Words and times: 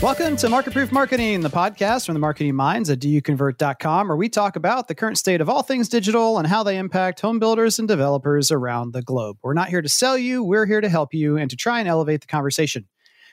Welcome 0.00 0.36
to 0.36 0.48
Market 0.48 0.74
Proof 0.74 0.92
Marketing, 0.92 1.40
the 1.40 1.50
podcast 1.50 2.06
from 2.06 2.14
the 2.14 2.20
marketing 2.20 2.54
minds 2.54 2.88
at 2.88 3.00
doyouconvert.com, 3.00 4.06
where 4.06 4.16
we 4.16 4.28
talk 4.28 4.54
about 4.54 4.86
the 4.86 4.94
current 4.94 5.18
state 5.18 5.40
of 5.40 5.48
all 5.48 5.64
things 5.64 5.88
digital 5.88 6.38
and 6.38 6.46
how 6.46 6.62
they 6.62 6.78
impact 6.78 7.18
home 7.18 7.40
builders 7.40 7.80
and 7.80 7.88
developers 7.88 8.52
around 8.52 8.92
the 8.92 9.02
globe. 9.02 9.38
We're 9.42 9.54
not 9.54 9.70
here 9.70 9.82
to 9.82 9.88
sell 9.88 10.16
you, 10.16 10.44
we're 10.44 10.66
here 10.66 10.80
to 10.80 10.88
help 10.88 11.14
you 11.14 11.36
and 11.36 11.50
to 11.50 11.56
try 11.56 11.80
and 11.80 11.88
elevate 11.88 12.20
the 12.20 12.28
conversation. 12.28 12.86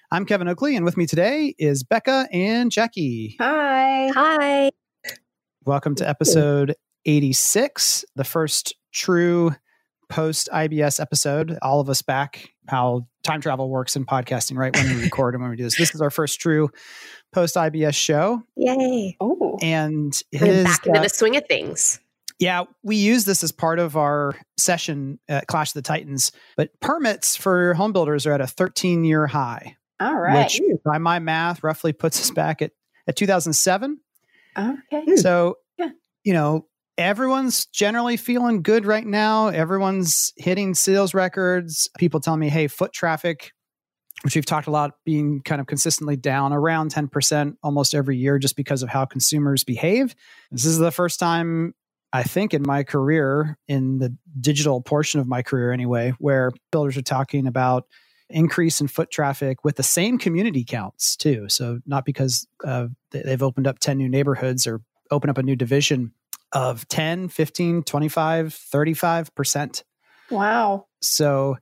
I'm 0.09 0.25
Kevin 0.25 0.47
Oakley, 0.47 0.75
and 0.75 0.83
with 0.83 0.97
me 0.97 1.05
today 1.05 1.53
is 1.59 1.83
Becca 1.83 2.27
and 2.31 2.71
Jackie. 2.71 3.35
Hi. 3.39 4.09
Hi. 4.15 4.71
Welcome 5.65 5.93
to 5.95 6.09
episode 6.09 6.73
86, 7.05 8.05
the 8.15 8.23
first 8.23 8.73
true 8.91 9.51
post 10.09 10.49
IBS 10.51 10.99
episode. 10.99 11.59
All 11.61 11.79
of 11.79 11.91
us 11.91 12.01
back, 12.01 12.49
how 12.67 13.07
time 13.25 13.41
travel 13.41 13.69
works 13.69 13.95
in 13.95 14.05
podcasting, 14.05 14.57
right? 14.57 14.75
When 14.75 14.95
we 14.95 15.03
record 15.03 15.33
and 15.33 15.41
when 15.41 15.49
we 15.51 15.57
do 15.57 15.63
this. 15.63 15.77
This 15.77 15.93
is 15.93 16.01
our 16.01 16.09
first 16.09 16.39
true 16.39 16.69
post 17.33 17.55
IBS 17.55 17.95
show. 17.95 18.43
Yay. 18.55 19.17
Oh. 19.19 19.57
And 19.61 20.13
it 20.31 20.41
We're 20.41 20.63
back 20.63 20.85
into 20.85 20.99
uh, 20.99 21.03
the 21.03 21.09
swing 21.09 21.35
of 21.35 21.45
things. 21.47 21.99
yeah, 22.39 22.63
we 22.83 22.95
use 22.95 23.25
this 23.25 23.43
as 23.43 23.51
part 23.51 23.79
of 23.79 23.97
our 23.97 24.35
session 24.57 25.19
at 25.27 25.47
Clash 25.47 25.69
of 25.71 25.73
the 25.75 25.81
Titans, 25.81 26.31
but 26.55 26.69
permits 26.79 27.35
for 27.35 27.73
home 27.73 27.91
builders 27.93 28.25
are 28.25 28.31
at 28.33 28.41
a 28.41 28.47
13 28.47 29.03
year 29.03 29.27
high, 29.27 29.75
All 29.99 30.15
right. 30.17 30.43
which 30.43 30.61
by 30.85 30.97
my 30.97 31.19
math 31.19 31.63
roughly 31.63 31.91
puts 31.93 32.21
us 32.21 32.31
back 32.31 32.61
at, 32.61 32.71
at 33.07 33.15
2007. 33.15 33.99
okay. 34.57 35.15
So, 35.17 35.57
Yeah. 35.77 35.89
you 36.23 36.33
know, 36.33 36.67
everyone's 36.97 37.65
generally 37.67 38.17
feeling 38.17 38.61
good 38.61 38.85
right 38.85 39.05
now. 39.05 39.47
Everyone's 39.47 40.33
hitting 40.37 40.73
sales 40.75 41.13
records. 41.13 41.89
People 41.97 42.19
tell 42.19 42.37
me, 42.37 42.49
hey, 42.49 42.67
foot 42.67 42.93
traffic, 42.93 43.51
which 44.23 44.35
we've 44.35 44.45
talked 44.45 44.67
a 44.67 44.71
lot, 44.71 44.91
being 45.05 45.41
kind 45.41 45.59
of 45.59 45.67
consistently 45.67 46.15
down 46.15 46.53
around 46.53 46.93
10% 46.93 47.55
almost 47.63 47.93
every 47.93 48.17
year 48.17 48.39
just 48.39 48.55
because 48.55 48.81
of 48.81 48.89
how 48.89 49.05
consumers 49.05 49.63
behave. 49.63 50.15
This 50.51 50.65
is 50.65 50.77
the 50.77 50.91
first 50.91 51.19
time. 51.19 51.73
I 52.13 52.23
think 52.23 52.53
in 52.53 52.63
my 52.65 52.83
career, 52.83 53.57
in 53.67 53.97
the 53.97 54.15
digital 54.39 54.81
portion 54.81 55.19
of 55.19 55.27
my 55.27 55.41
career 55.41 55.73
anyway, 55.73 56.13
where 56.19 56.51
builders 56.71 56.95
are 56.95 57.01
talking 57.01 57.45
about 57.45 57.87
increase 58.29 58.79
in 58.79 58.87
foot 58.87 59.11
traffic 59.11 59.63
with 59.65 59.75
the 59.75 59.83
same 59.83 60.17
community 60.17 60.63
counts 60.63 61.17
too. 61.17 61.49
So 61.49 61.79
not 61.85 62.05
because 62.05 62.47
uh, 62.63 62.87
they- 63.11 63.21
they've 63.21 63.43
opened 63.43 63.67
up 63.67 63.79
10 63.79 63.97
new 63.97 64.07
neighborhoods 64.07 64.65
or 64.65 64.81
open 65.11 65.29
up 65.29 65.37
a 65.37 65.43
new 65.43 65.55
division 65.57 66.13
of 66.55 66.87
10, 66.87 67.27
15, 67.29 67.83
25, 67.83 68.47
35%. 68.73 69.83
Wow. 70.31 70.87
So 71.01 71.57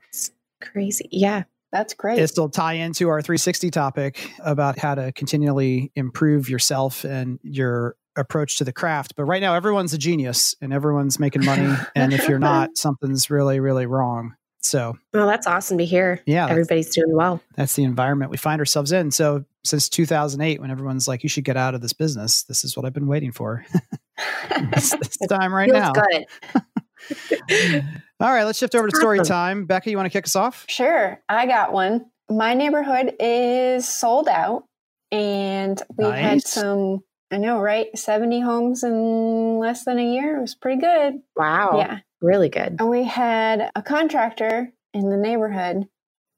Crazy. 0.62 1.10
Yeah. 1.12 1.44
That's 1.74 1.96
great. 1.96 2.20
it'll 2.20 2.50
tie 2.50 2.74
into 2.74 3.10
our 3.10 3.22
360 3.22 3.72
topic 3.72 4.32
about 4.40 4.78
how 4.78 4.94
to 4.96 5.12
continually 5.14 5.92
improve 5.96 6.48
yourself 6.48 7.04
and 7.04 7.40
your 7.42 7.96
approach 8.16 8.58
to 8.60 8.64
the 8.64 8.72
craft. 8.72 9.16
But 9.18 9.24
right 9.26 9.42
now, 9.42 9.56
everyone's 9.56 9.92
a 9.92 9.98
genius 9.98 10.54
and 10.62 10.72
everyone's 10.72 11.20
making 11.20 11.44
money. 11.44 11.74
and 11.96 12.14
if 12.14 12.30
you're 12.30 12.38
not, 12.38 12.78
something's 12.78 13.32
really, 13.32 13.60
really 13.60 13.88
wrong. 13.88 14.36
So 14.62 14.94
Well, 15.16 15.26
that's 15.28 15.48
awesome 15.48 15.80
to 15.80 15.86
hear. 15.86 16.22
yeah, 16.28 16.48
Everybody's 16.48 16.94
doing 16.94 17.14
well. 17.16 17.42
that's 17.56 17.76
the 17.76 17.84
environment 17.84 18.30
we 18.32 18.38
find 18.38 18.60
ourselves 18.62 18.92
in. 18.92 19.10
So 19.10 19.44
since 19.66 19.90
2008, 19.90 20.62
when 20.62 20.70
everyone's 20.72 21.08
like, 21.08 21.24
you 21.24 21.28
should 21.30 21.44
get 21.44 21.58
out 21.58 21.74
of 21.76 21.82
this 21.82 21.92
business, 21.94 22.44
this 22.44 22.64
is 22.64 22.78
what 22.78 22.86
I've 22.86 22.94
been 22.94 23.08
waiting 23.08 23.32
for. 23.32 23.66
it's 24.52 24.96
this 24.96 25.18
time 25.30 25.54
right 25.54 25.70
Feels 25.70 25.82
now. 25.82 25.94
good. 25.94 27.84
All 28.20 28.32
right, 28.32 28.44
let's 28.44 28.58
shift 28.58 28.76
over 28.76 28.88
to 28.88 28.96
story 28.96 29.20
time. 29.20 29.66
Becca, 29.66 29.90
you 29.90 29.98
want 29.98 30.06
to 30.06 30.12
kick 30.12 30.26
us 30.26 30.36
off? 30.36 30.66
sure. 30.70 31.22
I 31.28 31.46
got 31.46 31.74
one. 31.74 32.06
My 32.30 32.54
neighborhood 32.54 33.16
is 33.20 33.88
sold 33.88 34.28
out, 34.28 34.64
and 35.12 35.82
we 35.98 36.06
had 36.06 36.42
some. 36.42 37.02
I 37.32 37.38
know, 37.38 37.60
right? 37.60 37.88
Seventy 37.98 38.40
homes 38.40 38.84
in 38.84 39.58
less 39.60 39.86
than 39.86 40.00
a 40.00 40.14
year. 40.14 40.38
It 40.38 40.42
was 40.42 40.56
pretty 40.56 40.80
good. 40.80 41.16
Wow. 41.36 41.78
Yeah. 41.78 42.00
Really 42.22 42.50
good. 42.50 42.78
And 42.80 42.90
we 42.90 43.04
had 43.04 43.70
a 43.76 43.82
contractor 43.82 44.72
in 44.94 45.10
the 45.10 45.18
neighborhood 45.18 45.88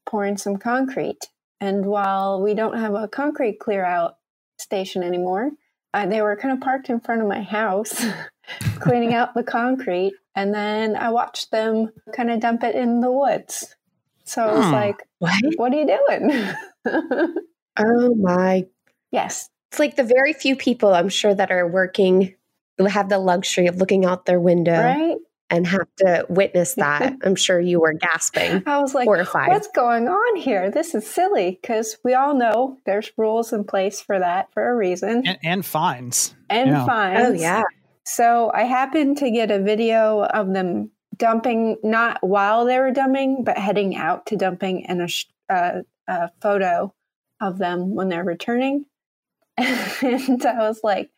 pouring 0.05 0.37
some 0.37 0.57
concrete. 0.57 1.19
And 1.61 1.85
while 1.85 2.41
we 2.41 2.55
don't 2.55 2.77
have 2.77 2.95
a 2.95 3.07
concrete 3.07 3.59
clear 3.59 3.85
out 3.85 4.15
station 4.57 5.03
anymore, 5.03 5.51
uh, 5.95 6.05
they 6.05 6.21
were 6.21 6.35
kind 6.35 6.53
of 6.53 6.59
parked 6.61 6.89
in 6.89 6.99
front 6.99 7.21
of 7.21 7.27
my 7.27 7.41
house, 7.41 8.05
cleaning 8.79 9.13
out 9.13 9.33
the 9.33 9.43
concrete. 9.43 10.13
And 10.35 10.53
then 10.53 10.95
I 10.95 11.09
watched 11.09 11.51
them 11.51 11.91
kind 12.13 12.29
of 12.29 12.39
dump 12.41 12.63
it 12.63 12.75
in 12.75 12.99
the 12.99 13.11
woods. 13.11 13.75
So 14.25 14.43
I 14.43 14.53
was 14.53 14.65
Hmm. 14.65 14.71
like, 14.73 15.07
What? 15.19 15.33
what 15.57 15.73
are 15.73 15.79
you 15.79 15.87
doing? 15.87 16.53
Oh 17.77 18.15
my. 18.15 18.65
yes. 19.11 19.49
It's 19.71 19.79
like 19.79 19.95
the 19.97 20.03
very 20.03 20.31
few 20.33 20.55
people 20.55 20.93
I'm 20.93 21.09
sure 21.09 21.33
that 21.35 21.51
are 21.51 21.67
working 21.67 22.33
who 22.77 22.85
have 22.85 23.09
the 23.09 23.19
luxury 23.19 23.67
of 23.67 23.77
looking 23.77 24.05
out 24.05 24.25
their 24.25 24.39
window 24.39 24.81
Right? 24.81 25.17
And 25.49 25.67
have 25.67 25.87
to 25.97 26.25
witness 26.29 26.75
that. 26.75 27.15
I'm 27.23 27.35
sure 27.35 27.59
you 27.59 27.79
were 27.81 27.93
gasping, 27.93 28.63
I 28.65 28.79
was 28.79 28.93
like, 28.95 29.05
horrified. 29.05 29.49
what's 29.49 29.67
going 29.69 30.07
on 30.07 30.35
here? 30.37 30.71
This 30.71 30.95
is 30.95 31.07
silly 31.07 31.59
because 31.61 31.97
we 32.03 32.13
all 32.13 32.33
know 32.35 32.77
there's 32.85 33.11
rules 33.17 33.53
in 33.53 33.63
place 33.63 34.01
for 34.01 34.19
that 34.19 34.51
for 34.53 34.67
a 34.69 34.75
reason 34.75 35.25
And, 35.27 35.37
and 35.43 35.65
fines. 35.65 36.35
and 36.49 36.69
yeah. 36.71 36.85
fines. 36.85 37.27
Oh 37.27 37.33
yeah. 37.33 37.63
So 38.05 38.51
I 38.53 38.63
happened 38.63 39.17
to 39.17 39.31
get 39.31 39.51
a 39.51 39.59
video 39.61 40.23
of 40.23 40.53
them 40.53 40.91
dumping, 41.17 41.77
not 41.83 42.19
while 42.21 42.65
they 42.65 42.79
were 42.79 42.91
dumping, 42.91 43.43
but 43.43 43.57
heading 43.57 43.95
out 43.95 44.27
to 44.27 44.35
dumping, 44.35 44.85
and 44.85 45.01
a, 45.01 45.53
uh, 45.53 45.81
a 46.07 46.29
photo 46.41 46.93
of 47.41 47.57
them 47.57 47.95
when 47.95 48.09
they're 48.09 48.23
returning. 48.23 48.85
and 49.57 50.45
I 50.45 50.57
was 50.67 50.81
like, 50.83 51.09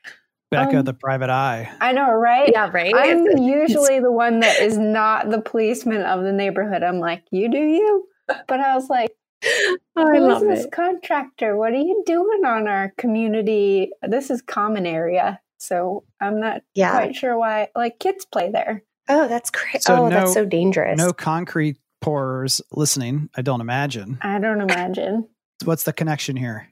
Becca, 0.50 0.80
Um, 0.80 0.86
the 0.86 0.94
private 0.94 1.30
eye. 1.30 1.70
I 1.82 1.92
know, 1.92 2.12
right? 2.12 2.50
Yeah, 2.52 2.70
right? 2.74 2.94
I'm 2.96 3.26
usually 3.38 4.00
the 4.00 4.12
one 4.12 4.40
that 4.40 4.62
is 4.62 4.78
not 4.78 5.30
the 5.30 5.42
policeman 5.42 6.02
of 6.04 6.24
the 6.24 6.32
neighborhood. 6.32 6.84
I'm 6.84 7.00
like, 7.00 7.24
you 7.32 7.50
do 7.52 7.58
you. 7.58 8.08
But 8.48 8.60
I 8.60 8.76
was 8.76 8.90
like, 8.90 9.12
Oh, 9.46 10.08
I 10.16 10.18
love 10.20 10.42
this 10.42 10.66
it. 10.66 10.72
contractor? 10.72 11.56
What 11.58 11.72
are 11.74 11.78
you 11.78 12.02
doing 12.06 12.44
on 12.46 12.68
our 12.68 12.92
community? 12.98 13.92
This 14.02 14.30
is 14.32 14.42
common 14.42 14.86
area. 14.86 15.40
So 15.60 16.06
I'm 16.22 16.40
not 16.40 16.62
Yeah. 16.74 16.92
quite 16.92 17.16
sure 17.16 17.38
why 17.38 17.70
like 17.76 18.00
kids 18.00 18.26
play 18.26 18.50
there. 18.52 18.84
Oh, 19.10 19.28
that's 19.28 19.50
crazy. 19.50 19.80
So 19.82 19.96
oh, 19.96 20.04
no- 20.04 20.10
that's 20.10 20.34
so 20.34 20.46
dangerous. 20.46 20.98
No 20.98 21.14
concrete 21.14 21.78
pourers 22.02 22.62
listening, 22.72 23.30
I 23.36 23.42
don't 23.44 23.62
imagine. 23.62 24.18
I 24.22 24.40
don't 24.40 24.62
imagine. 24.62 25.28
What's 25.66 25.84
the 25.84 25.94
connection 25.94 26.36
here? 26.36 26.68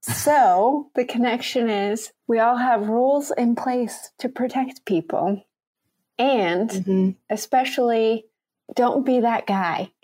So 0.00 0.90
the 0.94 1.04
connection 1.04 1.68
is 1.68 2.12
we 2.26 2.38
all 2.38 2.56
have 2.56 2.88
rules 2.88 3.30
in 3.36 3.54
place 3.56 4.10
to 4.18 4.28
protect 4.28 4.84
people. 4.84 5.42
And 6.18 6.68
Mhm. 6.70 7.16
especially 7.30 8.24
don't 8.74 9.04
be 9.06 9.20
that 9.20 9.46
guy. 9.46 9.90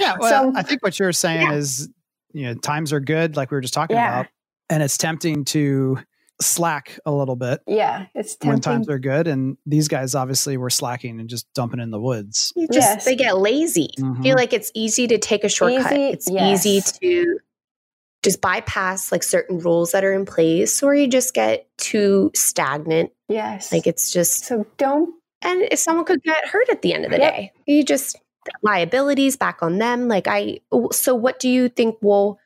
Yeah, 0.00 0.16
well, 0.18 0.52
So- 0.52 0.58
I 0.58 0.62
think 0.62 0.82
what 0.82 0.98
you're 0.98 1.12
saying 1.12 1.52
is, 1.52 1.90
you 2.32 2.44
know, 2.46 2.54
times 2.54 2.90
are 2.94 3.00
good, 3.00 3.36
like 3.36 3.50
we 3.50 3.56
were 3.56 3.60
just 3.60 3.74
talking 3.74 3.96
Yeah. 3.96 4.20
about, 4.20 4.26
and 4.70 4.82
it's 4.82 4.96
tempting 4.96 5.44
to 5.46 5.98
slack 6.40 6.98
a 7.06 7.12
little 7.12 7.36
bit 7.36 7.60
yeah, 7.66 8.06
it's 8.14 8.36
when 8.42 8.52
tempting. 8.60 8.72
times 8.72 8.88
are 8.88 8.98
good. 8.98 9.26
And 9.26 9.56
these 9.66 9.88
guys 9.88 10.14
obviously 10.14 10.56
were 10.56 10.70
slacking 10.70 11.20
and 11.20 11.28
just 11.28 11.46
dumping 11.54 11.80
in 11.80 11.90
the 11.90 12.00
woods. 12.00 12.52
You 12.56 12.66
just 12.68 12.78
Yes. 12.78 13.04
they 13.04 13.14
get 13.16 13.36
lazy. 13.38 13.90
I 13.98 14.02
Mhm. 14.02 14.22
feel 14.22 14.36
like 14.36 14.52
it's 14.54 14.70
easy 14.74 15.06
to 15.08 15.18
take 15.18 15.44
a 15.44 15.48
shortcut. 15.50 15.92
Easy, 15.92 16.02
it's 16.08 16.30
easy 16.30 16.80
to 17.00 17.38
just 18.26 18.40
bypass 18.40 19.12
like 19.12 19.22
certain 19.22 19.60
rules 19.60 19.92
that 19.92 20.02
are 20.02 20.12
in 20.12 20.26
place 20.26 20.82
or 20.82 20.96
you 20.96 21.06
just 21.06 21.32
get 21.32 21.64
too 21.78 22.28
stagnant. 22.34 23.12
yes. 23.28 23.72
Like 23.72 23.86
it's 23.86 24.10
just 24.12 24.44
so 24.46 24.66
don't 24.78 25.14
and 25.42 25.62
if 25.70 25.78
someone 25.78 26.04
could 26.04 26.22
get 26.24 26.44
hurt 26.48 26.68
at 26.68 26.82
the 26.82 26.92
end 26.92 27.04
of 27.04 27.12
the 27.12 27.18
Yep. 27.18 27.32
day. 27.34 27.52
You 27.66 27.84
just 27.84 28.18
liabilities 28.62 29.36
back 29.36 29.62
on 29.62 29.78
them. 29.78 30.08
Like 30.08 30.26
I 30.26 30.58
so 30.90 31.14
what 31.14 31.38
do 31.38 31.48
you 31.48 31.68
think 31.68 31.96
will 32.02 32.40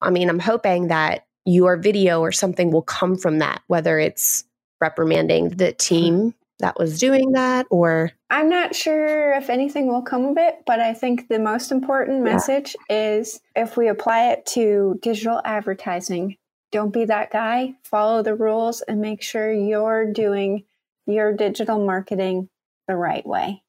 I 0.00 0.08
mean, 0.10 0.30
I'm 0.30 0.38
hoping 0.38 0.88
that 0.88 1.26
your 1.44 1.76
video 1.76 2.20
or 2.20 2.32
something 2.32 2.70
will 2.70 2.82
come 2.82 3.16
from 3.16 3.38
that, 3.40 3.60
whether 3.66 3.98
it's 3.98 4.44
reprimanding 4.80 5.50
the 5.50 5.72
team 5.72 6.34
that 6.58 6.78
was 6.78 6.98
doing 6.98 7.32
that 7.32 7.66
or 7.70 8.10
I'm 8.30 8.48
not 8.48 8.74
sure 8.74 9.32
if 9.34 9.50
anything 9.50 9.88
will 9.88 10.02
come 10.02 10.24
of 10.26 10.38
it, 10.38 10.56
but 10.66 10.80
I 10.80 10.94
think 10.94 11.28
the 11.28 11.38
most 11.38 11.70
important 11.70 12.18
Yeah. 12.26 12.32
message 12.32 12.74
is 12.88 13.40
if 13.54 13.76
we 13.76 13.88
apply 13.88 14.30
it 14.32 14.46
to 14.54 14.98
digital 15.02 15.40
advertising, 15.44 16.36
don't 16.72 16.92
be 16.92 17.04
that 17.04 17.30
guy, 17.30 17.74
follow 17.84 18.22
the 18.22 18.34
rules, 18.34 18.80
and 18.82 19.00
make 19.00 19.22
sure 19.22 19.52
you're 19.52 20.12
doing 20.12 20.64
your 21.06 21.32
digital 21.32 21.84
marketing 21.84 22.48
the 22.88 22.96
right 22.96 23.24
way, 23.26 23.62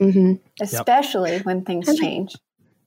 Mhm. 0.00 0.40
especially 0.60 1.38
when 1.40 1.64
things 1.64 1.98
change. 1.98 2.34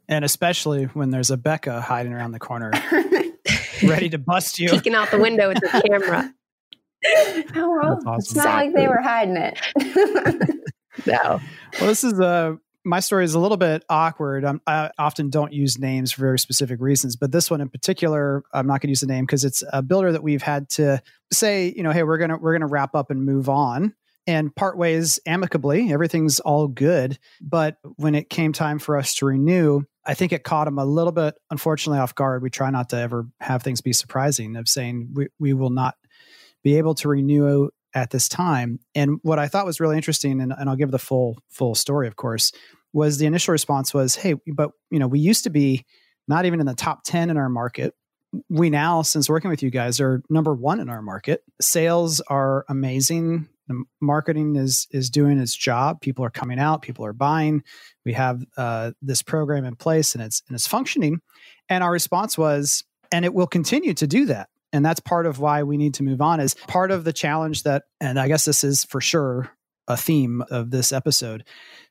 And 0.08 0.24
especially 0.24 0.86
when 0.86 1.10
there's 1.10 1.32
a 1.32 1.38
Becca 1.38 1.82
hiding 1.82 2.14
around 2.14 2.32
the 2.34 2.40
corner, 2.40 2.72
ready 3.84 4.10
to 4.10 4.18
bust 4.20 4.60
you. 4.60 4.70
peeking 4.70 4.94
out 4.94 5.10
the 5.12 5.18
window 5.18 5.48
with 5.50 5.60
the 5.62 5.68
camera. 5.90 6.34
oh, 7.56 8.00
awesome. 8.06 8.16
it's 8.18 8.36
not 8.36 8.46
like 8.46 8.74
they 8.74 8.88
were 8.88 9.02
hiding 9.02 9.38
it. 9.38 10.56
No. 11.06 11.42
Well, 11.80 11.90
this 11.90 12.04
is 12.04 12.20
a 12.20 12.58
my 12.86 13.00
story 13.00 13.26
is 13.26 13.34
a 13.34 13.40
little 13.40 13.58
bit 13.58 13.84
awkward. 13.90 14.46
I'm, 14.46 14.62
i 14.68 14.92
often 15.00 15.30
don't 15.30 15.52
use 15.52 15.80
names 15.80 16.12
for 16.12 16.22
very 16.22 16.40
specific 16.40 16.80
reasons, 16.80 17.16
but 17.16 17.32
this 17.32 17.50
one 17.50 17.60
in 17.60 17.68
particular, 17.68 18.44
I'm 18.54 18.68
not 18.68 18.80
going 18.80 18.88
to 18.88 18.92
use 18.92 19.02
the 19.02 19.08
name 19.08 19.26
because 19.26 19.44
it's 19.44 19.64
a 19.74 19.82
builder 19.82 20.12
that 20.12 20.24
we've 20.24 20.44
had 20.44 20.70
to 20.72 21.02
say, 21.34 21.74
you 21.76 21.84
know, 21.84 21.92
hey, 21.92 22.04
we're 22.04 22.18
gonna 22.18 22.38
we're 22.38 22.54
gonna 22.54 22.68
wrap 22.68 22.96
up 22.96 23.10
and 23.10 23.26
move 23.26 23.50
on 23.50 23.94
and 24.28 24.56
part 24.56 24.78
ways 24.78 25.20
amicably. 25.26 25.92
Everything's 25.92 26.40
all 26.40 26.68
good, 26.68 27.18
but 27.42 27.78
when 27.96 28.16
it 28.16 28.30
came 28.30 28.54
time 28.54 28.80
for 28.80 28.98
us 28.98 29.16
to 29.16 29.26
renew, 29.26 29.82
I 30.06 30.14
think 30.14 30.32
it 30.32 30.44
caught 30.44 30.68
him 30.68 30.78
a 30.78 30.86
little 30.86 31.12
bit, 31.12 31.36
unfortunately, 31.50 32.00
off 32.00 32.16
guard. 32.16 32.44
We 32.44 32.50
try 32.50 32.70
not 32.70 32.90
to 32.90 32.98
ever 32.98 33.28
have 33.40 33.64
things 33.64 33.82
be 33.82 33.94
surprising 33.94 34.56
of 34.56 34.70
saying 34.70 35.10
we, 35.14 35.28
we 35.40 35.54
will 35.54 35.72
not 35.72 35.96
be 36.66 36.80
able 36.80 36.96
to 36.96 37.08
renew 37.08 37.70
at 37.94 38.10
this 38.10 38.28
time. 38.28 38.80
And 38.96 39.20
what 39.22 39.40
I 39.40 39.48
thought 39.48 39.68
was 39.68 39.80
really 39.80 39.96
interesting, 39.96 40.42
and, 40.42 40.52
and 40.52 40.68
I'll 40.68 40.76
give 40.76 40.92
the 40.92 41.00
full 41.00 41.38
full 41.50 41.76
story, 41.76 42.08
of 42.08 42.18
course, 42.18 42.52
was 42.92 43.20
the 43.20 43.28
initial 43.28 43.54
response 43.54 43.94
was, 43.94 44.16
"Hey, 44.16 44.34
but 44.54 44.72
you 44.90 45.00
know, 45.00 45.08
we 45.08 45.20
used 45.20 45.46
to 45.46 45.50
be 45.50 45.86
not 46.28 46.46
even 46.46 46.60
in 46.60 46.66
the 46.66 46.74
top 46.74 47.04
ten 47.06 47.30
in 47.30 47.38
our 47.38 47.48
market. 47.48 47.94
We 48.50 48.70
now, 48.70 49.04
since 49.04 49.30
working 49.30 49.50
with 49.50 49.64
you 49.64 49.70
guys, 49.70 50.02
are 50.02 50.22
number 50.30 50.54
one 50.54 50.82
in 50.82 50.90
our 50.90 51.02
market. 51.02 51.42
Sales 51.62 52.20
are 52.22 52.66
amazing. 52.68 53.48
The 53.68 53.84
marketing 54.02 54.56
is 54.56 54.88
is 54.90 55.12
doing 55.12 55.38
its 55.38 55.56
job. 55.56 56.02
People 56.02 56.26
are 56.26 56.32
coming 56.32 56.60
out. 56.60 56.82
People 56.82 57.06
are 57.06 57.14
buying. 57.14 57.64
We 58.06 58.14
have 58.14 58.44
uh, 58.58 58.92
this 59.04 59.22
program 59.22 59.66
in 59.66 59.76
place, 59.76 60.16
and 60.16 60.24
it's 60.24 60.42
and 60.48 60.56
it's 60.56 60.68
functioning. 60.68 61.22
And 61.70 61.84
our 61.84 61.92
response 61.92 62.40
was, 62.40 62.84
and 63.12 63.24
it 63.24 63.36
will 63.36 63.48
continue 63.48 63.94
to 63.94 64.08
do 64.08 64.26
that 64.26 64.50
and 64.76 64.86
that's 64.86 65.00
part 65.00 65.26
of 65.26 65.40
why 65.40 65.64
we 65.64 65.78
need 65.78 65.94
to 65.96 66.04
move 66.04 66.22
on 66.22 66.40
is 66.40 66.56
part 66.68 66.92
of 66.92 67.04
the 67.04 67.14
challenge 67.14 67.64
that 67.64 67.84
and 68.00 68.20
i 68.20 68.28
guess 68.28 68.46
this 68.46 68.64
is 68.64 68.84
for 68.86 69.02
sure 69.02 69.50
a 69.88 69.96
theme 69.98 70.44
of 70.50 70.72
this 70.72 70.92
episode 70.92 71.44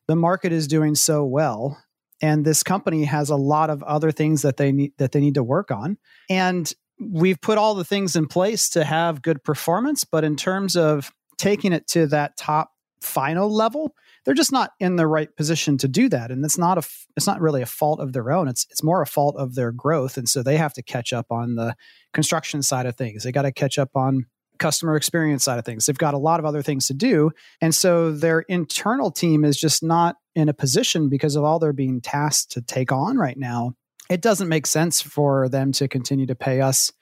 the 0.07 0.17
market 0.17 0.53
is 0.53 0.67
doing 0.67 0.95
so 0.95 1.25
well. 1.25 1.83
And 2.21 2.45
this 2.45 2.63
company 2.63 3.05
has 3.05 3.31
a 3.31 3.37
lot 3.37 3.71
of 3.71 3.83
other 3.83 4.11
things 4.11 4.43
that 4.43 4.57
they 4.57 4.73
need 4.73 4.93
that 4.99 5.13
they 5.13 5.21
need 5.21 5.35
to 5.35 5.43
work 5.43 5.71
on. 5.71 5.99
And 6.31 6.73
we've 6.99 7.41
put 7.41 7.59
all 7.59 7.75
the 7.75 7.85
things 7.85 8.17
in 8.17 8.27
place 8.27 8.69
to 8.71 8.85
have 8.85 9.23
good 9.23 9.43
performance. 9.43 10.05
But 10.05 10.25
in 10.25 10.37
terms 10.37 10.77
of 10.77 11.13
taking 11.39 11.73
it 11.73 11.89
to 11.89 12.07
that 12.09 12.37
top 12.37 12.71
final 13.01 13.53
level 13.53 13.95
they're 14.25 14.33
just 14.33 14.53
not 14.53 14.71
in 14.81 14.97
the 14.97 15.07
right 15.07 15.35
position 15.37 15.77
to 15.77 15.87
do 15.87 16.09
that. 16.09 16.31
And 16.31 16.45
it's 16.45 16.57
not 16.57 16.79
a 16.79 16.89
it's 17.17 17.27
not 17.27 17.41
really 17.41 17.61
a 17.61 17.67
fault 17.67 18.01
of 18.01 18.13
their 18.13 18.33
own. 18.33 18.49
It's 18.49 18.67
it's 18.71 18.83
more 18.83 19.03
a 19.03 19.07
fault 19.07 19.37
of 19.37 19.55
their 19.55 19.71
growth. 19.71 20.17
And 20.17 20.29
so 20.29 20.43
they 20.43 20.57
have 20.57 20.73
to 20.75 20.83
catch 20.83 21.13
up 21.13 21.27
on 21.31 21.57
the 21.57 21.77
construction 22.15 22.63
side 22.63 22.87
of 22.87 22.97
things. 22.97 23.25
They 23.25 23.33
got 23.33 23.43
to 23.43 23.53
catch 23.53 23.79
up 23.79 23.91
on 23.95 24.27
customer 24.59 24.97
experience 24.97 25.45
side 25.45 25.59
of 25.59 25.65
things. 25.65 25.87
They've 25.87 25.99
got 25.99 26.15
a 26.15 26.19
lot 26.19 26.41
of 26.41 26.47
other 26.47 26.63
things 26.63 26.87
to 26.87 26.95
do. 26.95 27.33
And 27.61 27.75
so 27.75 28.13
their 28.13 28.41
internal 28.41 29.11
team 29.11 29.45
is 29.45 29.59
just 29.59 29.83
not 29.83 30.17
in 30.35 30.49
a 30.49 30.55
position 30.55 31.09
because 31.09 31.37
of 31.37 31.45
all 31.45 31.59
they're 31.59 31.73
being 31.73 32.01
tasked 32.01 32.53
to 32.53 32.63
take 32.63 32.93
on 32.93 33.19
right 33.19 33.37
now. 33.37 33.75
It 34.09 34.23
doesn't 34.23 34.49
make 34.49 34.67
sense 34.67 35.03
for 35.03 35.49
them 35.49 35.73
to 35.73 35.89
continue 35.89 36.27
to 36.27 36.35
pay 36.35 36.61
us 36.61 36.93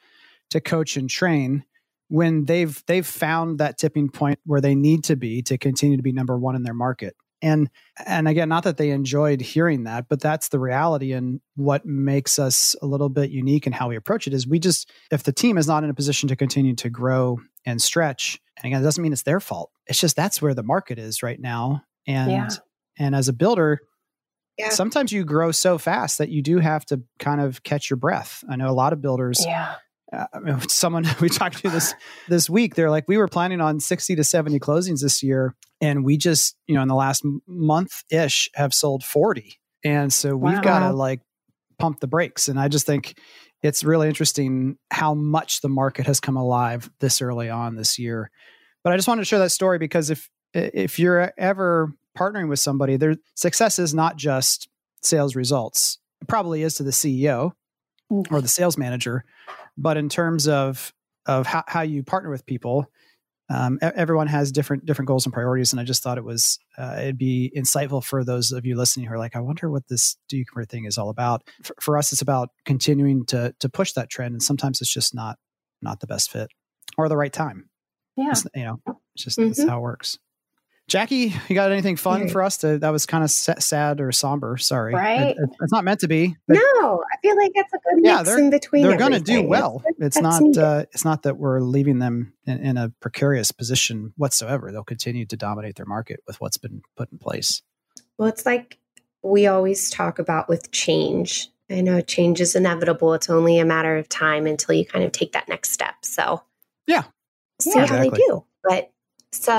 to 0.51 0.61
coach 0.61 0.97
and 0.97 1.09
train 1.09 1.65
when 2.09 2.45
they've 2.45 2.83
they've 2.87 3.07
found 3.07 3.59
that 3.59 3.79
tipping 3.79 4.11
point 4.11 4.39
where 4.45 4.61
they 4.61 4.75
need 4.75 5.05
to 5.05 5.17
be 5.17 5.43
to 5.43 5.57
continue 5.57 5.97
to 5.97 6.03
be 6.03 6.13
number 6.13 6.39
one 6.39 6.55
in 6.55 6.63
their 6.63 6.75
market 6.75 7.17
and 7.43 7.69
and 8.07 8.29
again 8.29 8.49
not 8.49 8.65
that 8.65 8.77
they 8.77 8.91
enjoyed 8.91 9.41
hearing 9.41 9.85
that 9.85 10.09
but 10.09 10.21
that's 10.21 10.49
the 10.49 10.59
reality 10.59 11.13
and 11.13 11.41
what 11.57 11.85
makes 11.85 12.39
us 12.39 12.75
a 12.81 12.87
little 12.87 13.09
bit 13.09 13.31
unique 13.31 13.67
in 13.67 13.73
how 13.73 13.89
we 13.89 13.97
approach 13.97 14.27
it 14.27 14.33
is 14.33 14.47
we 14.47 14.59
just 14.59 14.91
if 15.11 15.25
the 15.25 15.33
team 15.33 15.59
is 15.59 15.67
not 15.67 15.85
in 15.85 15.91
a 15.91 15.95
position 15.95 16.29
to 16.29 16.37
continue 16.37 16.75
to 16.75 16.89
grow 16.89 17.39
and 17.67 17.83
stretch 17.83 18.41
and 18.57 18.67
again 18.67 18.81
it 18.81 18.85
doesn't 18.85 19.03
mean 19.03 19.13
it's 19.13 19.23
their 19.23 19.41
fault 19.41 19.71
it's 19.87 20.01
just 20.01 20.17
that's 20.17 20.41
where 20.41 20.55
the 20.55 20.63
market 20.63 20.99
is 20.99 21.23
right 21.23 21.41
now 21.41 21.83
and 22.07 22.31
yeah. 22.31 22.49
and 22.99 23.15
as 23.15 23.29
a 23.29 23.33
builder 23.33 23.81
yeah. 24.59 24.69
sometimes 24.71 25.13
you 25.13 25.25
grow 25.25 25.51
so 25.51 25.79
fast 25.79 26.19
that 26.19 26.29
you 26.29 26.43
do 26.43 26.59
have 26.59 26.85
to 26.87 27.03
kind 27.19 27.41
of 27.41 27.63
catch 27.63 27.91
your 27.91 27.97
breath 27.97 28.45
i 28.49 28.57
know 28.57 28.71
a 28.71 28.73
lot 28.73 28.93
of 28.93 29.03
builders 29.03 29.45
yeah 29.45 29.75
uh, 30.13 30.59
someone 30.69 31.05
we 31.21 31.29
talked 31.29 31.59
to 31.59 31.71
this 31.71 31.95
this 32.29 32.49
week, 32.51 32.75
they're 32.75 32.91
like, 32.91 33.05
we 33.09 33.17
were 33.17 33.29
planning 33.29 33.61
on 33.61 33.81
60 33.81 34.17
to 34.17 34.25
70 34.25 34.59
closings 34.61 35.01
this 35.01 35.23
year. 35.23 35.55
And 35.81 36.05
we 36.05 36.17
just, 36.17 36.57
you 36.67 36.75
know, 36.75 36.83
in 36.83 36.89
the 36.89 36.95
last 36.95 37.25
month 37.47 38.05
ish 38.11 38.49
have 38.55 38.73
sold 38.73 39.05
40. 39.05 39.59
And 39.85 40.13
so 40.13 40.37
we've 40.37 40.55
wow. 40.55 40.61
got 40.61 40.79
to 40.89 40.93
like 40.93 41.21
pump 41.79 42.01
the 42.01 42.07
brakes. 42.07 42.49
And 42.49 42.59
I 42.61 42.69
just 42.69 42.87
think 42.87 43.19
it's 43.63 43.85
really 43.85 44.09
interesting 44.09 44.77
how 44.91 45.15
much 45.15 45.61
the 45.61 45.69
market 45.69 46.07
has 46.07 46.21
come 46.21 46.37
alive 46.37 46.91
this 47.01 47.23
early 47.23 47.49
on 47.49 47.77
this 47.77 47.99
year. 47.99 48.31
But 48.85 48.93
I 48.93 48.97
just 48.97 49.09
wanted 49.09 49.23
to 49.23 49.27
share 49.27 49.39
that 49.41 49.51
story 49.51 49.79
because 49.79 50.11
if 50.11 50.29
if 50.55 50.99
you're 50.99 51.33
ever 51.39 51.93
partnering 52.19 52.49
with 52.49 52.59
somebody, 52.59 52.97
their 52.97 53.17
success 53.35 53.79
is 53.79 53.95
not 53.95 54.17
just 54.17 54.69
sales 55.03 55.35
results. 55.35 55.99
It 56.21 56.29
probably 56.29 56.63
is 56.63 56.75
to 56.75 56.83
the 56.83 56.91
CEO 56.91 57.53
or 58.31 58.41
the 58.41 58.49
sales 58.49 58.77
manager, 58.77 59.25
but 59.77 59.97
in 59.97 60.09
terms 60.09 60.49
of 60.49 60.93
of 61.27 61.47
how, 61.47 61.63
how 61.69 61.83
you 61.83 62.03
partner 62.03 62.31
with 62.31 62.45
people, 62.47 62.91
um, 63.49 63.79
everyone 63.83 64.29
has 64.29 64.51
different 64.51 64.87
different 64.87 65.09
goals 65.09 65.27
and 65.27 65.33
priorities, 65.33 65.73
and 65.73 65.81
I 65.81 65.85
just 65.85 66.03
thought 66.03 66.19
it 66.19 66.25
was 66.25 66.59
uh, 66.79 66.97
it'd 66.99 67.19
be 67.19 67.53
insightful 67.57 68.03
for 68.03 68.25
those 68.25 68.53
of 68.53 68.65
you 68.65 68.77
listening 68.77 69.07
who 69.07 69.15
are 69.15 69.19
like, 69.19 69.37
I 69.37 69.41
wonder 69.41 69.71
what 69.71 69.89
this 69.89 70.17
do 70.29 70.37
you 70.37 70.45
convert 70.47 70.71
thing 70.71 70.87
is 70.87 70.97
all 70.97 71.11
about. 71.11 71.43
For, 71.63 71.75
for, 71.81 71.99
us, 71.99 72.13
it's 72.13 72.23
about 72.23 72.51
continuing 72.65 73.27
to 73.27 73.55
to 73.61 73.69
push 73.69 73.93
that 73.93 74.09
trend, 74.09 74.33
and 74.33 74.43
sometimes 74.43 74.81
it's 74.81 74.93
just 74.93 75.15
not 75.15 75.39
not 75.83 76.01
the 76.01 76.07
best 76.07 76.31
fit 76.31 76.49
or 76.97 77.09
the 77.09 77.17
right 77.17 77.33
time. 77.33 77.69
Yeah, 78.17 78.31
it's, 78.31 78.47
you 78.55 78.65
know, 78.65 78.81
it's 79.15 79.25
just 79.25 79.39
mm-hmm. 79.39 79.49
that's 79.49 79.69
how 79.69 79.79
it 79.79 79.83
works. 79.83 80.19
Jackie, 80.93 81.33
you 81.49 81.55
got 81.55 81.73
anything 81.73 81.97
fun 81.97 82.29
for 82.29 82.43
us? 82.43 82.59
To 82.59 82.77
that 82.77 82.91
was 82.91 83.07
kind 83.07 83.25
of 83.25 83.31
sad 83.31 83.99
or 83.99 84.13
somber. 84.13 84.59
Sorry, 84.59 84.93
right? 84.93 85.31
It, 85.31 85.39
it's 85.63 85.73
not 85.73 85.85
meant 85.85 86.01
to 86.01 86.07
be. 86.07 86.37
No, 86.49 86.59
I 86.61 87.17
feel 87.23 87.35
like 87.35 87.53
it's 87.55 87.73
a 87.73 87.79
good 87.79 88.05
yeah, 88.05 88.19
mix 88.19 88.37
in 88.37 88.51
between. 88.51 88.83
They're 88.83 88.99
going 88.99 89.13
to 89.13 89.21
do 89.21 89.43
well. 89.43 89.83
It's, 89.87 90.19
it's 90.19 90.21
not. 90.21 90.43
Uh, 90.55 90.85
it's 90.93 91.03
not 91.07 91.23
that 91.23 91.39
we're 91.39 91.61
leaving 91.61 91.99
them 91.99 92.35
in, 92.45 92.59
in, 92.59 92.77
a 92.77 92.91
precarious 93.01 93.53
position 93.53 94.13
whatsoever. 94.19 94.71
They'll 94.71 94.85
continue 94.85 95.25
to 95.25 95.37
dominate 95.37 95.77
their 95.77 95.87
market 95.87 96.21
with 96.27 96.39
what's 96.43 96.59
been 96.59 96.83
put 96.95 97.11
in 97.11 97.17
place. 97.17 97.63
Well, 98.19 98.29
it's 98.29 98.45
like 98.45 98.77
we 99.23 99.47
always 99.47 99.89
talk 99.89 100.19
about 100.19 100.47
with 100.47 100.73
change. 100.73 101.49
I 101.71 101.81
know 101.81 102.03
change 102.03 102.39
is 102.39 102.55
inevitable. 102.55 103.15
It's 103.15 103.31
only 103.31 103.59
a 103.59 103.65
matter 103.65 103.97
of 103.97 104.11
time 104.11 104.47
until 104.47 104.75
you 104.75 104.85
kind 104.85 105.07
of 105.07 105.13
take 105.13 105.33
that 105.33 105.49
next 105.49 105.73
step. 105.73 105.95
So, 106.05 106.43
yeah, 106.87 107.05
see 107.63 107.71
yeah, 107.71 107.87
how 107.87 107.97
exactly. 107.97 108.11
they 108.11 108.17
do. 108.17 108.45
But 108.63 108.91
so 109.33 109.59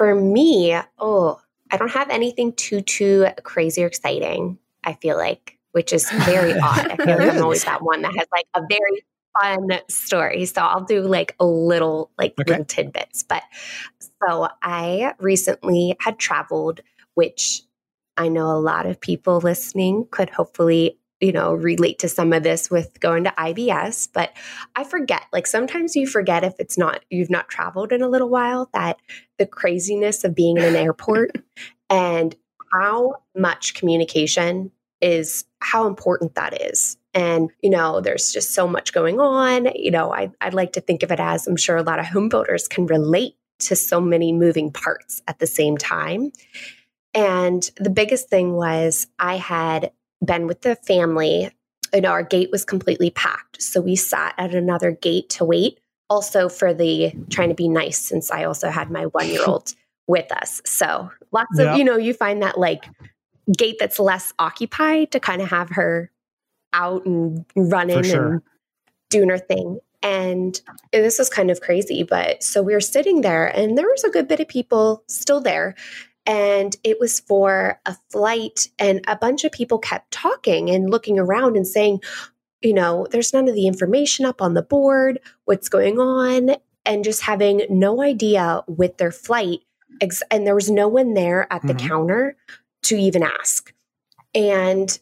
for 0.00 0.14
me, 0.14 0.74
oh, 0.98 1.38
I 1.70 1.76
don't 1.76 1.90
have 1.90 2.08
anything 2.08 2.54
too 2.54 2.80
too 2.80 3.26
crazy 3.42 3.84
or 3.84 3.86
exciting. 3.86 4.58
I 4.82 4.94
feel 4.94 5.18
like, 5.18 5.58
which 5.72 5.92
is 5.92 6.10
very 6.24 6.54
odd. 6.58 6.90
I 6.90 6.96
feel 6.96 7.18
like 7.18 7.34
I'm 7.34 7.42
always 7.42 7.64
that 7.64 7.82
one 7.82 8.00
that 8.00 8.14
has 8.16 8.26
like 8.32 8.46
a 8.54 8.62
very 8.66 9.04
fun 9.38 9.78
story. 9.88 10.46
So 10.46 10.62
I'll 10.62 10.84
do 10.84 11.02
like 11.02 11.36
a 11.38 11.44
little 11.44 12.10
like 12.16 12.32
okay. 12.40 12.50
little 12.50 12.64
tidbits. 12.64 13.24
But 13.24 13.42
so 14.26 14.48
I 14.62 15.12
recently 15.18 15.96
had 16.00 16.18
traveled, 16.18 16.80
which 17.12 17.60
I 18.16 18.28
know 18.28 18.46
a 18.46 18.58
lot 18.58 18.86
of 18.86 19.02
people 19.02 19.40
listening 19.40 20.06
could 20.10 20.30
hopefully 20.30 20.96
you 21.20 21.32
know, 21.32 21.52
relate 21.52 21.98
to 22.00 22.08
some 22.08 22.32
of 22.32 22.42
this 22.42 22.70
with 22.70 22.98
going 23.00 23.24
to 23.24 23.30
IBS, 23.30 24.08
but 24.12 24.32
I 24.74 24.84
forget. 24.84 25.22
Like 25.32 25.46
sometimes 25.46 25.94
you 25.94 26.06
forget 26.06 26.44
if 26.44 26.54
it's 26.58 26.78
not, 26.78 27.04
you've 27.10 27.30
not 27.30 27.48
traveled 27.48 27.92
in 27.92 28.02
a 28.02 28.08
little 28.08 28.28
while, 28.28 28.70
that 28.72 28.96
the 29.38 29.46
craziness 29.46 30.24
of 30.24 30.34
being 30.34 30.56
in 30.56 30.64
an 30.64 30.76
airport 30.76 31.32
and 31.90 32.34
how 32.72 33.16
much 33.36 33.74
communication 33.74 34.70
is, 35.00 35.44
how 35.60 35.86
important 35.86 36.34
that 36.34 36.60
is. 36.60 36.96
And, 37.12 37.50
you 37.60 37.70
know, 37.70 38.00
there's 38.00 38.32
just 38.32 38.52
so 38.52 38.68
much 38.68 38.92
going 38.92 39.20
on. 39.20 39.68
You 39.74 39.90
know, 39.90 40.14
I, 40.14 40.30
I'd 40.40 40.54
like 40.54 40.72
to 40.74 40.80
think 40.80 41.02
of 41.02 41.10
it 41.10 41.20
as 41.20 41.46
I'm 41.46 41.56
sure 41.56 41.76
a 41.76 41.82
lot 41.82 41.98
of 41.98 42.06
home 42.06 42.28
builders 42.28 42.68
can 42.68 42.86
relate 42.86 43.34
to 43.60 43.76
so 43.76 44.00
many 44.00 44.32
moving 44.32 44.72
parts 44.72 45.20
at 45.26 45.38
the 45.38 45.46
same 45.46 45.76
time. 45.76 46.32
And 47.12 47.68
the 47.76 47.90
biggest 47.90 48.28
thing 48.28 48.54
was 48.54 49.08
I 49.18 49.36
had 49.36 49.90
been 50.24 50.46
with 50.46 50.62
the 50.62 50.76
family 50.76 51.50
and 51.92 52.06
our 52.06 52.22
gate 52.22 52.50
was 52.50 52.64
completely 52.64 53.10
packed. 53.10 53.62
So 53.62 53.80
we 53.80 53.96
sat 53.96 54.34
at 54.38 54.54
another 54.54 54.92
gate 54.92 55.28
to 55.30 55.44
wait. 55.44 55.80
Also, 56.08 56.48
for 56.48 56.74
the 56.74 57.12
trying 57.30 57.50
to 57.50 57.54
be 57.54 57.68
nice, 57.68 57.98
since 57.98 58.30
I 58.30 58.44
also 58.44 58.68
had 58.68 58.90
my 58.90 59.06
one 59.12 59.28
year 59.28 59.44
old 59.46 59.74
with 60.06 60.30
us. 60.32 60.60
So 60.64 61.10
lots 61.32 61.58
of, 61.58 61.76
you 61.76 61.84
know, 61.84 61.96
you 61.96 62.14
find 62.14 62.42
that 62.42 62.58
like 62.58 62.88
gate 63.56 63.76
that's 63.78 63.98
less 63.98 64.32
occupied 64.38 65.12
to 65.12 65.20
kind 65.20 65.40
of 65.40 65.48
have 65.48 65.70
her 65.70 66.10
out 66.72 67.06
and 67.06 67.44
running 67.56 68.02
sure. 68.02 68.32
and 68.32 68.42
doing 69.08 69.28
her 69.28 69.38
thing. 69.38 69.78
And 70.02 70.60
this 70.92 71.20
is 71.20 71.28
kind 71.28 71.50
of 71.50 71.60
crazy. 71.60 72.02
But 72.02 72.42
so 72.42 72.62
we 72.62 72.72
were 72.72 72.80
sitting 72.80 73.20
there, 73.20 73.46
and 73.46 73.76
there 73.76 73.86
was 73.86 74.02
a 74.02 74.10
good 74.10 74.26
bit 74.26 74.40
of 74.40 74.48
people 74.48 75.04
still 75.08 75.40
there 75.40 75.74
and 76.30 76.76
it 76.84 77.00
was 77.00 77.18
for 77.20 77.80
a 77.86 77.96
flight 78.10 78.68
and 78.78 79.04
a 79.08 79.16
bunch 79.16 79.44
of 79.44 79.52
people 79.52 79.78
kept 79.78 80.10
talking 80.10 80.70
and 80.70 80.90
looking 80.90 81.18
around 81.18 81.56
and 81.56 81.66
saying 81.66 82.00
you 82.62 82.72
know 82.72 83.06
there's 83.10 83.32
none 83.32 83.48
of 83.48 83.54
the 83.54 83.66
information 83.66 84.24
up 84.24 84.40
on 84.40 84.54
the 84.54 84.62
board 84.62 85.18
what's 85.44 85.68
going 85.68 85.98
on 85.98 86.56
and 86.84 87.04
just 87.04 87.22
having 87.22 87.62
no 87.68 88.02
idea 88.02 88.62
with 88.68 88.96
their 88.98 89.12
flight 89.12 89.60
and 90.30 90.46
there 90.46 90.54
was 90.54 90.70
no 90.70 90.88
one 90.88 91.14
there 91.14 91.46
at 91.52 91.62
the 91.62 91.74
mm-hmm. 91.74 91.88
counter 91.88 92.36
to 92.82 92.96
even 92.96 93.22
ask. 93.22 93.72
And 94.34 94.98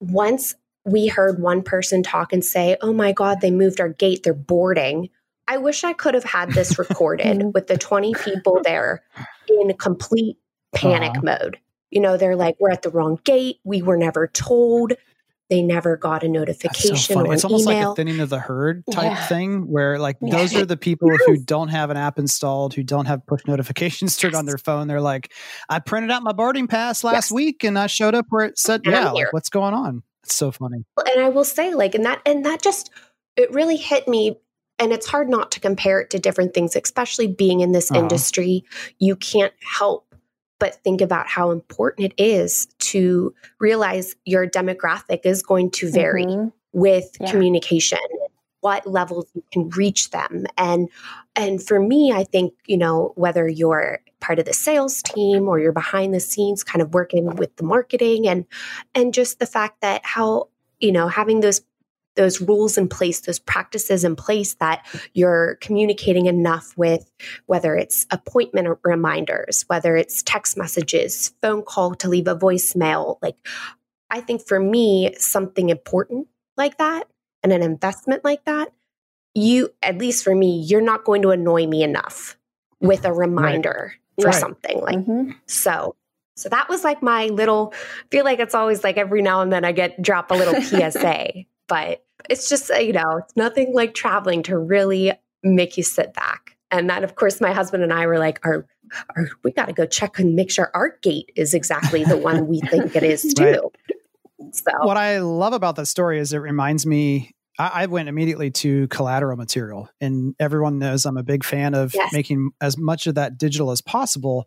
once 0.00 0.54
we 0.84 1.06
heard 1.06 1.40
one 1.40 1.62
person 1.62 2.02
talk 2.02 2.32
and 2.32 2.44
say, 2.44 2.76
Oh 2.80 2.92
my 2.92 3.12
God, 3.12 3.40
they 3.40 3.50
moved 3.50 3.80
our 3.80 3.88
gate, 3.88 4.22
they're 4.22 4.34
boarding. 4.34 5.10
I 5.48 5.58
wish 5.58 5.84
I 5.84 5.92
could 5.92 6.14
have 6.14 6.24
had 6.24 6.52
this 6.52 6.78
recorded 6.78 7.50
with 7.54 7.68
the 7.68 7.78
20 7.78 8.14
people 8.14 8.60
there 8.64 9.02
in 9.48 9.72
complete 9.74 10.38
panic 10.76 11.10
uh-huh. 11.10 11.38
mode. 11.40 11.58
You 11.90 12.00
know, 12.00 12.16
they're 12.16 12.36
like, 12.36 12.56
We're 12.58 12.70
at 12.70 12.82
the 12.82 12.90
wrong 12.90 13.18
gate. 13.24 13.58
We 13.64 13.82
were 13.82 13.96
never 13.96 14.26
told. 14.28 14.94
They 15.48 15.62
never 15.62 15.96
got 15.96 16.24
a 16.24 16.28
notification 16.28 16.96
so 16.96 17.24
or 17.24 17.32
It's 17.32 17.44
almost 17.44 17.68
email. 17.68 17.90
like 17.90 17.92
a 17.92 17.94
thinning 17.94 18.18
of 18.18 18.30
the 18.30 18.40
herd 18.40 18.82
type 18.90 19.04
yeah. 19.04 19.26
thing, 19.26 19.68
where 19.68 19.96
like 19.96 20.16
yeah. 20.20 20.36
those 20.36 20.56
are 20.56 20.66
the 20.66 20.76
people 20.76 21.08
who 21.08 21.36
don't 21.36 21.68
have 21.68 21.90
an 21.90 21.96
app 21.96 22.18
installed, 22.18 22.74
who 22.74 22.82
don't 22.82 23.06
have 23.06 23.24
push 23.26 23.42
notifications 23.46 24.16
turned 24.16 24.32
yes. 24.32 24.38
on 24.40 24.46
their 24.46 24.58
phone. 24.58 24.88
They're 24.88 25.00
like, 25.00 25.32
I 25.68 25.78
printed 25.78 26.10
out 26.10 26.24
my 26.24 26.32
boarding 26.32 26.66
pass 26.66 27.04
last 27.04 27.14
yes. 27.14 27.32
week 27.32 27.62
and 27.62 27.78
I 27.78 27.86
showed 27.86 28.16
up 28.16 28.26
where 28.30 28.44
it 28.44 28.58
said, 28.58 28.80
and 28.84 28.92
yeah, 28.92 29.10
like 29.12 29.32
what's 29.32 29.48
going 29.48 29.72
on? 29.72 30.02
It's 30.24 30.34
so 30.34 30.50
funny. 30.50 30.84
And 31.14 31.24
I 31.24 31.28
will 31.28 31.44
say, 31.44 31.72
like, 31.72 31.94
and 31.94 32.04
that 32.04 32.20
and 32.26 32.44
that 32.44 32.60
just 32.60 32.90
it 33.36 33.52
really 33.52 33.76
hit 33.76 34.08
me. 34.08 34.40
And 34.78 34.92
it's 34.92 35.06
hard 35.06 35.30
not 35.30 35.52
to 35.52 35.60
compare 35.60 36.00
it 36.00 36.10
to 36.10 36.18
different 36.18 36.52
things, 36.52 36.76
especially 36.76 37.28
being 37.28 37.60
in 37.60 37.72
this 37.72 37.90
uh-huh. 37.90 38.00
industry. 38.00 38.64
You 38.98 39.16
can't 39.16 39.54
help 39.60 40.05
but 40.58 40.76
think 40.82 41.00
about 41.00 41.26
how 41.26 41.50
important 41.50 42.12
it 42.12 42.22
is 42.22 42.66
to 42.78 43.34
realize 43.60 44.16
your 44.24 44.46
demographic 44.48 45.20
is 45.24 45.42
going 45.42 45.70
to 45.70 45.90
vary 45.90 46.24
mm-hmm. 46.24 46.48
with 46.72 47.16
yeah. 47.20 47.30
communication 47.30 47.98
what 48.60 48.86
levels 48.86 49.26
you 49.34 49.44
can 49.52 49.68
reach 49.70 50.10
them 50.10 50.44
and 50.56 50.88
and 51.36 51.64
for 51.64 51.78
me 51.78 52.10
i 52.12 52.24
think 52.24 52.52
you 52.66 52.76
know 52.76 53.12
whether 53.14 53.46
you're 53.46 54.00
part 54.20 54.38
of 54.38 54.44
the 54.44 54.52
sales 54.52 55.02
team 55.02 55.48
or 55.48 55.60
you're 55.60 55.72
behind 55.72 56.12
the 56.12 56.20
scenes 56.20 56.64
kind 56.64 56.82
of 56.82 56.92
working 56.94 57.36
with 57.36 57.54
the 57.56 57.62
marketing 57.62 58.26
and 58.26 58.44
and 58.94 59.14
just 59.14 59.38
the 59.38 59.46
fact 59.46 59.80
that 59.82 60.00
how 60.04 60.48
you 60.80 60.90
know 60.90 61.06
having 61.06 61.40
those 61.40 61.60
those 62.16 62.40
rules 62.40 62.76
in 62.76 62.88
place, 62.88 63.20
those 63.20 63.38
practices 63.38 64.04
in 64.04 64.16
place 64.16 64.54
that 64.54 64.86
you're 65.14 65.56
communicating 65.60 66.26
enough 66.26 66.76
with 66.76 67.10
whether 67.46 67.76
it's 67.76 68.06
appointment 68.10 68.78
reminders, 68.82 69.64
whether 69.68 69.96
it's 69.96 70.22
text 70.22 70.56
messages, 70.56 71.32
phone 71.42 71.62
call 71.62 71.94
to 71.96 72.08
leave 72.08 72.26
a 72.26 72.34
voicemail. 72.34 73.18
Like, 73.22 73.36
I 74.10 74.20
think 74.20 74.46
for 74.46 74.58
me, 74.58 75.14
something 75.18 75.68
important 75.68 76.28
like 76.56 76.78
that 76.78 77.08
and 77.42 77.52
an 77.52 77.62
investment 77.62 78.24
like 78.24 78.44
that, 78.44 78.72
you, 79.34 79.70
at 79.82 79.98
least 79.98 80.24
for 80.24 80.34
me, 80.34 80.60
you're 80.66 80.80
not 80.80 81.04
going 81.04 81.22
to 81.22 81.30
annoy 81.30 81.66
me 81.66 81.82
enough 81.82 82.36
with 82.80 83.04
a 83.04 83.12
reminder 83.12 83.92
right. 84.18 84.22
for 84.22 84.30
right. 84.30 84.40
something 84.40 84.80
like 84.80 84.98
mm-hmm. 84.98 85.30
so 85.46 85.94
so 86.36 86.48
that 86.48 86.68
was 86.68 86.84
like 86.84 87.02
my 87.02 87.26
little 87.26 87.72
I 87.74 88.06
feel 88.10 88.24
like 88.24 88.38
it's 88.38 88.54
always 88.54 88.84
like 88.84 88.96
every 88.96 89.22
now 89.22 89.40
and 89.40 89.52
then 89.52 89.64
I 89.64 89.72
get 89.72 90.00
drop 90.00 90.30
a 90.30 90.34
little 90.34 90.60
PSA 90.62 91.44
but 91.68 92.04
it's 92.28 92.48
just, 92.48 92.70
you 92.70 92.92
know, 92.92 93.18
it's 93.18 93.36
nothing 93.36 93.72
like 93.74 93.94
traveling 93.94 94.42
to 94.44 94.58
really 94.58 95.12
make 95.42 95.76
you 95.76 95.82
sit 95.82 96.14
back. 96.14 96.56
And 96.70 96.90
that, 96.90 97.04
of 97.04 97.14
course, 97.14 97.40
my 97.40 97.52
husband 97.52 97.82
and 97.82 97.92
I 97.92 98.06
were 98.06 98.18
like, 98.18 98.44
are, 98.44 98.66
are 99.16 99.28
we 99.44 99.52
got 99.52 99.66
to 99.66 99.72
go 99.72 99.86
check 99.86 100.18
and 100.18 100.34
make 100.34 100.50
sure 100.50 100.70
our 100.74 100.96
gate 101.02 101.30
is 101.36 101.54
exactly 101.54 102.04
the 102.04 102.16
one 102.16 102.48
we 102.48 102.60
think 102.70 102.96
it 102.96 103.02
is 103.02 103.34
too. 103.34 103.44
Right. 103.44 104.54
So, 104.54 104.70
what 104.82 104.96
I 104.96 105.18
love 105.18 105.52
about 105.52 105.76
that 105.76 105.86
story 105.86 106.18
is 106.18 106.32
it 106.32 106.38
reminds 106.38 106.86
me. 106.86 107.32
I, 107.58 107.70
I, 107.82 107.86
went 107.86 108.10
immediately 108.10 108.50
to 108.50 108.86
collateral 108.88 109.36
material, 109.36 109.88
and 109.98 110.34
everyone 110.38 110.78
knows 110.78 111.06
I'm 111.06 111.16
a 111.16 111.22
big 111.22 111.42
fan 111.42 111.72
of 111.74 111.94
yes. 111.94 112.12
making 112.12 112.50
as 112.60 112.76
much 112.76 113.06
of 113.06 113.14
that 113.14 113.38
digital 113.38 113.70
as 113.70 113.80
possible. 113.80 114.46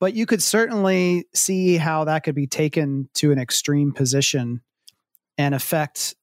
But 0.00 0.14
you 0.14 0.26
could 0.26 0.42
certainly 0.42 1.26
see 1.32 1.76
how 1.76 2.04
that 2.04 2.24
could 2.24 2.34
be 2.34 2.48
taken 2.48 3.08
to 3.14 3.30
an 3.30 3.38
extreme 3.38 3.92
position 3.92 4.60
and 5.38 5.54
affect 5.54 6.16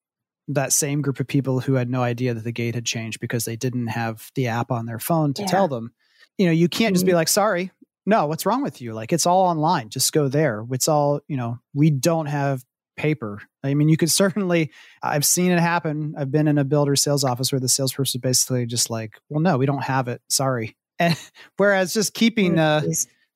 that 0.49 0.73
same 0.73 1.01
group 1.01 1.19
of 1.19 1.27
people 1.27 1.59
who 1.59 1.75
had 1.75 1.89
no 1.89 2.01
idea 2.01 2.33
that 2.33 2.43
the 2.43 2.51
gate 2.51 2.75
had 2.75 2.85
changed 2.85 3.19
because 3.19 3.45
they 3.45 3.55
didn't 3.55 3.87
have 3.87 4.31
the 4.35 4.47
app 4.47 4.71
on 4.71 4.85
their 4.85 4.99
phone 4.99 5.33
to 5.35 5.43
yeah. 5.43 5.47
tell 5.47 5.67
them. 5.67 5.93
You 6.37 6.47
know, 6.47 6.51
you 6.51 6.67
can't 6.67 6.95
just 6.95 7.05
be 7.05 7.11
mm-hmm. 7.11 7.17
like, 7.17 7.27
sorry, 7.27 7.71
no, 8.05 8.25
what's 8.25 8.45
wrong 8.45 8.63
with 8.63 8.81
you? 8.81 8.93
Like, 8.93 9.13
it's 9.13 9.27
all 9.27 9.45
online. 9.45 9.89
Just 9.89 10.11
go 10.11 10.27
there. 10.27 10.65
It's 10.71 10.87
all, 10.87 11.21
you 11.27 11.37
know, 11.37 11.59
we 11.73 11.91
don't 11.91 12.25
have 12.25 12.63
paper. 12.97 13.41
I 13.63 13.75
mean, 13.75 13.89
you 13.89 13.97
could 13.97 14.11
certainly, 14.11 14.71
I've 15.03 15.25
seen 15.25 15.51
it 15.51 15.59
happen. 15.59 16.15
I've 16.17 16.31
been 16.31 16.47
in 16.47 16.57
a 16.57 16.63
builder 16.63 16.95
sales 16.95 17.23
office 17.23 17.51
where 17.51 17.59
the 17.59 17.69
salesperson 17.69 18.19
is 18.19 18.21
basically 18.21 18.65
just 18.65 18.89
like, 18.89 19.13
well, 19.29 19.41
no, 19.41 19.57
we 19.57 19.67
don't 19.67 19.83
have 19.83 20.07
it. 20.07 20.21
Sorry. 20.29 20.75
And 21.01 21.17
whereas 21.55 21.93
just 21.93 22.13
keeping, 22.13 22.59
uh, 22.59 22.81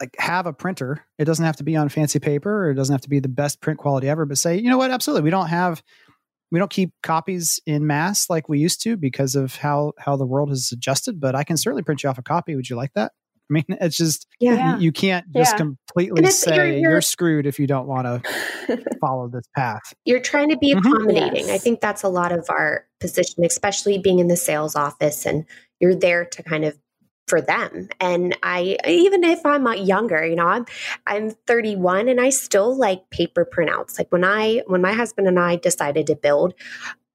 like 0.01 0.17
have 0.20 0.48
a 0.48 0.51
printer, 0.51 1.05
it 1.17 1.24
doesn't 1.24 1.46
have 1.46 1.55
to 1.55 1.63
be 1.63 1.77
on 1.77 1.88
fancy 1.88 2.20
paper 2.20 2.65
or 2.65 2.72
it 2.72 2.74
doesn't 2.74 2.93
have 2.93 3.03
to 3.03 3.10
be 3.10 3.22
the 3.22 3.29
best 3.29 3.62
print 3.62 3.79
quality 3.79 4.10
ever, 4.10 4.25
but 4.25 4.38
say, 4.38 4.58
you 4.58 4.70
know 4.70 4.77
what? 4.77 4.91
Absolutely. 4.91 5.22
We 5.22 5.29
don't 5.29 5.48
have 5.48 5.82
we 6.53 6.60
don't 6.60 6.69
keep 6.69 6.93
copies 7.01 7.60
in 7.65 7.88
mass 7.88 8.29
like 8.29 8.48
we 8.48 8.60
used 8.60 8.79
to 8.83 8.95
because 8.95 9.36
of 9.36 9.55
how 9.55 9.91
how 9.98 10.15
the 10.15 10.25
world 10.25 10.50
has 10.50 10.72
adjusted 10.72 11.19
but 11.19 11.36
i 11.36 11.43
can 11.43 11.57
certainly 11.57 11.81
print 11.83 12.03
you 12.03 12.10
off 12.10 12.17
a 12.17 12.22
copy 12.22 12.55
would 12.55 12.69
you 12.69 12.75
like 12.75 12.93
that 12.93 13.12
i 13.50 13.53
mean 13.53 13.65
it's 13.81 13.98
just 13.98 14.27
yeah. 14.39 14.77
you, 14.77 14.83
you 14.83 14.91
can't 14.91 15.25
just 15.33 15.53
yeah. 15.53 15.57
completely 15.57 16.25
say 16.27 16.55
you're, 16.55 16.65
you're, 16.67 16.91
you're, 16.91 17.01
screwed 17.01 17.48
if 17.48 17.60
you 17.60 17.65
don't 17.65 17.88
want 17.88 18.05
to 18.05 18.86
follow 19.01 19.27
this 19.27 19.45
path 19.55 19.93
you're 20.05 20.19
trying 20.19 20.48
to 20.48 20.57
be 20.57 20.74
mm-hmm. 20.74 20.88
accommodating 20.88 21.48
yes. 21.48 21.50
i 21.50 21.57
think 21.57 21.81
that's 21.81 22.03
a 22.03 22.10
lot 22.10 22.31
of 22.31 22.45
our 22.50 22.86
position 23.00 23.43
especially 23.43 23.98
being 23.98 24.19
in 24.19 24.27
the 24.27 24.38
sales 24.38 24.75
office 24.75 25.25
and 25.25 25.45
you're 25.79 25.95
there 25.95 26.24
to 26.24 26.43
kind 26.43 26.63
of 26.63 26.77
for 27.27 27.42
them. 27.42 27.89
And 28.00 28.38
I 28.44 28.77
even 28.88 29.24
if 29.24 29.46
I'm 29.46 29.65
uh, 29.65 29.74
younger, 29.74 30.25
you 30.25 30.36
know, 30.36 30.48
I'm 30.48 30.65
I'm 31.08 31.32
31 31.48 32.10
and 32.10 32.20
I 32.20 32.30
still 32.30 32.75
like 32.75 33.10
paper 33.10 33.46
printouts. 33.46 33.98
Like 33.98 34.12
when 34.12 34.24
I 34.24 34.63
when 34.68 34.82
my 34.82 34.94
husband 34.94 35.27
and 35.27 35.39
I 35.39 35.56
decided 35.56 36.08
to 36.08 36.15
build, 36.15 36.53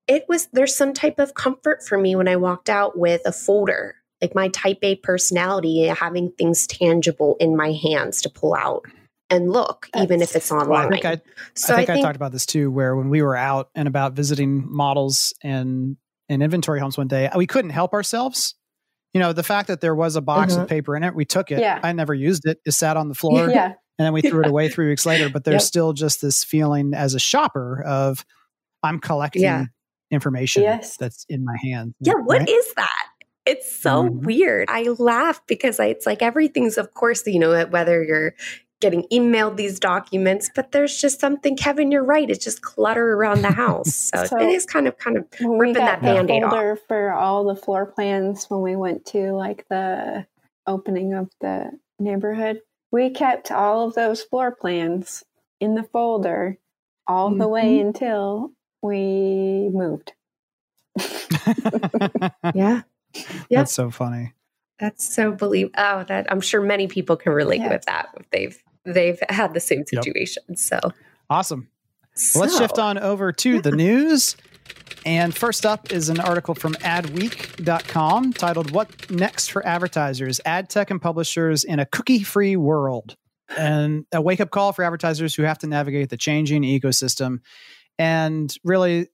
it 0.06 0.24
was 0.28 0.48
there's 0.52 0.74
some 0.74 0.92
type 0.92 1.18
of 1.18 1.34
comfort 1.34 1.82
for 1.82 1.98
me 1.98 2.16
when 2.16 2.28
I 2.28 2.36
walked 2.36 2.70
out 2.70 2.98
with 2.98 3.22
a 3.24 3.32
folder. 3.32 3.96
Like 4.20 4.34
my 4.34 4.48
type 4.48 4.78
A 4.82 4.96
personality 4.96 5.88
uh, 5.88 5.94
having 5.94 6.32
things 6.32 6.66
tangible 6.66 7.36
in 7.38 7.56
my 7.56 7.72
hands 7.72 8.20
to 8.22 8.30
pull 8.30 8.54
out 8.54 8.84
and 9.30 9.52
look, 9.52 9.88
That's, 9.92 10.04
even 10.04 10.22
if 10.22 10.34
it's 10.34 10.50
online. 10.50 10.68
Well, 10.68 10.86
I 10.86 10.88
think, 10.88 11.04
I, 11.04 11.20
so 11.54 11.74
I, 11.74 11.76
think 11.78 11.90
I, 11.90 11.92
think 11.94 12.04
I 12.04 12.08
talked 12.08 12.16
about 12.16 12.32
this 12.32 12.46
too, 12.46 12.70
where 12.70 12.96
when 12.96 13.10
we 13.10 13.22
were 13.22 13.36
out 13.36 13.70
and 13.74 13.86
about 13.86 14.14
visiting 14.14 14.64
models 14.66 15.34
and 15.42 15.96
and 16.30 16.42
inventory 16.42 16.80
homes 16.80 16.98
one 16.98 17.08
day, 17.08 17.30
we 17.36 17.46
couldn't 17.46 17.70
help 17.70 17.94
ourselves 17.94 18.54
you 19.14 19.20
know, 19.20 19.32
the 19.32 19.42
fact 19.42 19.68
that 19.68 19.80
there 19.80 19.94
was 19.94 20.16
a 20.16 20.20
box 20.20 20.52
mm-hmm. 20.52 20.62
of 20.62 20.68
paper 20.68 20.96
in 20.96 21.02
it, 21.02 21.14
we 21.14 21.24
took 21.24 21.50
it. 21.50 21.60
Yeah. 21.60 21.80
I 21.82 21.92
never 21.92 22.14
used 22.14 22.46
it. 22.46 22.58
It 22.64 22.72
sat 22.72 22.96
on 22.96 23.08
the 23.08 23.14
floor. 23.14 23.48
Yeah. 23.58 23.74
And 24.00 24.06
then 24.06 24.12
we 24.12 24.22
threw 24.22 24.42
it 24.42 24.46
away 24.46 24.68
three 24.68 24.88
weeks 24.88 25.04
later. 25.04 25.28
But 25.28 25.42
there's 25.42 25.54
yep. 25.54 25.62
still 25.62 25.92
just 25.92 26.22
this 26.22 26.44
feeling 26.44 26.94
as 26.94 27.14
a 27.14 27.18
shopper 27.18 27.82
of 27.82 28.24
I'm 28.80 29.00
collecting 29.00 29.42
yeah. 29.42 29.64
information 30.12 30.62
yes. 30.62 30.96
that's 30.96 31.26
in 31.28 31.44
my 31.44 31.56
hand. 31.60 31.94
Yeah. 31.98 32.12
Right? 32.12 32.24
What 32.24 32.48
is 32.48 32.74
that? 32.74 33.08
It's 33.44 33.74
so 33.74 34.04
mm-hmm. 34.04 34.24
weird. 34.24 34.68
I 34.70 34.84
laugh 34.98 35.40
because 35.48 35.80
I, 35.80 35.86
it's 35.86 36.06
like 36.06 36.22
everything's, 36.22 36.78
of 36.78 36.94
course, 36.94 37.26
you 37.26 37.40
know, 37.40 37.66
whether 37.66 38.04
you're 38.04 38.34
getting 38.80 39.04
emailed 39.12 39.56
these 39.56 39.80
documents, 39.80 40.50
but 40.54 40.72
there's 40.72 41.00
just 41.00 41.20
something, 41.20 41.56
Kevin, 41.56 41.90
you're 41.90 42.04
right. 42.04 42.30
It's 42.30 42.44
just 42.44 42.62
clutter 42.62 43.14
around 43.14 43.42
the 43.42 43.52
house. 43.52 44.10
So, 44.18 44.24
so 44.24 44.40
it 44.40 44.48
is 44.48 44.64
kind 44.64 44.88
of 44.88 44.96
kind 44.96 45.16
of 45.16 45.26
ripping 45.40 45.74
that 45.74 46.00
band-aid 46.00 46.42
off. 46.42 46.78
for 46.88 47.12
all 47.12 47.44
the 47.44 47.54
floor 47.54 47.84
plans 47.86 48.46
when 48.48 48.62
we 48.62 48.74
went 48.74 49.04
to 49.06 49.32
like 49.32 49.66
the 49.68 50.26
opening 50.66 51.14
of 51.14 51.30
the 51.40 51.72
neighborhood. 51.98 52.60
We 52.90 53.10
kept 53.10 53.50
all 53.50 53.88
of 53.88 53.94
those 53.94 54.22
floor 54.22 54.54
plans 54.54 55.24
in 55.60 55.74
the 55.74 55.82
folder 55.82 56.58
all 57.06 57.30
mm-hmm. 57.30 57.38
the 57.38 57.48
way 57.48 57.64
mm-hmm. 57.64 57.88
until 57.88 58.52
we 58.82 59.70
moved. 59.72 60.12
yeah. 62.54 62.82
Yeah. 63.48 63.60
That's 63.60 63.72
so 63.72 63.90
funny. 63.90 64.34
That's 64.78 65.12
so 65.12 65.32
believe. 65.32 65.70
Oh, 65.76 66.04
that 66.04 66.30
I'm 66.30 66.42
sure 66.42 66.60
many 66.60 66.86
people 66.86 67.16
can 67.16 67.32
relate 67.32 67.62
yeah. 67.62 67.70
with 67.70 67.86
that 67.86 68.10
if 68.20 68.28
they've 68.30 68.62
they've 68.94 69.20
had 69.28 69.54
the 69.54 69.60
same 69.60 69.84
situation. 69.86 70.42
Yep. 70.48 70.58
So 70.58 70.78
awesome. 71.30 71.68
So, 72.14 72.40
well, 72.40 72.48
let's 72.48 72.58
shift 72.58 72.78
on 72.78 72.98
over 72.98 73.32
to 73.32 73.54
yeah. 73.54 73.60
the 73.60 73.72
news. 73.72 74.36
And 75.06 75.34
first 75.34 75.64
up 75.64 75.92
is 75.92 76.08
an 76.08 76.20
article 76.20 76.54
from 76.54 76.74
adweek.com 76.74 78.32
titled 78.32 78.70
What 78.72 79.10
Next 79.10 79.50
for 79.50 79.64
Advertisers? 79.64 80.40
Ad 80.44 80.68
tech 80.68 80.90
and 80.90 81.00
publishers 81.00 81.64
in 81.64 81.78
a 81.78 81.86
cookie 81.86 82.22
free 82.22 82.56
world. 82.56 83.16
And 83.56 84.04
a 84.12 84.20
wake 84.20 84.40
up 84.40 84.50
call 84.50 84.72
for 84.72 84.84
advertisers 84.84 85.34
who 85.34 85.44
have 85.44 85.58
to 85.60 85.66
navigate 85.66 86.10
the 86.10 86.16
changing 86.16 86.62
ecosystem. 86.62 87.38
And 87.98 88.54
really, 88.64 89.08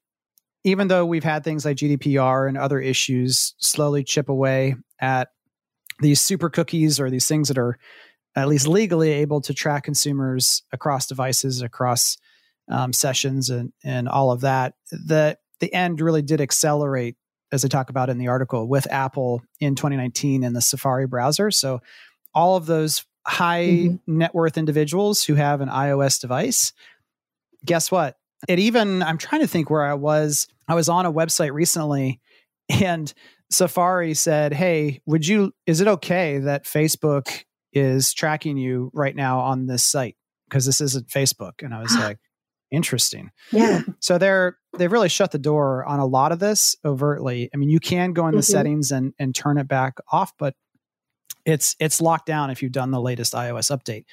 even 0.65 0.89
though 0.89 1.07
we've 1.07 1.25
had 1.25 1.45
things 1.45 1.65
like 1.65 1.77
GDPR 1.77 2.49
and 2.49 2.59
other 2.59 2.81
issues 2.81 3.55
slowly 3.59 4.03
chip 4.03 4.29
away 4.29 4.75
at 4.99 5.29
these 6.01 6.21
super 6.21 6.51
cookies 6.51 6.99
or 6.99 7.11
these 7.11 7.29
things 7.29 7.49
that 7.49 7.59
are 7.59 7.79
at 8.37 8.49
least 8.49 8.67
legally 8.67 9.11
able 9.11 9.41
to 9.43 9.55
track 9.55 9.85
consumers 9.85 10.63
across 10.73 11.07
devices, 11.07 11.63
across 11.63 12.17
um, 12.69 12.93
sessions, 12.93 13.51
and 13.51 13.73
and 13.83 14.09
all 14.09 14.31
of 14.31 14.41
that. 14.43 14.75
The 14.91 15.39
the 15.61 15.73
end 15.73 16.01
really 16.01 16.23
did 16.23 16.41
accelerate, 16.41 17.17
as 17.53 17.65
I 17.65 17.69
talk 17.69 17.91
about 17.91 18.11
in 18.11 18.19
the 18.19 18.29
article, 18.29 18.69
with 18.69 18.91
Apple 18.91 19.43
in 19.61 19.75
2019 19.75 20.43
in 20.43 20.53
the 20.53 20.61
Safari 20.61 21.07
browser. 21.07 21.51
So 21.51 21.81
all 22.35 22.57
of 22.57 22.67
those 22.67 23.05
high 23.27 23.65
mm-hmm. 23.65 24.19
net 24.19 24.35
worth 24.35 24.59
individuals 24.59 25.25
who 25.25 25.35
have 25.35 25.61
an 25.61 25.69
iOS 25.69 26.21
device. 26.21 26.73
Guess 27.65 27.91
what? 27.91 28.17
It 28.49 28.59
even, 28.59 29.03
I'm 29.03 29.19
trying 29.19 29.41
to 29.41 29.47
think 29.47 29.71
where 29.71 29.85
I 29.85 29.95
was. 29.95 30.47
I 30.69 30.75
was 30.75 30.89
on 30.89 31.07
a 31.07 31.13
website 31.13 31.53
recently 31.53 32.21
and 32.69 33.13
Safari 33.51 34.15
said, 34.15 34.53
Hey, 34.53 35.01
would 35.07 35.27
you, 35.27 35.53
is 35.67 35.81
it 35.81 35.89
okay 35.89 36.39
that 36.39 36.65
Facebook 36.65 37.45
is 37.75 38.15
tracking 38.15 38.57
you 38.57 38.91
right 38.95 39.15
now 39.15 39.41
on 39.41 39.67
this 39.67 39.85
site? 39.85 40.17
Because 40.49 40.65
this 40.67 40.81
isn't 40.81 41.09
Facebook. 41.09 41.63
And 41.63 41.75
I 41.75 41.83
was 41.83 41.97
like, 41.97 42.19
interesting. 42.71 43.31
Yeah. 43.51 43.83
So 44.01 44.19
they're 44.19 44.59
they've 44.77 44.91
really 44.91 45.09
shut 45.09 45.31
the 45.31 45.39
door 45.39 45.85
on 45.85 46.01
a 46.01 46.07
lot 46.07 46.33
of 46.33 46.39
this 46.39 46.77
overtly. 46.85 47.51
I 47.53 47.57
mean, 47.57 47.71
you 47.71 47.81
can 47.81 48.13
go 48.13 48.27
in 48.27 48.33
the 48.33 48.41
mm-hmm. 48.41 48.53
settings 48.53 48.91
and 48.91 49.13
and 49.19 49.35
turn 49.35 49.59
it 49.59 49.69
back 49.69 49.99
off, 50.11 50.33
but 50.39 50.55
it's 51.45 51.77
it's 51.79 52.01
locked 52.01 52.27
down 52.27 52.51
if 52.51 52.63
you've 52.63 52.73
done 52.73 52.91
the 52.91 53.01
latest 53.01 53.33
iOS 53.35 53.77
update. 53.77 54.05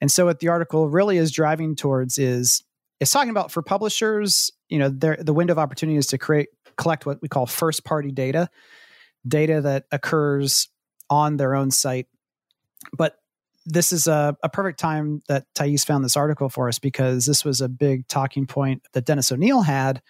And 0.00 0.10
so 0.10 0.26
what 0.26 0.38
the 0.38 0.48
article 0.48 0.88
really 0.88 1.16
is 1.16 1.32
driving 1.32 1.74
towards 1.74 2.18
is 2.18 2.62
it's 3.00 3.10
talking 3.10 3.30
about 3.30 3.50
for 3.50 3.62
publishers, 3.62 4.50
you 4.68 4.78
know, 4.78 4.88
the 4.88 5.32
window 5.32 5.52
of 5.52 5.58
opportunity 5.58 5.98
is 5.98 6.08
to 6.08 6.18
create 6.18 6.48
collect 6.76 7.06
what 7.06 7.20
we 7.20 7.28
call 7.28 7.46
first 7.46 7.84
party 7.84 8.10
data, 8.10 8.48
data 9.26 9.60
that 9.60 9.84
occurs 9.90 10.68
on 11.10 11.36
their 11.36 11.54
own 11.54 11.70
site. 11.70 12.06
But 12.96 13.16
this 13.66 13.92
is 13.92 14.06
a, 14.06 14.36
a 14.42 14.48
perfect 14.48 14.80
time 14.80 15.22
that 15.28 15.44
Thais 15.54 15.84
found 15.84 16.04
this 16.04 16.16
article 16.16 16.48
for 16.48 16.68
us 16.68 16.78
because 16.78 17.26
this 17.26 17.44
was 17.44 17.60
a 17.60 17.68
big 17.68 18.08
talking 18.08 18.46
point 18.46 18.82
that 18.94 19.04
Dennis 19.04 19.30
O'Neill 19.30 19.62
had 19.62 20.02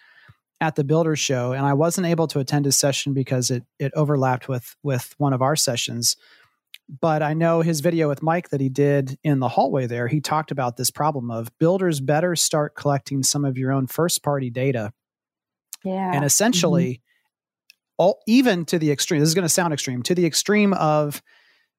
at 0.61 0.75
the 0.75 0.83
Builders 0.83 1.19
Show, 1.19 1.53
and 1.53 1.65
I 1.65 1.73
wasn't 1.73 2.07
able 2.07 2.27
to 2.27 2.39
attend 2.39 2.65
his 2.65 2.77
session 2.77 3.13
because 3.13 3.49
it 3.51 3.63
it 3.77 3.91
overlapped 3.95 4.47
with 4.47 4.75
with 4.83 5.13
one 5.17 5.33
of 5.33 5.41
our 5.41 5.55
sessions. 5.55 6.15
But 7.01 7.21
I 7.21 7.33
know 7.33 7.61
his 7.61 7.81
video 7.81 8.07
with 8.07 8.23
Mike 8.23 8.49
that 8.49 8.61
he 8.61 8.69
did 8.69 9.17
in 9.23 9.39
the 9.39 9.47
hallway 9.47 9.85
there. 9.85 10.07
He 10.07 10.21
talked 10.21 10.51
about 10.51 10.75
this 10.75 10.89
problem 10.89 11.29
of 11.29 11.55
builders 11.59 11.99
better 11.99 12.35
start 12.35 12.75
collecting 12.75 13.23
some 13.23 13.45
of 13.45 13.57
your 13.57 13.71
own 13.71 13.87
first 13.87 14.23
party 14.23 14.49
data. 14.49 14.91
Yeah, 15.83 16.13
and 16.13 16.25
essentially, 16.25 16.93
mm-hmm. 16.93 17.93
all 17.97 18.19
even 18.27 18.65
to 18.65 18.79
the 18.79 18.91
extreme. 18.91 19.19
This 19.19 19.29
is 19.29 19.35
going 19.35 19.43
to 19.43 19.49
sound 19.49 19.73
extreme 19.73 20.03
to 20.03 20.15
the 20.15 20.25
extreme 20.25 20.73
of 20.73 21.21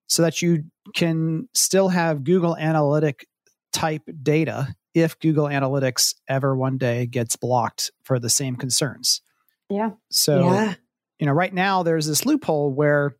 so 0.08 0.22
that 0.22 0.42
you 0.42 0.64
can 0.94 1.48
still 1.54 1.88
have 1.88 2.24
Google 2.24 2.56
Analytic 2.56 3.26
type 3.72 4.02
data 4.22 4.74
if 4.94 5.18
Google 5.20 5.46
Analytics 5.46 6.14
ever 6.28 6.56
one 6.56 6.78
day 6.78 7.06
gets 7.06 7.36
blocked 7.36 7.90
for 8.02 8.18
the 8.18 8.30
same 8.30 8.56
concerns. 8.56 9.22
Yeah. 9.68 9.90
So, 10.10 10.44
yeah. 10.44 10.74
you 11.18 11.26
know, 11.26 11.32
right 11.32 11.54
now 11.54 11.82
there's 11.82 12.06
this 12.06 12.26
loophole 12.26 12.72
where 12.72 13.16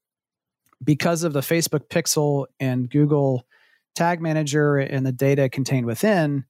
because 0.82 1.22
of 1.22 1.32
the 1.32 1.40
Facebook 1.40 1.88
pixel 1.88 2.46
and 2.58 2.90
Google 2.90 3.46
tag 3.94 4.20
manager 4.20 4.78
and 4.78 5.06
the 5.06 5.12
data 5.12 5.48
contained 5.48 5.86
within, 5.86 6.44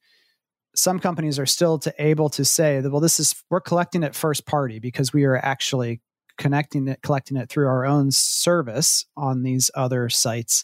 some 0.73 0.99
companies 0.99 1.37
are 1.37 1.45
still 1.45 1.77
to 1.79 1.93
able 1.99 2.29
to 2.29 2.45
say 2.45 2.79
that, 2.79 2.89
well, 2.89 3.01
this 3.01 3.19
is, 3.19 3.35
we're 3.49 3.59
collecting 3.59 4.03
it 4.03 4.15
first 4.15 4.45
party 4.45 4.79
because 4.79 5.11
we 5.11 5.25
are 5.25 5.37
actually 5.37 6.01
connecting 6.37 6.87
it, 6.87 7.01
collecting 7.01 7.37
it 7.37 7.49
through 7.49 7.67
our 7.67 7.85
own 7.85 8.09
service 8.09 9.05
on 9.17 9.43
these 9.43 9.69
other 9.75 10.09
sites, 10.09 10.63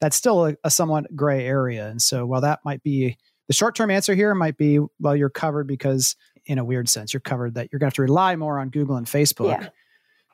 that's 0.00 0.16
still 0.16 0.46
a, 0.46 0.56
a 0.64 0.70
somewhat 0.70 1.14
gray 1.14 1.46
area. 1.46 1.88
And 1.88 2.00
so, 2.00 2.26
while 2.26 2.40
that 2.42 2.60
might 2.64 2.82
be 2.82 3.16
the 3.48 3.54
short 3.54 3.74
term 3.74 3.90
answer 3.90 4.14
here, 4.14 4.34
might 4.34 4.56
be 4.56 4.80
well, 4.98 5.16
you're 5.16 5.30
covered 5.30 5.66
because, 5.66 6.16
in 6.46 6.58
a 6.58 6.64
weird 6.64 6.88
sense, 6.88 7.12
you're 7.12 7.20
covered 7.20 7.54
that 7.54 7.68
you're 7.70 7.78
going 7.78 7.90
to 7.90 7.92
have 7.92 7.94
to 7.94 8.02
rely 8.02 8.36
more 8.36 8.58
on 8.58 8.70
Google 8.70 8.96
and 8.96 9.06
Facebook 9.06 9.60
yeah. 9.60 9.68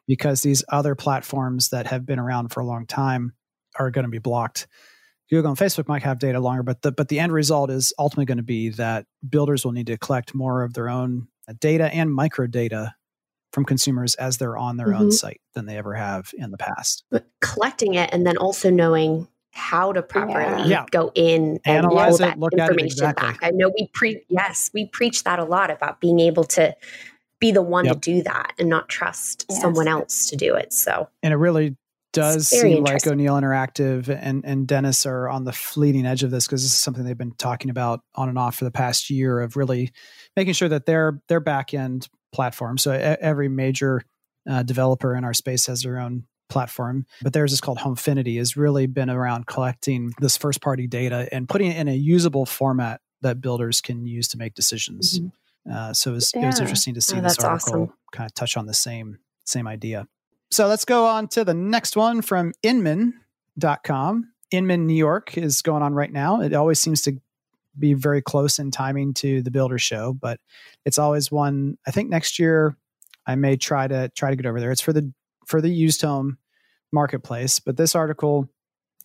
because 0.06 0.42
these 0.42 0.64
other 0.68 0.94
platforms 0.94 1.70
that 1.70 1.86
have 1.86 2.06
been 2.06 2.18
around 2.18 2.48
for 2.48 2.60
a 2.60 2.66
long 2.66 2.86
time 2.86 3.32
are 3.78 3.90
going 3.90 4.04
to 4.04 4.10
be 4.10 4.18
blocked. 4.18 4.66
Google 5.30 5.50
and 5.50 5.58
Facebook 5.58 5.86
might 5.86 6.02
have 6.02 6.18
data 6.18 6.40
longer, 6.40 6.64
but 6.64 6.82
the 6.82 6.90
but 6.90 7.08
the 7.08 7.20
end 7.20 7.32
result 7.32 7.70
is 7.70 7.92
ultimately 7.98 8.26
going 8.26 8.38
to 8.38 8.44
be 8.44 8.70
that 8.70 9.06
builders 9.28 9.64
will 9.64 9.72
need 9.72 9.86
to 9.86 9.96
collect 9.96 10.34
more 10.34 10.62
of 10.62 10.74
their 10.74 10.88
own 10.88 11.28
data 11.60 11.92
and 11.92 12.12
micro 12.12 12.46
data 12.46 12.94
from 13.52 13.64
consumers 13.64 14.14
as 14.16 14.38
they're 14.38 14.56
on 14.56 14.76
their 14.76 14.88
mm-hmm. 14.88 15.02
own 15.02 15.12
site 15.12 15.40
than 15.54 15.66
they 15.66 15.76
ever 15.76 15.94
have 15.94 16.30
in 16.34 16.50
the 16.50 16.58
past. 16.58 17.04
But 17.10 17.26
collecting 17.40 17.94
it 17.94 18.10
and 18.12 18.26
then 18.26 18.36
also 18.36 18.70
knowing 18.70 19.28
how 19.52 19.92
to 19.92 20.02
properly 20.02 20.68
yeah. 20.68 20.84
go 20.90 21.10
in 21.14 21.58
and 21.64 21.84
Analyze 21.84 22.10
pull 22.10 22.18
that 22.18 22.38
look 22.38 22.52
information 22.52 22.86
exactly. 22.86 23.28
back. 23.28 23.38
I 23.42 23.50
know 23.50 23.72
we 23.76 23.88
pre 23.92 24.22
yes, 24.28 24.70
we 24.72 24.86
preach 24.86 25.24
that 25.24 25.38
a 25.38 25.44
lot 25.44 25.70
about 25.70 26.00
being 26.00 26.20
able 26.20 26.44
to 26.44 26.74
be 27.40 27.52
the 27.52 27.62
one 27.62 27.86
yep. 27.86 27.94
to 27.94 28.00
do 28.00 28.22
that 28.22 28.52
and 28.58 28.68
not 28.68 28.88
trust 28.88 29.46
yes. 29.48 29.60
someone 29.60 29.88
else 29.88 30.28
to 30.28 30.36
do 30.36 30.54
it. 30.54 30.72
So 30.72 31.08
And 31.22 31.32
it 31.32 31.38
really 31.38 31.76
does 32.12 32.48
seem 32.48 32.84
like 32.84 33.06
O'Neill 33.06 33.34
Interactive 33.34 34.08
and, 34.08 34.44
and 34.44 34.66
Dennis 34.66 35.06
are 35.06 35.28
on 35.28 35.44
the 35.44 35.52
fleeting 35.52 36.06
edge 36.06 36.22
of 36.22 36.30
this 36.30 36.46
because 36.46 36.62
this 36.62 36.72
is 36.72 36.78
something 36.78 37.04
they've 37.04 37.16
been 37.16 37.34
talking 37.38 37.70
about 37.70 38.00
on 38.14 38.28
and 38.28 38.38
off 38.38 38.56
for 38.56 38.64
the 38.64 38.70
past 38.70 39.10
year 39.10 39.40
of 39.40 39.56
really 39.56 39.92
making 40.36 40.54
sure 40.54 40.68
that 40.68 40.86
their 40.86 41.20
their 41.28 41.40
back 41.40 41.72
end 41.72 42.08
platform. 42.32 42.78
So 42.78 42.92
every 42.92 43.48
major 43.48 44.02
uh, 44.48 44.62
developer 44.62 45.14
in 45.14 45.24
our 45.24 45.34
space 45.34 45.66
has 45.66 45.82
their 45.82 45.98
own 45.98 46.24
platform, 46.50 47.06
but 47.22 47.32
theirs 47.32 47.52
is 47.52 47.60
called 47.60 47.78
Homefiniti. 47.78 48.36
Has 48.38 48.56
really 48.56 48.86
been 48.86 49.08
around 49.08 49.46
collecting 49.46 50.12
this 50.20 50.36
first 50.36 50.60
party 50.60 50.86
data 50.86 51.28
and 51.32 51.48
putting 51.48 51.70
it 51.70 51.76
in 51.76 51.88
a 51.88 51.94
usable 51.94 52.44
format 52.44 53.00
that 53.22 53.40
builders 53.40 53.80
can 53.80 54.06
use 54.06 54.28
to 54.28 54.38
make 54.38 54.54
decisions. 54.54 55.20
Mm-hmm. 55.20 55.72
Uh, 55.72 55.92
so 55.92 56.10
it 56.10 56.14
was, 56.14 56.32
yeah. 56.34 56.42
it 56.42 56.46
was, 56.46 56.60
interesting 56.60 56.94
to 56.94 57.00
see 57.00 57.18
oh, 57.18 57.20
this 57.20 57.38
article 57.38 57.82
awesome. 57.82 57.94
kind 58.12 58.26
of 58.26 58.34
touch 58.34 58.56
on 58.56 58.66
the 58.66 58.74
same 58.74 59.18
same 59.44 59.66
idea. 59.66 60.06
So 60.50 60.66
let's 60.66 60.84
go 60.84 61.06
on 61.06 61.28
to 61.28 61.44
the 61.44 61.54
next 61.54 61.96
one 61.96 62.22
from 62.22 62.52
Inman.com. 62.62 64.32
Inman, 64.50 64.86
New 64.86 64.94
York 64.94 65.38
is 65.38 65.62
going 65.62 65.82
on 65.82 65.94
right 65.94 66.12
now. 66.12 66.40
It 66.40 66.54
always 66.54 66.80
seems 66.80 67.02
to 67.02 67.20
be 67.78 67.94
very 67.94 68.20
close 68.20 68.58
in 68.58 68.70
timing 68.70 69.14
to 69.14 69.42
the 69.42 69.50
Builder 69.50 69.78
Show, 69.78 70.12
but 70.12 70.40
it's 70.84 70.98
always 70.98 71.30
one. 71.30 71.78
I 71.86 71.92
think 71.92 72.10
next 72.10 72.38
year 72.38 72.76
I 73.26 73.36
may 73.36 73.56
try 73.56 73.86
to 73.86 74.10
try 74.16 74.30
to 74.30 74.36
get 74.36 74.46
over 74.46 74.60
there. 74.60 74.72
It's 74.72 74.80
for 74.80 74.92
the 74.92 75.12
for 75.50 75.60
the 75.60 75.68
used 75.68 76.02
home 76.02 76.38
marketplace, 76.92 77.60
but 77.60 77.76
this 77.76 77.94
article 77.94 78.48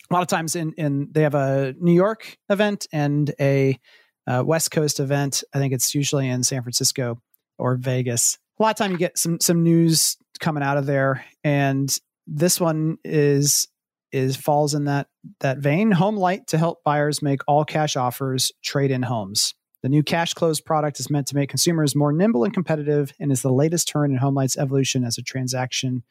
a 0.10 0.14
lot 0.14 0.22
of 0.22 0.28
times 0.28 0.56
in 0.56 0.74
in 0.74 1.10
they 1.12 1.22
have 1.22 1.36
a 1.36 1.74
New 1.80 1.94
York 1.94 2.38
event 2.50 2.88
and 2.92 3.34
a 3.40 3.80
uh, 4.28 4.44
West 4.46 4.72
Coast 4.72 5.00
event. 5.00 5.44
I 5.54 5.60
think 5.60 5.74
it's 5.74 5.96
usually 5.96 6.30
in 6.30 6.44
San 6.44 6.62
Francisco 6.62 7.22
or 7.58 7.76
Vegas. 7.76 8.38
A 8.60 8.64
lot 8.64 8.70
of 8.70 8.76
time 8.78 8.92
you 8.92 8.98
get 8.98 9.18
some 9.18 9.40
some 9.40 9.64
news 9.64 10.18
coming 10.40 10.64
out 10.64 10.78
of 10.78 10.86
there, 10.86 11.26
and 11.44 11.96
this 12.28 12.60
one 12.60 12.98
is 13.04 13.68
is 14.12 14.36
falls 14.36 14.74
in 14.74 14.86
that 14.86 15.08
that 15.40 15.58
vein. 15.58 15.92
HomeLight 15.92 16.48
to 16.48 16.58
help 16.58 16.84
buyers 16.84 17.22
make 17.22 17.42
all 17.48 17.66
cash 17.66 17.96
offers, 17.96 18.52
trade 18.64 18.92
in 18.92 19.04
homes. 19.04 19.56
The 19.82 19.90
new 19.90 20.04
cash 20.04 20.34
close 20.34 20.62
product 20.62 21.00
is 21.00 21.12
meant 21.12 21.28
to 21.28 21.36
make 21.36 21.50
consumers 21.50 21.96
more 21.96 22.12
nimble 22.12 22.44
and 22.44 22.54
competitive 22.54 23.14
and 23.20 23.32
is 23.32 23.44
the 23.44 23.54
latest 23.54 23.88
turn 23.88 24.12
in 24.12 24.18
HomeLight's 24.18 24.58
evolution 24.58 25.04
as 25.04 25.18
a 25.20 25.22
transaction 25.22 26.04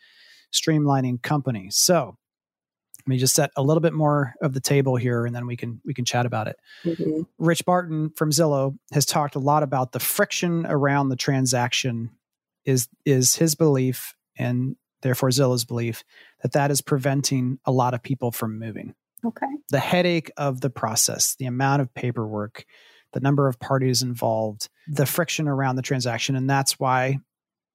streamlining 0.55 1.23
company. 1.23 1.69
So, 1.71 2.17
let 3.05 3.11
me 3.11 3.19
just 3.19 3.35
set 3.35 3.51
a 3.55 3.63
little 3.63 3.83
bit 3.83 3.93
more 3.93 4.35
of 4.41 4.55
the 4.55 4.61
table 4.61 4.97
here 4.97 5.27
and 5.27 5.35
then 5.35 5.47
we 5.47 5.57
can 5.57 5.81
we 5.85 5.93
can 5.93 6.07
chat 6.07 6.25
about 6.25 6.49
it. 6.49 6.57
Mm-hmm. 6.85 7.23
Rich 7.39 7.67
Barton 7.67 8.11
from 8.17 8.31
Zillow 8.31 8.79
has 8.93 9.05
talked 9.05 9.35
a 9.35 9.41
lot 9.41 9.63
about 9.63 9.93
the 9.93 10.01
friction 10.01 10.65
around 10.67 11.11
the 11.11 11.17
transaction 11.17 12.11
is 12.65 12.89
is 13.05 13.37
his 13.37 13.55
belief 13.55 14.15
and 14.39 14.77
therefore 15.03 15.29
Zillow's 15.29 15.67
belief 15.67 16.03
that 16.43 16.53
that 16.53 16.71
is 16.71 16.81
preventing 16.81 17.59
a 17.67 17.73
lot 17.73 17.93
of 17.93 18.03
people 18.03 18.33
from 18.33 18.59
moving. 18.59 18.95
Okay. 19.25 19.47
The 19.71 19.81
headache 19.81 20.31
of 20.39 20.63
the 20.63 20.71
process, 20.71 21.35
the 21.37 21.47
amount 21.47 21.83
of 21.83 21.93
paperwork, 21.95 22.65
the 23.13 23.21
number 23.21 23.49
of 23.49 23.59
parties 23.59 24.03
involved, 24.03 24.69
the 24.89 25.07
friction 25.07 25.47
around 25.49 25.77
the 25.77 25.83
transaction. 25.83 26.37
And 26.37 26.49
that's 26.49 26.79
why, 26.79 27.19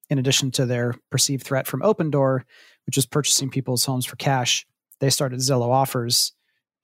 in 0.10 0.17
addition 0.17 0.52
to 0.52 0.65
their 0.65 0.95
perceived 1.12 1.45
threat 1.45 1.67
from 1.67 1.82
Opendoor, 1.82 2.41
which 2.86 2.98
is 2.98 3.06
purchasing 3.06 3.50
people's 3.50 3.86
homes 3.86 4.06
for 4.06 4.15
cash, 4.15 4.65
they 5.00 5.10
started 5.10 5.39
Zillow 5.39 5.69
offers 5.69 6.34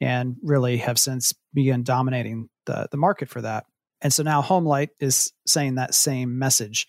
and 0.02 0.36
really 0.44 0.78
have 0.78 1.00
since 1.00 1.34
begun 1.54 1.84
dominating 1.84 2.50
the, 2.66 2.88
the 2.92 2.98
market 2.98 3.30
for 3.30 3.42
that. 3.42 3.66
And 4.02 4.14
so 4.14 4.24
now 4.24 4.42
HomeLight 4.42 4.90
is 5.00 5.32
saying 5.48 5.76
that 5.76 5.96
same 5.96 6.38
message. 6.38 6.88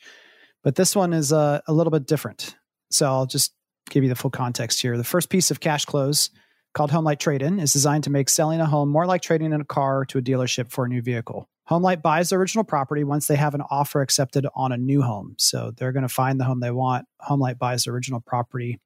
But 0.62 0.74
this 0.74 0.96
one 0.96 1.12
is 1.12 1.32
a, 1.32 1.62
a 1.66 1.72
little 1.72 1.90
bit 1.90 2.06
different. 2.06 2.56
So 2.90 3.06
I'll 3.06 3.26
just 3.26 3.52
give 3.88 4.02
you 4.02 4.08
the 4.08 4.16
full 4.16 4.30
context 4.30 4.82
here. 4.82 4.96
The 4.96 5.04
first 5.04 5.30
piece 5.30 5.50
of 5.50 5.60
cash 5.60 5.84
close 5.84 6.30
called 6.74 6.90
HomeLight 6.90 7.18
Trade 7.18 7.42
In 7.42 7.60
is 7.60 7.72
designed 7.72 8.04
to 8.04 8.10
make 8.10 8.28
selling 8.28 8.60
a 8.60 8.66
home 8.66 8.88
more 8.88 9.06
like 9.06 9.22
trading 9.22 9.52
in 9.52 9.60
a 9.60 9.64
car 9.64 10.04
to 10.06 10.18
a 10.18 10.22
dealership 10.22 10.70
for 10.70 10.84
a 10.84 10.88
new 10.88 11.00
vehicle. 11.00 11.48
HomeLight 11.68 12.00
buys 12.00 12.30
the 12.30 12.36
original 12.36 12.64
property 12.64 13.02
once 13.02 13.26
they 13.26 13.36
have 13.36 13.54
an 13.54 13.62
offer 13.70 14.00
accepted 14.00 14.46
on 14.54 14.72
a 14.72 14.76
new 14.76 15.02
home. 15.02 15.34
So 15.38 15.72
they're 15.76 15.92
going 15.92 16.02
to 16.02 16.08
find 16.08 16.38
the 16.38 16.44
home 16.44 16.60
they 16.60 16.70
want. 16.70 17.06
HomeLight 17.28 17.58
buys 17.58 17.84
the 17.84 17.90
original 17.90 18.20
property, 18.20 18.78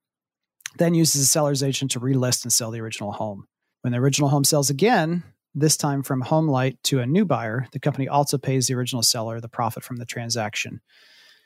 then 0.78 0.94
uses 0.94 1.22
a 1.22 1.26
seller's 1.26 1.62
agent 1.62 1.90
to 1.92 2.00
relist 2.00 2.44
and 2.44 2.52
sell 2.52 2.70
the 2.70 2.80
original 2.80 3.12
home. 3.12 3.46
When 3.82 3.92
the 3.92 3.98
original 3.98 4.30
home 4.30 4.44
sells 4.44 4.70
again, 4.70 5.24
this 5.54 5.76
time 5.76 6.02
from 6.02 6.22
HomeLight 6.22 6.78
to 6.84 7.00
a 7.00 7.06
new 7.06 7.24
buyer, 7.24 7.66
the 7.72 7.80
company 7.80 8.08
also 8.08 8.38
pays 8.38 8.66
the 8.66 8.74
original 8.74 9.02
seller 9.02 9.40
the 9.40 9.48
profit 9.48 9.82
from 9.82 9.96
the 9.96 10.06
transaction. 10.06 10.80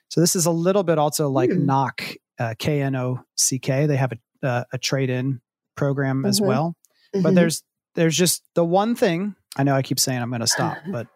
So 0.08 0.20
this 0.20 0.36
is 0.36 0.46
a 0.46 0.50
little 0.50 0.82
bit 0.82 0.98
also 0.98 1.30
like 1.30 1.50
mm. 1.50 1.64
Knock 1.64 2.02
uh, 2.38 2.54
KNOCK. 2.58 3.88
They 3.88 3.96
have 3.96 4.12
a, 4.12 4.46
uh, 4.46 4.64
a 4.72 4.78
trade 4.78 5.10
in 5.10 5.40
program 5.76 6.18
mm-hmm. 6.18 6.26
as 6.26 6.40
well. 6.40 6.76
Mm-hmm. 7.14 7.22
But 7.22 7.34
there's 7.34 7.62
there's 7.94 8.16
just 8.16 8.42
the 8.54 8.64
one 8.64 8.94
thing 8.94 9.36
I 9.56 9.62
know 9.62 9.74
I 9.74 9.82
keep 9.82 10.00
saying 10.00 10.20
I'm 10.20 10.30
going 10.30 10.40
to 10.40 10.46
stop, 10.46 10.78
but 10.90 11.06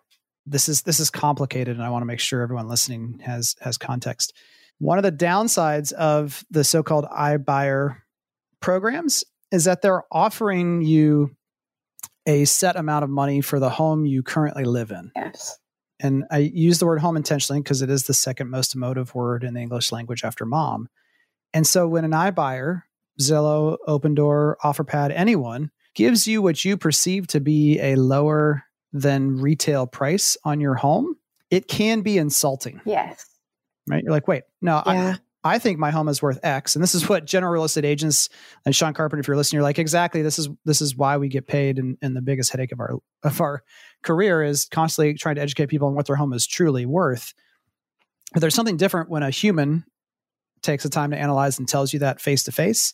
this 0.48 0.68
is 0.68 0.82
this 0.82 1.00
is 1.00 1.10
complicated 1.10 1.76
and 1.76 1.84
I 1.84 1.90
want 1.90 2.02
to 2.02 2.06
make 2.06 2.20
sure 2.20 2.42
everyone 2.42 2.68
listening 2.68 3.20
has 3.24 3.54
has 3.60 3.78
context. 3.78 4.32
One 4.78 4.98
of 4.98 5.04
the 5.04 5.12
downsides 5.12 5.92
of 5.92 6.44
the 6.50 6.64
so-called 6.64 7.04
iBuyer 7.06 7.96
programs 8.60 9.24
is 9.50 9.64
that 9.64 9.82
they're 9.82 10.04
offering 10.12 10.82
you 10.82 11.34
a 12.26 12.44
set 12.44 12.76
amount 12.76 13.04
of 13.04 13.10
money 13.10 13.40
for 13.40 13.58
the 13.58 13.70
home 13.70 14.04
you 14.04 14.22
currently 14.22 14.64
live 14.64 14.90
in. 14.90 15.10
Yes. 15.16 15.58
And 16.00 16.24
I 16.30 16.38
use 16.38 16.78
the 16.78 16.86
word 16.86 17.00
home 17.00 17.16
intentionally 17.16 17.60
because 17.60 17.82
it 17.82 17.90
is 17.90 18.04
the 18.04 18.14
second 18.14 18.50
most 18.50 18.74
emotive 18.74 19.14
word 19.14 19.42
in 19.42 19.54
the 19.54 19.60
English 19.60 19.90
language 19.90 20.22
after 20.22 20.46
mom. 20.46 20.88
And 21.52 21.66
so 21.66 21.88
when 21.88 22.04
an 22.04 22.12
iBuyer, 22.12 22.82
Zillow, 23.20 23.78
Opendoor, 23.88 24.54
OfferPad, 24.62 25.10
anyone 25.12 25.70
gives 25.94 26.28
you 26.28 26.40
what 26.40 26.64
you 26.64 26.76
perceive 26.76 27.26
to 27.28 27.40
be 27.40 27.80
a 27.80 27.96
lower 27.96 28.62
than 28.92 29.36
retail 29.36 29.86
price 29.86 30.36
on 30.44 30.60
your 30.60 30.74
home, 30.74 31.16
it 31.50 31.68
can 31.68 32.00
be 32.02 32.18
insulting. 32.18 32.80
Yes. 32.84 33.24
Right? 33.86 34.02
You're 34.02 34.12
like, 34.12 34.28
wait, 34.28 34.42
no, 34.60 34.82
Yeah. 34.86 35.16
I, 35.44 35.54
I 35.54 35.58
think 35.58 35.78
my 35.78 35.90
home 35.90 36.08
is 36.08 36.20
worth 36.20 36.40
X. 36.42 36.74
And 36.74 36.82
this 36.82 36.94
is 36.94 37.08
what 37.08 37.24
general 37.24 37.52
real 37.52 37.64
estate 37.64 37.84
agents 37.84 38.28
and 38.66 38.74
Sean 38.74 38.92
Carpenter, 38.92 39.20
if 39.20 39.28
you're 39.28 39.36
listening, 39.36 39.58
you're 39.58 39.62
like, 39.62 39.78
exactly, 39.78 40.20
this 40.20 40.38
is 40.38 40.48
this 40.64 40.82
is 40.82 40.96
why 40.96 41.16
we 41.16 41.28
get 41.28 41.46
paid 41.46 41.78
and, 41.78 41.96
and 42.02 42.16
the 42.16 42.20
biggest 42.20 42.50
headache 42.50 42.72
of 42.72 42.80
our 42.80 42.98
of 43.22 43.40
our 43.40 43.62
career 44.02 44.42
is 44.42 44.66
constantly 44.66 45.14
trying 45.14 45.36
to 45.36 45.40
educate 45.40 45.66
people 45.66 45.88
on 45.88 45.94
what 45.94 46.06
their 46.06 46.16
home 46.16 46.32
is 46.32 46.46
truly 46.46 46.86
worth. 46.86 47.34
But 48.32 48.40
there's 48.40 48.54
something 48.54 48.76
different 48.76 49.08
when 49.10 49.22
a 49.22 49.30
human 49.30 49.84
takes 50.60 50.82
the 50.82 50.90
time 50.90 51.12
to 51.12 51.18
analyze 51.18 51.58
and 51.58 51.68
tells 51.68 51.92
you 51.92 52.00
that 52.00 52.20
face 52.20 52.42
to 52.44 52.52
face. 52.52 52.92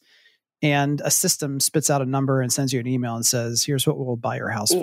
And 0.62 1.00
a 1.04 1.11
system 1.11 1.61
spits 1.61 1.90
out 1.90 2.02
a 2.02 2.07
number 2.07 2.40
and 2.40 2.52
sends 2.52 2.72
you 2.72 2.80
an 2.80 2.87
email 2.87 3.16
and 3.16 3.26
says, 3.26 3.64
here's 3.64 3.87
what 3.87 3.98
we'll 3.98 4.16
buy 4.16 4.37
your 4.37 4.50
house 4.50 4.72
for. 4.72 4.78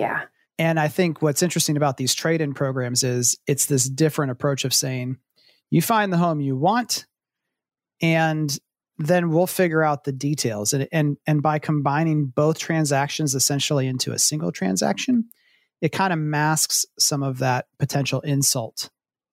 Yeah. 0.58 0.70
And 0.70 0.80
I 0.80 0.88
think 0.88 1.22
what's 1.22 1.42
interesting 1.42 1.76
about 1.76 1.96
these 1.96 2.14
trade 2.14 2.40
in 2.40 2.54
programs 2.54 3.02
is 3.02 3.36
it's 3.46 3.66
this 3.66 3.88
different 3.88 4.32
approach 4.32 4.64
of 4.64 4.72
saying, 4.74 5.16
you 5.70 5.82
find 5.82 6.12
the 6.12 6.18
home 6.18 6.40
you 6.40 6.56
want, 6.56 7.06
and 8.00 8.56
then 8.98 9.30
we'll 9.30 9.46
figure 9.46 9.82
out 9.82 10.04
the 10.04 10.12
details. 10.12 10.72
And, 10.72 10.86
and, 10.92 11.16
and 11.26 11.42
by 11.42 11.58
combining 11.58 12.26
both 12.26 12.58
transactions 12.58 13.34
essentially 13.34 13.86
into 13.86 14.12
a 14.12 14.18
single 14.18 14.52
transaction, 14.52 15.24
it 15.80 15.90
kind 15.92 16.12
of 16.12 16.18
masks 16.18 16.84
some 16.98 17.22
of 17.22 17.38
that 17.38 17.66
potential 17.78 18.20
insult 18.20 18.90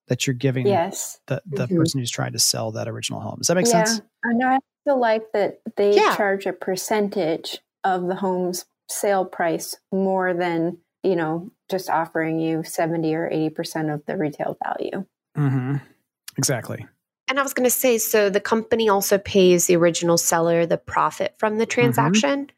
that 0.08 0.26
you're 0.26 0.34
giving 0.34 0.66
Yes. 0.66 1.20
the, 1.28 1.42
the 1.46 1.68
Mhm. 1.68 1.78
person 1.78 2.00
who's 2.00 2.10
trying 2.10 2.32
to 2.34 2.40
sell 2.40 2.72
that 2.72 2.88
original 2.88 3.20
home. 3.20 3.36
Does 3.38 3.48
that 3.48 3.56
make 3.56 3.68
yeah. 3.68 3.84
sense? 3.84 4.02
And 4.24 4.44
I 4.44 4.58
feel 4.86 5.00
like 5.00 5.32
that 5.34 5.60
they 5.76 5.94
Yeah. 5.96 6.16
charge 6.16 6.48
a 6.48 6.54
percentage 6.54 7.60
of 7.84 8.08
the 8.08 8.16
home's 8.16 8.66
sale 8.90 9.26
price 9.26 9.76
more 9.92 10.34
than, 10.34 10.78
you 11.04 11.16
know, 11.16 11.52
just 11.70 11.90
offering 11.90 12.40
you 12.40 12.64
70 12.64 13.14
or 13.16 13.30
80% 13.30 13.94
of 13.94 14.06
the 14.06 14.18
retail 14.18 14.58
value. 14.64 15.06
Mm-hmm. 15.38 15.78
Exactly. 16.38 16.86
And 17.30 17.40
I 17.40 17.44
was 17.44 17.54
going 17.54 17.66
to 17.66 17.76
say, 17.76 18.00
so 18.00 18.30
the 18.30 18.40
company 18.40 18.90
also 18.90 19.18
pays 19.18 19.68
the 19.68 19.76
original 19.76 20.18
seller 20.18 20.66
the 20.66 20.78
profit 20.78 21.36
from 21.38 21.58
the 21.58 21.66
transaction. 21.66 22.50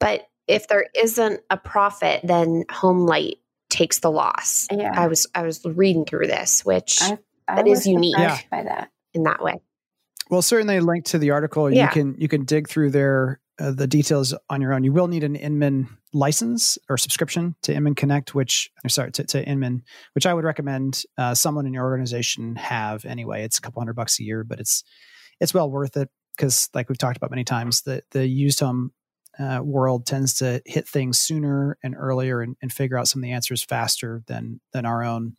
But 0.00 0.28
if 0.46 0.68
there 0.68 0.86
isn't 0.94 1.40
a 1.50 1.56
profit, 1.56 2.20
then 2.24 2.64
Homelight 2.68 3.38
takes 3.70 4.00
the 4.00 4.10
loss. 4.10 4.66
Yeah. 4.70 4.92
I 4.94 5.06
was 5.08 5.26
I 5.34 5.42
was 5.42 5.64
reading 5.64 6.04
through 6.04 6.26
this, 6.26 6.64
which 6.64 7.00
I, 7.02 7.18
I 7.46 7.56
that 7.56 7.68
is 7.68 7.86
unique. 7.86 8.16
surprised 8.16 8.50
by 8.50 8.62
that. 8.64 8.90
in 9.14 9.22
that 9.24 9.42
way. 9.42 9.60
Well, 10.30 10.42
certainly 10.42 10.80
link 10.80 11.06
to 11.06 11.18
the 11.18 11.30
article. 11.30 11.70
Yeah. 11.70 11.84
You 11.84 11.90
can 11.90 12.14
you 12.18 12.28
can 12.28 12.44
dig 12.44 12.68
through 12.68 12.90
their 12.90 13.40
uh, 13.58 13.72
the 13.72 13.86
details 13.86 14.34
on 14.48 14.60
your 14.60 14.72
own. 14.72 14.84
You 14.84 14.92
will 14.92 15.08
need 15.08 15.24
an 15.24 15.36
Inman 15.36 15.88
license 16.12 16.78
or 16.88 16.96
subscription 16.96 17.54
to 17.62 17.74
Inman 17.74 17.94
Connect, 17.94 18.34
which 18.34 18.70
or 18.84 18.88
sorry 18.88 19.12
to, 19.12 19.24
to 19.24 19.44
Inman, 19.44 19.82
which 20.14 20.26
I 20.26 20.34
would 20.34 20.44
recommend 20.44 21.02
uh, 21.16 21.34
someone 21.34 21.66
in 21.66 21.74
your 21.74 21.84
organization 21.84 22.56
have 22.56 23.04
anyway. 23.04 23.44
It's 23.44 23.58
a 23.58 23.60
couple 23.60 23.80
hundred 23.80 23.94
bucks 23.96 24.20
a 24.20 24.24
year, 24.24 24.44
but 24.44 24.60
it's 24.60 24.84
it's 25.40 25.54
well 25.54 25.70
worth 25.70 25.96
it 25.96 26.08
because, 26.36 26.68
like 26.74 26.88
we've 26.88 26.98
talked 26.98 27.16
about 27.16 27.30
many 27.30 27.44
times, 27.44 27.82
the 27.82 28.02
the 28.12 28.26
used 28.26 28.60
home 28.60 28.92
uh, 29.38 29.60
world 29.62 30.06
tends 30.06 30.34
to 30.34 30.62
hit 30.64 30.88
things 30.88 31.18
sooner 31.18 31.78
and 31.82 31.94
earlier 31.96 32.40
and, 32.40 32.56
and 32.60 32.72
figure 32.72 32.98
out 32.98 33.08
some 33.08 33.20
of 33.20 33.24
the 33.24 33.32
answers 33.32 33.62
faster 33.62 34.22
than 34.26 34.60
than 34.72 34.86
our 34.86 35.04
own, 35.04 35.36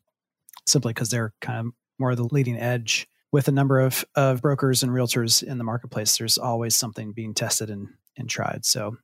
simply 0.65 0.93
because 0.93 1.09
they're 1.09 1.33
kind 1.41 1.59
of 1.59 1.73
more 1.99 2.11
of 2.11 2.17
the 2.17 2.27
leading 2.31 2.57
edge 2.57 3.07
with 3.31 3.47
a 3.47 3.51
number 3.51 3.79
of, 3.79 4.03
of 4.15 4.41
brokers 4.41 4.83
and 4.83 4.91
realtors 4.91 5.43
in 5.43 5.57
the 5.57 5.63
marketplace, 5.63 6.17
there's 6.17 6.37
always 6.37 6.75
something 6.75 7.11
being 7.11 7.33
tested 7.33 7.69
and, 7.69 7.89
and 8.17 8.29
tried. 8.29 8.65
So, 8.65 8.97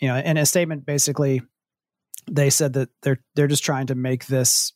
you 0.00 0.08
know, 0.08 0.16
in 0.16 0.36
a 0.36 0.46
statement, 0.46 0.86
basically, 0.86 1.42
they 2.30 2.50
said 2.50 2.74
that 2.74 2.90
they're 3.02 3.20
they're 3.34 3.46
just 3.46 3.64
trying 3.64 3.86
to 3.86 3.94
make 3.94 4.26
this 4.26 4.72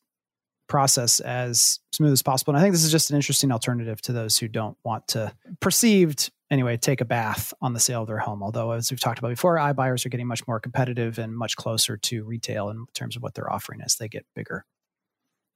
process 0.69 1.21
as 1.21 1.81
smooth 1.93 2.13
as 2.13 2.23
possible. 2.23 2.53
And 2.53 2.59
I 2.59 2.63
think 2.63 2.73
this 2.73 2.85
is 2.85 2.93
just 2.93 3.11
an 3.11 3.17
interesting 3.17 3.53
alternative 3.53 4.01
to 4.03 4.13
those 4.13 4.39
who 4.39 4.49
don't 4.49 4.77
want 4.85 5.07
to 5.09 5.33
perceived 5.61 6.31
anyway 6.51 6.77
take 6.77 7.01
a 7.01 7.05
bath 7.05 7.53
on 7.61 7.73
the 7.73 7.81
sale 7.81 8.03
of 8.03 8.07
their 8.07 8.19
home. 8.19 8.43
Although, 8.43 8.73
as 8.73 8.91
we've 8.91 9.01
talked 9.01 9.19
about 9.19 9.31
before, 9.31 9.57
iBuyers 9.57 10.07
are 10.07 10.09
getting 10.09 10.27
much 10.27 10.47
more 10.47 10.61
competitive 10.61 11.19
and 11.19 11.37
much 11.37 11.57
closer 11.57 11.97
to 11.97 12.25
retail 12.25 12.71
in 12.71 12.87
terms 12.95 13.17
of 13.17 13.23
what 13.23 13.35
they're 13.35 13.53
offering 13.53 13.81
as 13.83 13.97
they 13.97 14.09
get 14.09 14.25
bigger. 14.35 14.65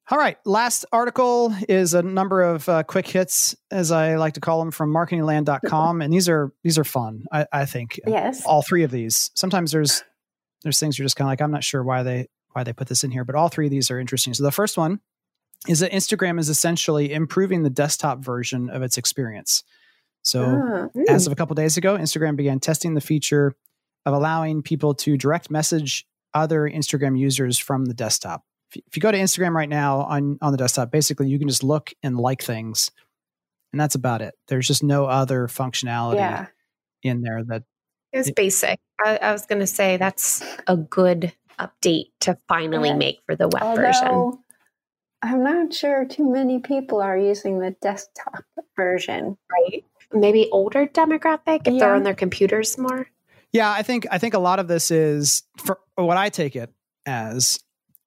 All 0.09 0.19
right. 0.19 0.39
Last 0.47 0.85
article 0.93 1.53
is 1.69 1.93
a 1.95 2.03
number 2.03 2.43
of 2.43 2.69
uh, 2.69 2.85
quick 2.85 3.09
hits, 3.09 3.57
as 3.73 3.91
I 3.91 4.15
like 4.17 4.35
to 4.35 4.41
call 4.41 4.61
them, 4.61 4.71
from 4.71 4.93
marketingland.com. 4.93 6.01
and 6.01 6.13
these 6.13 6.29
are 6.29 6.53
these 6.63 6.79
are 6.79 6.85
fun, 6.85 7.25
I, 7.33 7.47
I 7.53 7.65
think. 7.65 7.99
Yes. 8.07 8.45
All 8.47 8.63
three 8.63 8.85
of 8.85 8.91
these. 8.93 9.31
Sometimes 9.35 9.73
there's 9.73 10.05
there's 10.63 10.79
things 10.79 10.99
you're 10.99 11.05
just 11.05 11.17
kind 11.17 11.27
of 11.27 11.33
like, 11.33 11.41
I'm 11.43 11.51
not 11.51 11.65
sure 11.65 11.83
why 11.83 12.03
they 12.05 12.29
why 12.53 12.63
they 12.63 12.73
put 12.73 12.89
this 12.89 13.03
in 13.05 13.11
here, 13.11 13.25
but 13.25 13.35
all 13.35 13.49
three 13.49 13.67
of 13.67 13.71
these 13.71 13.91
are 13.91 13.99
interesting. 13.99 14.33
So 14.33 14.45
the 14.45 14.53
first 14.53 14.79
one 14.79 15.01
is 15.69 15.81
that 15.81 15.91
Instagram 15.93 16.39
is 16.39 16.49
essentially 16.49 17.13
improving 17.13 17.65
the 17.65 17.71
desktop 17.71 18.21
version 18.21 18.71
of 18.71 18.83
its 18.83 18.99
experience. 18.99 19.65
So 20.23 20.45
Ah, 20.45 21.01
as 21.09 21.27
of 21.27 21.33
a 21.33 21.37
couple 21.37 21.55
days 21.55 21.77
ago, 21.77 21.97
Instagram 21.99 22.37
began 22.37 22.61
testing 22.61 22.95
the 22.95 23.01
feature 23.01 23.55
of 24.05 24.15
allowing 24.15 24.63
people 24.63 24.95
to 24.95 25.17
direct 25.17 25.51
message 25.51 26.07
other 26.33 26.69
Instagram 26.71 27.19
users 27.19 27.59
from 27.59 27.87
the 27.87 27.95
desktop. 27.95 28.45
If 28.87 28.97
you, 28.97 29.01
go 29.01 29.11
to 29.13 29.19
Instagram 29.19 29.53
right 29.55 29.69
now 29.69 30.01
on 30.01 30.39
on 30.43 30.53
the 30.53 30.59
desktop, 30.59 30.91
basically 30.91 31.29
you 31.29 31.39
can 31.39 31.49
just 31.49 31.63
look 31.63 31.93
and 32.03 32.17
like 32.17 32.43
things, 32.43 32.91
and 33.73 33.81
that's 33.81 33.95
about 33.95 34.23
it. 34.23 34.35
There's 34.49 34.67
just 34.67 34.83
no 34.83 35.07
other 35.07 35.47
functionality 35.49 36.17
yeah. 36.17 36.47
in 37.03 37.23
there 37.23 37.43
that 37.45 37.63
It 38.13 38.29
It- 38.29 38.35
basic. 38.37 38.79
I, 39.05 39.19
I 39.19 39.33
was 39.33 39.45
going 39.45 39.61
to 39.61 39.67
say 39.67 39.99
that's 39.99 40.43
a 40.67 40.75
good 40.77 41.33
update 41.59 42.07
to 42.21 42.39
finally 42.49 42.89
Yeah. 42.89 42.97
make 42.97 43.19
for 43.27 43.37
the 43.37 43.49
web 43.49 43.77
version. 43.77 44.39
I'm 45.23 45.43
not 45.43 45.75
sure 45.75 46.05
too 46.07 46.31
many 46.31 46.61
people 46.61 47.03
are 47.03 47.17
using 47.19 47.59
the 47.59 47.73
desktop 47.83 48.45
version. 48.75 49.37
Right? 49.51 49.85
Maybe 50.13 50.49
older 50.53 50.87
demographic 50.87 51.67
if 51.67 51.79
they're 51.79 51.95
on 51.95 52.05
their 52.05 52.15
computers 52.15 52.79
more. 52.79 53.07
Yeah, 53.53 53.71
I 53.71 53.83
think 53.83 54.07
I 54.11 54.19
think 54.19 54.35
a 54.35 54.39
lot 54.39 54.59
of 54.59 54.69
this 54.69 54.91
is 54.91 55.43
for 55.59 55.79
what 55.97 56.17
I 56.17 56.29
take 56.29 56.57
it 56.57 56.73
as 57.07 57.59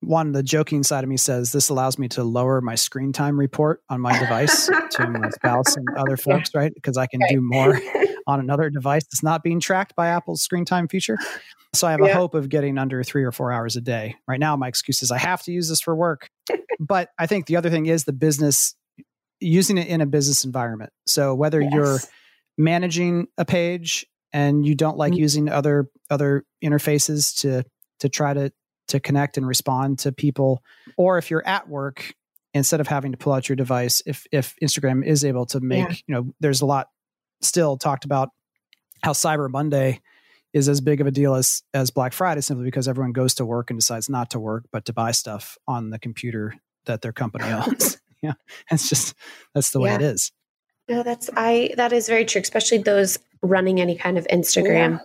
one 0.01 0.31
the 0.31 0.43
joking 0.43 0.83
side 0.83 1.03
of 1.03 1.09
me 1.09 1.17
says 1.17 1.51
this 1.51 1.69
allows 1.69 1.99
me 1.99 2.07
to 2.09 2.23
lower 2.23 2.61
my 2.61 2.75
screen 2.75 3.11
time 3.11 3.37
report 3.39 3.81
on 3.89 3.99
my 3.99 4.17
device 4.17 4.69
to 4.91 5.03
my 5.07 5.29
spouse 5.29 5.75
and 5.75 5.87
other 5.97 6.15
folks, 6.15 6.51
right? 6.55 6.73
Because 6.73 6.97
I 6.97 7.05
can 7.05 7.19
do 7.29 7.41
more 7.41 7.79
on 8.27 8.39
another 8.39 8.69
device 8.69 9.03
that's 9.05 9.23
not 9.23 9.43
being 9.43 9.59
tracked 9.59 9.95
by 9.95 10.07
Apple's 10.07 10.41
screen 10.41 10.63
time 10.65 10.87
feature. 10.87 11.17
So 11.73 11.87
I 11.87 11.91
have 11.91 12.01
a 12.01 12.13
hope 12.13 12.33
of 12.33 12.49
getting 12.49 12.77
under 12.77 13.03
3 13.03 13.23
or 13.23 13.31
4 13.31 13.51
hours 13.51 13.75
a 13.75 13.81
day. 13.81 14.15
Right 14.27 14.39
now 14.39 14.55
my 14.55 14.67
excuse 14.67 15.03
is 15.03 15.11
I 15.11 15.17
have 15.17 15.43
to 15.43 15.51
use 15.51 15.69
this 15.69 15.81
for 15.81 15.95
work. 15.95 16.29
but 16.79 17.09
I 17.19 17.27
think 17.27 17.45
the 17.47 17.57
other 17.57 17.69
thing 17.69 17.85
is 17.85 18.05
the 18.05 18.13
business 18.13 18.73
using 19.41 19.77
it 19.77 19.87
in 19.87 20.01
a 20.01 20.05
business 20.05 20.45
environment. 20.45 20.91
So 21.07 21.35
whether 21.35 21.61
you're 21.61 21.99
managing 22.57 23.27
a 23.37 23.45
page 23.45 24.05
and 24.33 24.65
you 24.65 24.75
don't 24.75 24.97
like 24.97 25.13
Mhm. 25.13 25.17
using 25.17 25.49
other 25.49 25.89
other 26.09 26.43
interfaces 26.63 27.39
to 27.41 27.63
to 27.99 28.09
try 28.09 28.33
to 28.33 28.51
to 28.89 28.99
connect 28.99 29.37
and 29.37 29.47
respond 29.47 29.99
to 29.99 30.11
people 30.11 30.63
or 30.97 31.17
if 31.17 31.29
you're 31.31 31.45
at 31.47 31.67
work 31.69 32.13
instead 32.53 32.79
of 32.81 32.87
having 32.87 33.11
to 33.11 33.17
pull 33.17 33.33
out 33.33 33.47
your 33.49 33.55
device 33.55 34.01
if 34.05 34.25
if 34.31 34.55
Instagram 34.61 35.05
is 35.05 35.23
able 35.23 35.45
to 35.47 35.59
make 35.59 35.87
Yeah. 35.89 35.95
you 36.07 36.15
know 36.15 36.33
there's 36.39 36.61
a 36.61 36.65
lot 36.65 36.89
still 37.41 37.77
talked 37.77 38.05
about 38.05 38.29
how 39.03 39.13
Cyber 39.13 39.49
Monday 39.49 40.01
is 40.51 40.67
as 40.67 40.81
big 40.81 40.99
of 40.99 41.07
a 41.07 41.11
deal 41.11 41.35
as 41.35 41.61
as 41.73 41.91
Black 41.91 42.11
Friday 42.13 42.41
simply 42.41 42.65
because 42.65 42.87
everyone 42.87 43.11
goes 43.13 43.35
to 43.35 43.45
work 43.45 43.69
and 43.69 43.79
decides 43.79 44.09
not 44.09 44.31
to 44.31 44.39
work 44.39 44.65
but 44.71 44.85
to 44.85 44.93
buy 44.93 45.11
stuff 45.11 45.57
on 45.67 45.89
the 45.91 45.99
computer 45.99 46.55
that 46.85 47.01
their 47.01 47.13
company 47.13 47.45
owns. 47.51 47.99
yeah. 48.23 48.33
It's 48.71 48.89
just 48.89 49.13
that's 49.53 49.69
the 49.71 49.79
way 49.79 49.89
Yeah. 49.91 49.95
it 49.97 50.01
is. 50.01 50.31
No, 50.89 51.03
that's 51.03 51.29
I 51.37 51.71
that 51.77 51.93
is 51.93 52.07
very 52.07 52.25
true, 52.25 52.41
especially 52.41 52.79
those 52.79 53.19
running 53.43 53.79
any 53.79 53.95
kind 53.95 54.17
of 54.17 54.25
Instagram 54.27 54.99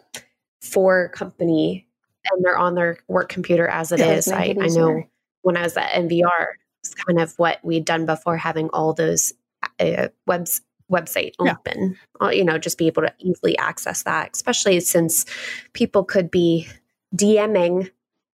for 0.63 1.11
company 1.11 1.87
and 2.31 2.45
they're 2.45 2.57
on 2.59 2.75
their 2.75 2.99
work 3.09 3.29
computer 3.29 3.67
as 3.69 3.93
it 3.93 4.01
Yeah, 4.01 4.13
is. 4.13 4.29
I, 4.29 4.45
it 4.45 4.59
I 4.61 4.67
know 4.69 5.03
when 5.43 5.57
I 5.57 5.63
was 5.63 5.77
at 5.77 5.91
NVR, 5.91 6.47
it's 6.83 6.95
kind 6.95 7.21
of 7.21 7.35
what 7.39 7.59
we'd 7.63 7.85
done 7.85 8.07
before 8.07 8.37
having 8.37 8.69
all 8.71 8.93
those 8.95 9.33
uh, 9.81 10.09
webs 10.27 10.61
website 10.93 11.33
open. 11.39 11.97
Uh, 12.21 12.29
You 12.29 12.45
know, 12.45 12.59
just 12.59 12.77
be 12.79 12.87
able 12.87 13.03
to 13.03 13.13
easily 13.19 13.57
access 13.59 14.03
that, 14.03 14.31
especially 14.35 14.81
since 14.81 15.25
people 15.73 16.05
could 16.05 16.31
be 16.31 16.69
DMing 17.17 17.91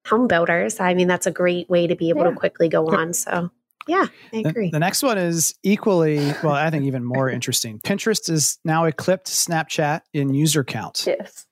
home 0.06 0.26
builders. 0.26 0.80
I 0.80 0.94
mean, 0.94 1.06
that's 1.06 1.26
a 1.26 1.30
great 1.30 1.68
way 1.70 1.86
to 1.86 1.94
be 1.94 2.08
able 2.08 2.22
Yeah. 2.24 2.30
to 2.30 2.36
quickly 2.36 2.68
go 2.68 2.88
on. 2.88 3.12
So, 3.12 3.50
yeah, 3.86 4.06
I 4.32 4.42
The, 4.42 4.48
agree. 4.48 4.70
the 4.70 4.78
next 4.80 5.02
one 5.02 5.16
is 5.18 5.54
equally, 5.62 6.18
well, 6.42 6.54
I 6.54 6.70
think 6.70 6.84
even 6.84 7.04
more 7.04 7.30
interesting. 7.30 7.78
Pinterest 7.80 8.28
is 8.28 8.58
now 8.64 8.84
eclipsed 8.84 9.48
Snapchat 9.48 10.00
in 10.12 10.34
user 10.34 10.64
count. 10.64 11.04
yes. 11.06 11.46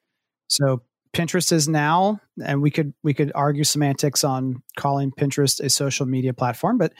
So 0.48 0.83
Pinterest 1.12 1.53
is 1.53 1.68
now, 1.68 2.21
and 2.44 2.61
we 2.62 2.71
could 2.71 2.92
we 3.03 3.14
could 3.14 3.33
argue 3.35 3.64
semantics 3.64 4.25
on 4.25 4.62
calling 4.77 5.11
Pinterest 5.11 5.61
a 5.61 5.68
social 5.71 6.07
media 6.07 6.33
platform, 6.35 6.79
but 6.79 6.92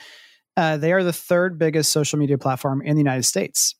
uh, 0.57 0.77
they 0.77 0.91
are 0.93 1.03
the 1.03 1.13
third 1.13 1.57
biggest 1.59 1.91
social 1.91 2.19
media 2.19 2.37
platform 2.37 2.81
in 2.81 2.95
the 2.95 2.99
United 3.01 3.23
States, 3.23 3.75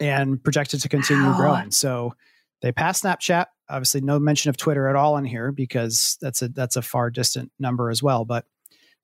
and 0.00 0.42
projected 0.42 0.80
to 0.82 0.88
continue 0.88 1.26
Wow. 1.30 1.36
growing. 1.36 1.70
So 1.70 2.14
they 2.62 2.72
passed 2.72 3.04
Snapchat. 3.04 3.46
Obviously, 3.68 4.00
no 4.00 4.18
mention 4.18 4.48
of 4.50 4.56
Twitter 4.56 4.88
at 4.88 4.96
all 4.96 5.16
in 5.16 5.24
here 5.24 5.52
because 5.52 6.18
that's 6.20 6.42
a 6.42 6.48
that's 6.48 6.76
a 6.76 6.82
far 6.82 7.10
distant 7.10 7.50
number 7.58 7.90
as 7.90 8.02
well. 8.02 8.24
But 8.24 8.44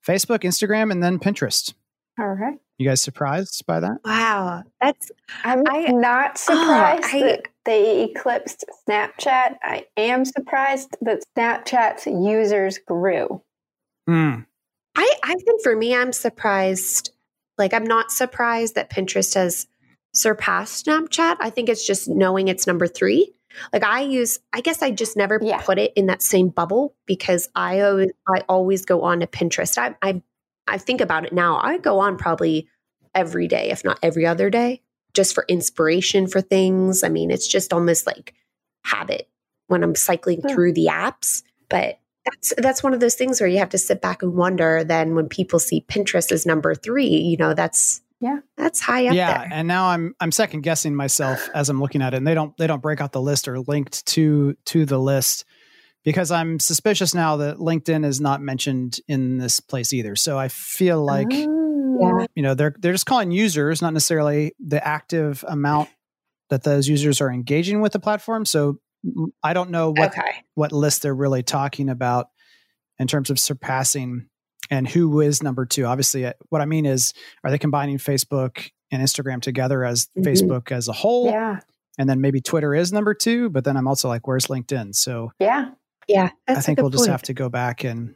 Facebook, 0.05 0.39
Instagram, 0.39 0.91
and 0.91 1.01
then 1.01 1.19
Pinterest. 1.19 1.73
All 2.19 2.27
right. 2.27 2.59
You 2.77 2.87
guys 2.87 3.01
surprised 3.01 3.65
by 3.65 3.79
that? 3.79 3.97
Wow. 4.03 4.63
That's, 4.81 5.11
I'm 5.43 5.63
I- 5.67 5.91
not 5.91 6.37
surprised 6.37 7.05
I- 7.13 7.19
that 7.21 7.47
they 7.65 8.03
eclipsed 8.03 8.65
Snapchat. 8.87 9.57
I 9.63 9.85
am 9.97 10.25
surprised 10.25 10.97
that 11.01 11.23
Snapchat's 11.35 12.05
users 12.05 12.79
grew. 12.79 13.41
Hmm. 14.07 14.39
I, 14.95 15.13
I 15.23 15.35
think 15.35 15.61
for 15.63 15.75
me, 15.75 15.95
I'm 15.95 16.13
surprised. 16.13 17.11
Like, 17.57 17.73
I'm 17.73 17.85
not 17.85 18.11
surprised 18.11 18.75
that 18.75 18.89
Pinterest 18.91 19.33
has 19.35 19.67
surpassed 20.13 20.85
Snapchat. 20.85 21.37
I 21.39 21.49
think 21.49 21.69
it's 21.69 21.85
just 21.85 22.07
knowing 22.07 22.47
it's 22.47 22.67
number 22.67 22.87
three. 22.87 23.33
Like, 23.71 23.83
I 23.83 24.01
use, 24.01 24.39
I 24.51 24.61
guess 24.61 24.81
I 24.81 24.91
just 24.91 25.15
never 25.15 25.39
Yeah. 25.41 25.61
put 25.61 25.77
it 25.79 25.93
in 25.95 26.07
that 26.07 26.21
same 26.21 26.49
bubble 26.49 26.95
because 27.05 27.49
I 27.55 27.81
always, 27.81 28.11
I 28.27 28.43
always 28.49 28.85
go 28.85 29.03
on 29.03 29.19
to 29.19 29.27
Pinterest. 29.27 29.77
I, 29.77 29.95
I, 30.01 30.21
I 30.67 30.77
think 30.77 31.01
about 31.01 31.25
it 31.25 31.33
now. 31.33 31.59
I 31.61 31.77
go 31.77 31.99
on 31.99 32.17
probably 32.17 32.67
every 33.13 33.47
day, 33.47 33.69
if 33.69 33.83
not 33.83 33.99
every 34.01 34.25
other 34.25 34.49
day, 34.49 34.81
just 35.13 35.33
for 35.35 35.45
inspiration 35.47 36.27
for 36.27 36.41
things. 36.41 37.03
I 37.03 37.09
mean, 37.09 37.31
it's 37.31 37.47
just 37.47 37.73
almost 37.73 38.05
like 38.07 38.33
habit 38.85 39.29
when 39.67 39.83
I'm 39.83 39.95
cycling 39.95 40.41
Yeah. 40.43 40.53
through 40.53 40.73
the 40.73 40.87
apps. 40.87 41.43
But 41.69 41.99
that's 42.25 42.53
that's 42.57 42.83
one 42.83 42.93
of 42.93 42.99
those 42.99 43.15
things 43.15 43.39
where 43.41 43.49
you 43.49 43.59
have 43.59 43.69
to 43.69 43.77
sit 43.77 44.01
back 44.01 44.23
and 44.23 44.33
wonder. 44.35 44.83
Then 44.83 45.15
when 45.15 45.27
people 45.29 45.59
see 45.59 45.85
Pinterest 45.89 46.31
as 46.31 46.45
number 46.45 46.73
three, 46.75 47.07
you 47.07 47.37
know 47.37 47.53
that's 47.53 48.01
Yeah. 48.21 48.39
that's 48.57 48.79
high 48.79 49.07
up 49.07 49.13
yeah, 49.13 49.39
there. 49.39 49.49
and 49.51 49.67
now 49.67 49.87
I'm 49.87 50.15
I'm 50.19 50.31
second 50.31 50.61
guessing 50.61 50.95
myself 50.95 51.49
as 51.53 51.69
I'm 51.69 51.81
looking 51.81 52.01
at 52.01 52.13
it, 52.13 52.17
and 52.17 52.27
they 52.27 52.33
don't 52.33 52.55
they 52.57 52.67
don't 52.67 52.81
break 52.81 53.01
out 53.01 53.11
the 53.11 53.21
list 53.21 53.47
or 53.47 53.59
linked 53.59 54.05
to 54.07 54.55
to 54.65 54.85
the 54.85 54.97
list 54.99 55.43
because 56.05 56.31
I'm 56.31 56.59
suspicious 56.59 57.13
now 57.13 57.37
that 57.37 57.57
LinkedIn 57.57 58.05
is 58.05 58.19
not 58.21 58.41
mentioned 58.41 58.99
in 59.07 59.37
this 59.37 59.59
place 59.59 59.91
either. 59.93 60.15
So 60.15 60.37
I 60.37 60.47
feel 60.49 61.03
like 61.03 61.27
Oh. 61.31 61.62
You 62.35 62.43
know 62.43 62.53
they're 62.53 62.75
they're 62.79 62.93
just 62.93 63.05
calling 63.05 63.31
users, 63.31 63.81
not 63.81 63.93
necessarily 63.93 64.53
the 64.59 64.85
active 64.85 65.43
amount 65.47 65.89
that 66.49 66.63
those 66.63 66.87
users 66.87 67.21
are 67.21 67.31
engaging 67.31 67.81
with 67.81 67.93
the 67.93 67.99
platform. 67.99 68.45
So 68.45 68.79
I 69.43 69.53
don't 69.53 69.69
know 69.71 69.91
what 69.91 70.11
okay, 70.17 70.43
what 70.55 70.71
list 70.71 71.01
they're 71.01 71.15
really 71.15 71.43
talking 71.43 71.89
about 71.89 72.27
in 72.99 73.07
terms 73.07 73.29
of 73.29 73.39
surpassing 73.39 74.27
and 74.69 74.87
who 74.87 75.19
is 75.21 75.43
number 75.43 75.65
two. 75.65 75.85
Obviously, 75.85 76.25
uh, 76.25 76.33
what 76.49 76.61
I 76.61 76.65
mean 76.65 76.85
is, 76.85 77.13
are 77.43 77.51
they 77.51 77.57
combining 77.57 77.97
Facebook 77.97 78.69
and 78.91 79.01
Instagram 79.03 79.41
together 79.41 79.83
as 79.83 80.07
Mhm. 80.17 80.23
Facebook 80.25 80.71
as 80.71 80.87
a 80.87 80.93
whole? 80.93 81.25
Yeah. 81.25 81.59
And 81.97 82.09
then 82.09 82.21
maybe 82.21 82.39
Twitter 82.41 82.73
is 82.73 82.93
number 82.93 83.13
two, 83.13 83.49
but 83.49 83.65
then 83.65 83.75
I'm 83.77 83.87
also 83.87 84.07
like, 84.07 84.25
where's 84.27 84.47
LinkedIn? 84.47 84.95
So 84.95 85.31
Yeah. 85.39 85.71
yeah, 86.07 86.29
I 86.47 86.61
think 86.61 86.79
we'll 86.79 86.89
just 86.89 87.07
have 87.07 87.21
to 87.23 87.33
go 87.33 87.49
back 87.49 87.83
and 87.83 88.15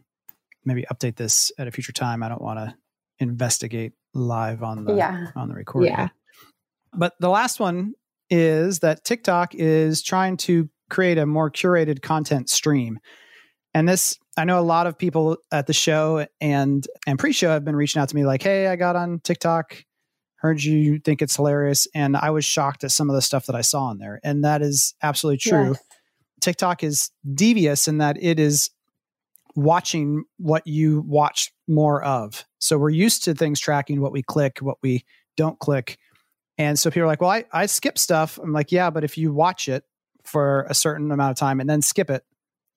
maybe 0.66 0.86
update 0.92 1.16
this 1.16 1.52
at 1.60 1.68
a 1.68 1.72
future 1.72 1.92
time. 1.92 2.24
I 2.24 2.30
don't 2.30 2.42
want 2.42 2.60
to 2.60 2.76
investigate 3.20 3.94
live 4.14 4.64
on 4.64 4.86
the 4.86 4.96
Yeah. 4.96 5.28
on 5.36 5.50
the 5.50 5.56
recording. 5.56 5.92
Yeah. 5.92 6.10
But 6.94 7.14
the 7.20 7.30
last 7.30 7.60
one 7.60 7.94
is 8.30 8.80
that 8.80 9.04
TikTok 9.04 9.56
is 9.56 10.02
trying 10.02 10.38
to 10.38 10.70
create 10.90 11.18
a 11.18 11.26
more 11.26 11.52
curated 11.52 12.02
content 12.02 12.50
stream. 12.50 13.00
And 13.74 13.88
this, 13.88 14.18
I 14.38 14.46
know 14.46 14.60
a 14.60 14.62
lot 14.62 14.88
of 14.88 14.98
people 14.98 15.38
at 15.52 15.68
the 15.68 15.74
show 15.74 16.26
and 16.42 16.86
and 17.06 17.20
pre-show 17.20 17.50
have 17.50 17.66
been 17.66 17.76
reaching 17.76 18.02
out 18.02 18.10
to 18.10 18.16
me 18.16 18.26
like, 18.26 18.42
"Hey, 18.42 18.68
I 18.68 18.76
got 18.76 18.96
on 18.96 19.20
TikTok, 19.20 19.84
heard 20.38 20.64
you 20.64 21.00
think 21.00 21.22
it's 21.22 21.36
hilarious," 21.36 21.88
and 21.94 22.18
I 22.18 22.32
was 22.32 22.46
shocked 22.46 22.84
at 22.84 22.92
some 22.92 23.10
of 23.10 23.16
the 23.16 23.22
stuff 23.22 23.46
that 23.48 23.56
I 23.56 23.62
saw 23.62 23.84
on 23.84 24.00
there, 24.00 24.20
and 24.24 24.44
that 24.44 24.62
is 24.62 24.96
absolutely 25.04 25.38
true. 25.38 25.70
Yes. 25.70 25.84
TikTok 26.42 26.84
is 26.84 27.12
devious 27.34 27.88
in 27.88 27.98
that 27.98 28.18
it 28.22 28.40
is 28.40 28.70
watching 29.58 30.24
what 30.38 30.68
you 30.68 31.04
watch 31.08 31.52
more 31.68 32.04
of. 32.04 32.46
So 32.60 32.78
we're 32.78 32.92
used 32.92 33.24
to 33.24 33.34
things 33.34 33.60
tracking 33.60 34.00
what 34.02 34.12
we 34.12 34.22
click, 34.22 34.60
what 34.60 34.78
we 34.84 35.04
don't 35.36 35.58
click. 35.58 35.98
And 36.60 36.78
so 36.78 36.92
people 36.92 37.04
are 37.04 37.08
like, 37.08 37.22
well, 37.22 37.32
I, 37.32 37.46
I 37.52 37.66
skip 37.66 37.98
stuff. 37.98 38.38
I'm 38.38 38.54
like, 38.54 38.72
yeah, 38.72 38.92
but 38.92 39.04
if 39.04 39.18
you 39.18 39.34
watch 39.34 39.68
it 39.68 39.84
for 40.24 40.68
a 40.70 40.76
certain 40.76 41.12
amount 41.12 41.32
of 41.32 41.38
time 41.38 41.60
and 41.60 41.68
then 41.68 41.82
skip 41.82 42.12
it 42.12 42.24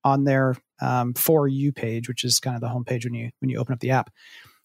on 0.05 0.25
their 0.25 0.57
um, 0.81 1.13
for 1.13 1.47
you 1.47 1.71
page, 1.71 2.09
which 2.09 2.25
is 2.25 2.41
kind 2.41 2.57
of 2.57 2.63
the 2.63 2.69
homepage 2.69 3.05
when 3.05 3.13
you 3.13 3.31
when 3.41 3.51
you 3.51 3.59
open 3.59 3.75
up 3.75 3.81
the 3.81 3.91
app, 3.91 4.11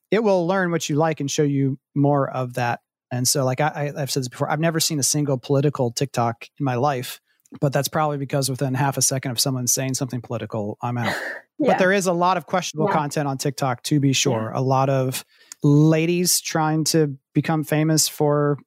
it 0.09 0.23
will 0.23 0.47
learn 0.47 0.71
what 0.71 0.87
you 0.87 0.95
like 0.95 1.19
and 1.19 1.29
show 1.29 1.43
you 1.43 1.77
more 1.93 2.29
of 2.29 2.53
that. 2.53 2.79
And 3.11 3.27
so, 3.27 3.43
like 3.43 3.59
I, 3.59 3.91
I've 3.97 4.09
said 4.09 4.21
this 4.21 4.29
before, 4.29 4.49
I've 4.49 4.61
never 4.61 4.79
seen 4.79 4.99
a 4.99 5.03
single 5.03 5.37
political 5.37 5.91
TikTok 5.91 6.47
in 6.57 6.63
my 6.63 6.75
life, 6.75 7.19
but 7.61 7.71
that's 7.73 7.87
probably 7.87 8.17
because 8.17 8.49
within 8.49 8.73
half 8.73 8.97
a 8.97 9.01
second 9.01 9.31
of 9.31 9.39
someone 9.39 9.67
saying 9.67 9.93
something 9.95 10.21
political, 10.21 10.77
I'm 10.81 10.97
out. 10.97 11.15
Yeah. 11.57 11.71
But 11.71 11.79
there 11.79 11.93
is 11.93 12.05
a 12.05 12.11
lot 12.11 12.35
of 12.35 12.47
questionable 12.47 12.89
Yeah. 12.89 12.97
content 12.97 13.29
on 13.29 13.37
TikTok, 13.37 13.81
to 13.83 14.01
be 14.01 14.11
sure. 14.11 14.51
A 14.53 14.59
lot 14.59 14.89
of 14.89 15.23
ladies 15.63 16.41
trying 16.41 16.83
to 16.83 17.17
become 17.33 17.63
famous 17.63 18.09
for 18.09 18.57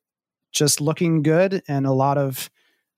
just 0.52 0.80
looking 0.80 1.22
good, 1.22 1.62
and 1.68 1.84
a 1.86 1.92
lot 1.92 2.16
of 2.16 2.48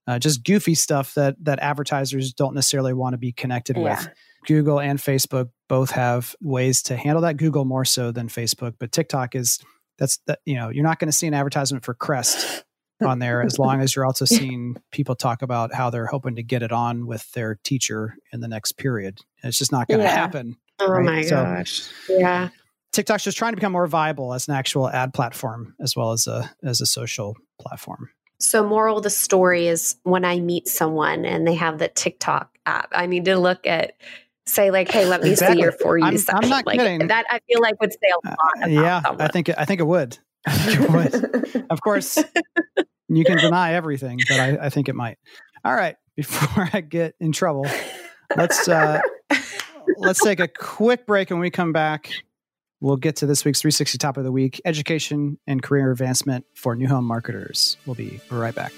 uh, 0.06 0.20
just 0.20 0.44
goofy 0.44 0.76
stuff 0.76 1.14
that 1.14 1.34
that 1.44 1.58
advertisers 1.58 2.32
don't 2.32 2.54
necessarily 2.54 2.92
want 2.92 3.14
to 3.14 3.18
be 3.18 3.32
connected 3.32 3.76
Yeah. 3.76 3.98
with. 3.98 4.08
Google 4.46 4.78
and 4.78 4.98
Facebook 5.00 5.50
both 5.68 5.90
have 5.90 6.36
ways 6.40 6.82
to 6.84 6.96
handle 6.96 7.22
that. 7.22 7.36
Google 7.36 7.64
more 7.64 7.84
so 7.84 8.12
than 8.12 8.28
Facebook, 8.28 8.74
but 8.78 8.92
TikTok 8.92 9.34
is 9.34 9.58
that's 9.98 10.18
that 10.28 10.38
you 10.46 10.54
know 10.54 10.68
you're 10.68 10.84
not 10.84 11.00
going 11.00 11.08
to 11.10 11.12
see 11.16 11.26
an 11.26 11.34
advertisement 11.34 11.84
for 11.84 11.94
Crest 11.94 12.64
on 13.02 13.18
there 13.18 13.42
as 13.42 13.58
long 13.58 13.80
as 13.80 13.94
you're 13.96 14.06
also 14.06 14.24
seeing 14.24 14.76
people 14.92 15.14
talk 15.14 15.42
about 15.42 15.74
how 15.74 15.90
they're 15.90 16.06
hoping 16.06 16.36
to 16.36 16.42
get 16.42 16.62
it 16.62 16.72
on 16.72 17.06
with 17.06 17.30
their 17.32 17.56
teacher 17.64 18.16
in 18.32 18.40
the 18.40 18.48
next 18.48 18.72
period. 18.72 19.18
It's 19.42 19.58
just 19.58 19.72
not 19.72 19.88
going 19.88 20.00
to 20.00 20.04
Yeah. 20.04 20.14
happen. 20.14 20.56
Oh 20.78 20.88
right? 20.88 21.04
my 21.04 21.22
So- 21.22 21.42
gosh. 21.42 21.88
Yeah. 22.08 22.48
TikTok's 22.92 23.22
just 23.24 23.38
trying 23.38 23.52
to 23.52 23.56
become 23.56 23.72
more 23.72 23.86
viable 23.86 24.34
as 24.34 24.48
an 24.48 24.54
actual 24.54 24.88
ad 24.90 25.14
platform 25.14 25.74
as 25.80 25.94
well 25.94 26.10
as 26.12 26.26
a 26.26 26.50
as 26.64 26.80
a 26.80 26.86
social 26.86 27.36
platform. 27.60 28.10
So, 28.40 28.66
moral 28.66 28.96
of 28.96 29.02
the 29.04 29.10
story 29.10 29.68
is 29.68 29.96
when 30.02 30.24
I 30.24 30.40
meet 30.40 30.66
someone 30.66 31.24
and 31.24 31.46
they 31.46 31.54
have 31.54 31.78
the 31.78 31.88
TikTok 31.88 32.50
app, 32.66 32.88
I 32.92 33.06
need 33.06 33.26
to 33.26 33.38
look 33.38 33.66
at, 33.66 33.92
say, 34.46 34.70
like, 34.72 34.90
"Hey, 34.90 35.04
let 35.06 35.22
me 35.22 35.30
Exactly. 35.30 35.58
see 35.58 35.62
your 35.62 35.72
for 35.72 35.98
you." 35.98 36.04
I'm- 36.06 36.16
I'm 36.30 36.48
not 36.48 36.66
like, 36.66 36.78
kidding. 36.80 37.06
That 37.08 37.26
I 37.30 37.38
feel 37.46 37.60
like 37.60 37.78
would 37.80 37.92
say 37.92 37.98
a 38.10 38.28
Uh, 38.28 38.30
lot. 38.30 38.56
About 38.56 38.70
yeah, 38.70 39.02
I 39.20 39.28
think 39.28 39.50
I 39.56 39.64
think 39.66 39.80
it 39.80 39.86
would. 39.86 40.18
I 40.46 40.72
it 40.72 40.90
would. 40.90 41.66
Of 41.70 41.80
course, 41.80 42.18
you 43.08 43.24
can 43.24 43.38
deny 43.38 43.74
everything, 43.74 44.18
but 44.28 44.40
I, 44.40 44.58
I 44.62 44.70
think 44.70 44.88
it 44.88 44.94
might. 44.94 45.18
All 45.64 45.74
right, 45.74 45.96
before 46.16 46.68
I 46.72 46.80
get 46.80 47.14
in 47.20 47.32
trouble, 47.32 47.66
let's 48.36 48.68
uh, 48.68 49.00
let's 49.98 50.22
take 50.22 50.40
a 50.40 50.48
quick 50.48 51.06
break. 51.06 51.30
When 51.30 51.40
we 51.40 51.50
come 51.50 51.72
back, 51.72 52.10
we'll 52.80 52.96
get 52.96 53.16
to 53.16 53.26
this 53.26 53.44
week's 53.44 53.60
360 53.60 53.98
top 53.98 54.16
of 54.16 54.24
the 54.24 54.32
week: 54.32 54.60
education 54.64 55.38
and 55.46 55.62
career 55.62 55.90
advancement 55.90 56.46
for 56.54 56.74
new 56.74 56.88
home 56.88 57.04
marketers. 57.04 57.76
We'll 57.86 57.96
be 57.96 58.20
right 58.30 58.54
back. 58.54 58.72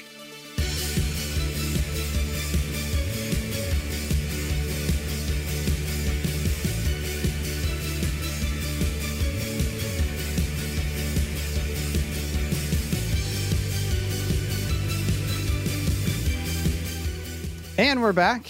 And 17.83 18.01
we're 18.01 18.12
back. 18.12 18.42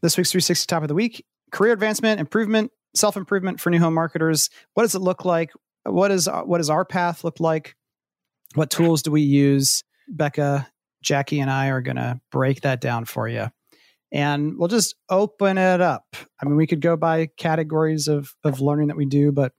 This 0.00 0.16
week's 0.16 0.30
360 0.30 0.66
top 0.68 0.82
of 0.82 0.88
the 0.88 0.94
week 0.94 1.26
career 1.50 1.72
advancement, 1.72 2.20
improvement, 2.20 2.70
self 2.94 3.16
improvement 3.16 3.58
for 3.58 3.68
new 3.70 3.80
home 3.80 3.94
marketers. 3.94 4.48
What 4.74 4.84
does 4.84 4.94
it 4.94 5.00
look 5.00 5.24
like? 5.24 5.50
What 5.82 6.12
is 6.12 6.28
what 6.28 6.58
does 6.58 6.70
our 6.70 6.84
path 6.84 7.24
look 7.24 7.40
like? 7.40 7.74
What 8.54 8.70
tools 8.70 9.02
do 9.02 9.10
we 9.10 9.22
use? 9.22 9.82
Becca, 10.06 10.68
Jackie, 11.02 11.40
and 11.40 11.50
I 11.50 11.70
are 11.70 11.80
going 11.80 11.96
to 11.96 12.20
break 12.30 12.60
that 12.60 12.80
down 12.80 13.06
for 13.06 13.26
you. 13.26 13.48
And 14.12 14.56
we'll 14.56 14.68
just 14.68 14.94
open 15.10 15.58
it 15.58 15.80
up. 15.80 16.04
I 16.40 16.44
mean, 16.44 16.54
we 16.54 16.68
could 16.68 16.80
go 16.80 16.96
by 16.96 17.30
categories 17.36 18.06
of, 18.06 18.36
of 18.44 18.60
learning 18.60 18.86
that 18.86 18.96
we 18.96 19.04
do, 19.04 19.32
but 19.32 19.50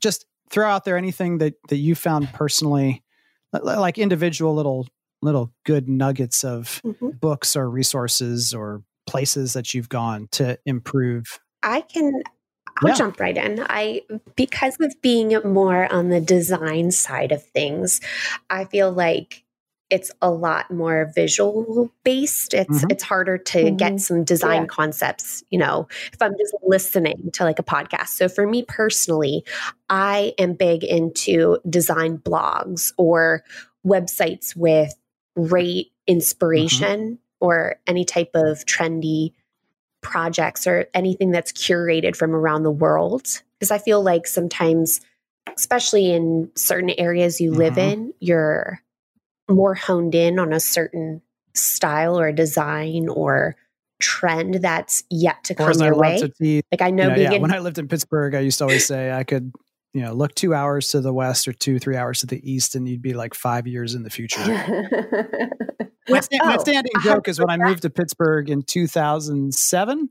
just 0.00 0.26
throw 0.50 0.68
out 0.68 0.84
there 0.84 0.96
anything 0.96 1.38
that, 1.38 1.54
that 1.68 1.76
you 1.76 1.94
found 1.94 2.32
personally, 2.32 3.04
like 3.52 3.96
individual 3.96 4.56
little 4.56 4.88
little 5.24 5.52
good 5.64 5.88
nuggets 5.88 6.44
of 6.44 6.80
Mhm. 6.84 7.18
books 7.20 7.56
or 7.56 7.68
resources 7.68 8.54
or 8.54 8.82
places 9.06 9.52
that 9.54 9.74
you've 9.74 9.88
gone 9.88 10.28
to 10.32 10.58
improve 10.66 11.40
I 11.62 11.80
can 11.82 12.22
I'll 12.82 12.88
Yeah. 12.90 12.94
jump 12.96 13.20
right 13.20 13.36
in. 13.36 13.64
I 13.68 14.02
because 14.36 14.76
of 14.80 14.94
being 15.00 15.32
more 15.44 15.90
on 15.92 16.08
the 16.08 16.20
design 16.20 16.90
side 16.90 17.30
of 17.32 17.42
things, 17.42 18.00
I 18.50 18.64
feel 18.64 18.90
like 18.90 19.44
it's 19.90 20.10
a 20.20 20.30
lot 20.30 20.70
more 20.72 21.12
visual 21.14 21.92
based. 22.04 22.52
It's 22.52 22.82
Mhm. 22.84 22.90
it's 22.92 23.04
harder 23.04 23.38
to 23.38 23.58
Mhm. 23.64 23.76
get 23.76 24.00
some 24.00 24.24
design 24.24 24.62
Yeah. 24.62 24.66
concepts, 24.66 25.44
you 25.50 25.58
know, 25.58 25.86
if 26.12 26.20
I'm 26.20 26.32
just 26.36 26.54
listening 26.64 27.30
to 27.34 27.44
like 27.44 27.58
a 27.60 27.62
podcast. 27.62 28.08
So 28.08 28.28
for 28.28 28.46
me 28.46 28.64
personally, 28.66 29.44
I 29.88 30.34
am 30.38 30.54
big 30.54 30.82
into 30.82 31.58
design 31.68 32.18
blogs 32.18 32.92
or 32.98 33.44
websites 33.86 34.56
with 34.56 34.94
great 35.36 35.92
inspiration 36.06 37.18
or 37.40 37.76
any 37.86 38.04
type 38.04 38.30
of 38.34 38.64
trendy 38.64 39.32
projects 40.00 40.66
or 40.66 40.86
anything 40.94 41.30
that's 41.30 41.52
curated 41.52 42.14
from 42.16 42.34
around 42.34 42.62
the 42.62 42.70
world. 42.70 43.42
Because 43.58 43.70
I 43.70 43.78
feel 43.78 44.02
like 44.02 44.26
sometimes, 44.26 45.00
especially 45.56 46.12
in 46.12 46.50
certain 46.54 46.90
areas 46.90 47.40
you 47.40 47.52
live 47.52 47.74
Mhm. 47.74 47.78
in, 47.92 48.14
you're 48.20 48.80
more 49.48 49.74
honed 49.74 50.14
in 50.14 50.38
on 50.38 50.52
a 50.52 50.60
certain 50.60 51.22
style 51.54 52.18
or 52.18 52.32
design 52.32 53.08
or 53.08 53.56
trend 54.00 54.56
that's 54.56 55.04
yet 55.10 55.42
to 55.44 55.54
come 55.54 55.80
your 55.80 55.96
way. 55.96 56.20
like 56.72 56.82
I 56.82 56.88
you 56.88 56.94
know, 56.94 57.08
know, 57.08 57.14
being 57.14 57.32
yeah, 57.32 57.38
when 57.38 57.52
I 57.52 57.58
lived 57.58 57.78
in 57.78 57.88
Pittsburgh, 57.88 58.34
I 58.34 58.40
used 58.40 58.58
to 58.58 58.64
always 58.64 58.84
say 58.84 59.12
I 59.12 59.24
could, 59.24 59.52
you 59.94 60.02
know, 60.02 60.12
look 60.12 60.34
two 60.34 60.52
hours 60.52 60.88
to 60.88 61.00
the 61.00 61.12
west 61.12 61.46
or 61.46 61.52
two, 61.52 61.78
three 61.78 61.96
hours 61.96 62.20
to 62.20 62.26
the 62.26 62.40
east, 62.50 62.74
and 62.74 62.86
you'd 62.88 63.00
be 63.00 63.14
like 63.14 63.32
five 63.32 63.66
years 63.66 63.94
in 63.94 64.02
the 64.02 64.10
future. 64.10 64.42
My, 66.08 66.20
sta- 66.20 66.36
my 66.44 66.56
Oh, 66.56 66.58
standing 66.58 66.92
joke 67.02 67.28
is 67.28 67.38
when 67.38 67.48
I 67.48 67.56
moved 67.56 67.82
to 67.82 67.90
Pittsburgh 67.90 68.50
in 68.50 68.62
2007, 68.62 70.10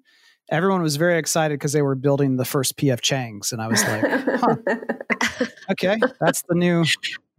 everyone 0.50 0.82
was 0.82 0.96
very 0.96 1.20
excited 1.20 1.60
because 1.60 1.74
they 1.74 1.82
were 1.84 1.96
building 1.96 2.38
the 2.38 2.46
first 2.46 2.78
PF 2.78 3.02
Chang's. 3.02 3.52
And 3.52 3.62
I 3.62 3.68
was 3.68 3.84
like, 3.84 4.04
okay, 5.72 6.00
that's 6.20 6.42
the 6.48 6.56
new 6.56 6.84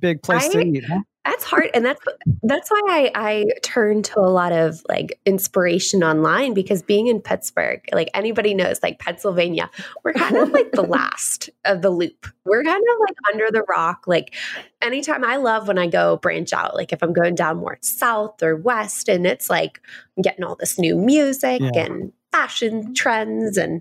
big 0.01 0.23
place 0.23 0.49
to 0.51 0.61
eat. 0.61 0.85
Huh? 0.85 1.01
That's 1.25 1.45
hard, 1.45 1.71
and 1.73 1.85
that's 1.87 2.01
that's 2.43 2.71
why 2.71 2.83
I 2.87 3.11
I 3.15 3.45
turn 3.63 4.03
to 4.03 4.21
a 4.21 4.29
lot 4.29 4.53
of 4.53 4.83
like 4.89 5.19
inspiration 5.25 6.05
online 6.05 6.53
because 6.53 6.83
being 6.83 7.07
in 7.07 7.21
Pittsburgh, 7.21 7.81
like 7.93 8.11
anybody 8.13 8.53
knows, 8.53 8.81
like 8.83 8.99
Pennsylvania, 8.99 9.71
we're 10.05 10.13
kind 10.13 10.37
of 10.37 10.51
like 10.51 10.73
the 10.73 10.83
last 10.87 11.49
of 11.65 11.81
the 11.81 11.89
loop. 11.89 12.27
We're 12.45 12.63
kind 12.63 12.83
of 12.93 12.99
like 13.01 13.17
under 13.33 13.51
the 13.51 13.63
rock. 13.69 14.05
Like 14.07 14.35
anytime 14.83 15.25
I 15.25 15.37
love 15.37 15.67
when 15.67 15.79
I 15.79 15.87
go 15.87 16.19
branch 16.19 16.53
out, 16.53 16.75
like 16.75 16.93
if 16.93 17.03
I'm 17.03 17.15
going 17.15 17.35
down 17.35 17.57
more 17.57 17.79
south 17.81 18.43
or 18.43 18.55
west, 18.57 19.09
and 19.09 19.27
it's 19.27 19.49
like 19.49 19.81
I'm 20.17 20.23
getting 20.23 20.45
all 20.45 20.57
this 20.57 20.79
new 20.79 20.95
music 20.95 21.63
Yeah. 21.63 21.85
and 21.85 22.13
fashion 22.33 22.93
trends, 22.95 23.57
and 23.57 23.81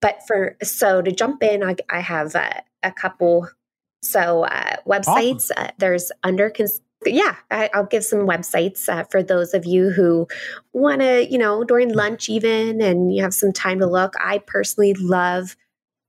but 0.00 0.20
for 0.28 0.56
so 0.62 1.02
to 1.02 1.10
jump 1.10 1.42
in, 1.42 1.64
I, 1.64 1.74
I 1.90 1.98
have 2.00 2.36
uh, 2.36 2.60
a 2.84 2.92
couple. 2.92 3.48
So 4.02 4.44
uh, 4.44 4.76
websites, 4.86 5.50
uh, 5.56 5.70
there's 5.78 6.12
under 6.22 6.50
cons- 6.50 6.80
yeah, 7.04 7.36
I, 7.50 7.70
I'll 7.74 7.86
give 7.86 8.04
some 8.04 8.20
websites 8.20 8.88
uh, 8.88 9.04
for 9.04 9.22
those 9.22 9.54
of 9.54 9.64
you 9.66 9.90
who 9.90 10.26
want 10.72 11.00
to, 11.00 11.26
you 11.30 11.38
know, 11.38 11.64
during 11.64 11.92
lunch 11.92 12.28
even, 12.28 12.80
and 12.80 13.14
you 13.14 13.22
have 13.22 13.34
some 13.34 13.52
time 13.52 13.80
to 13.80 13.86
look. 13.86 14.14
I 14.22 14.38
personally 14.38 14.94
love 14.94 15.56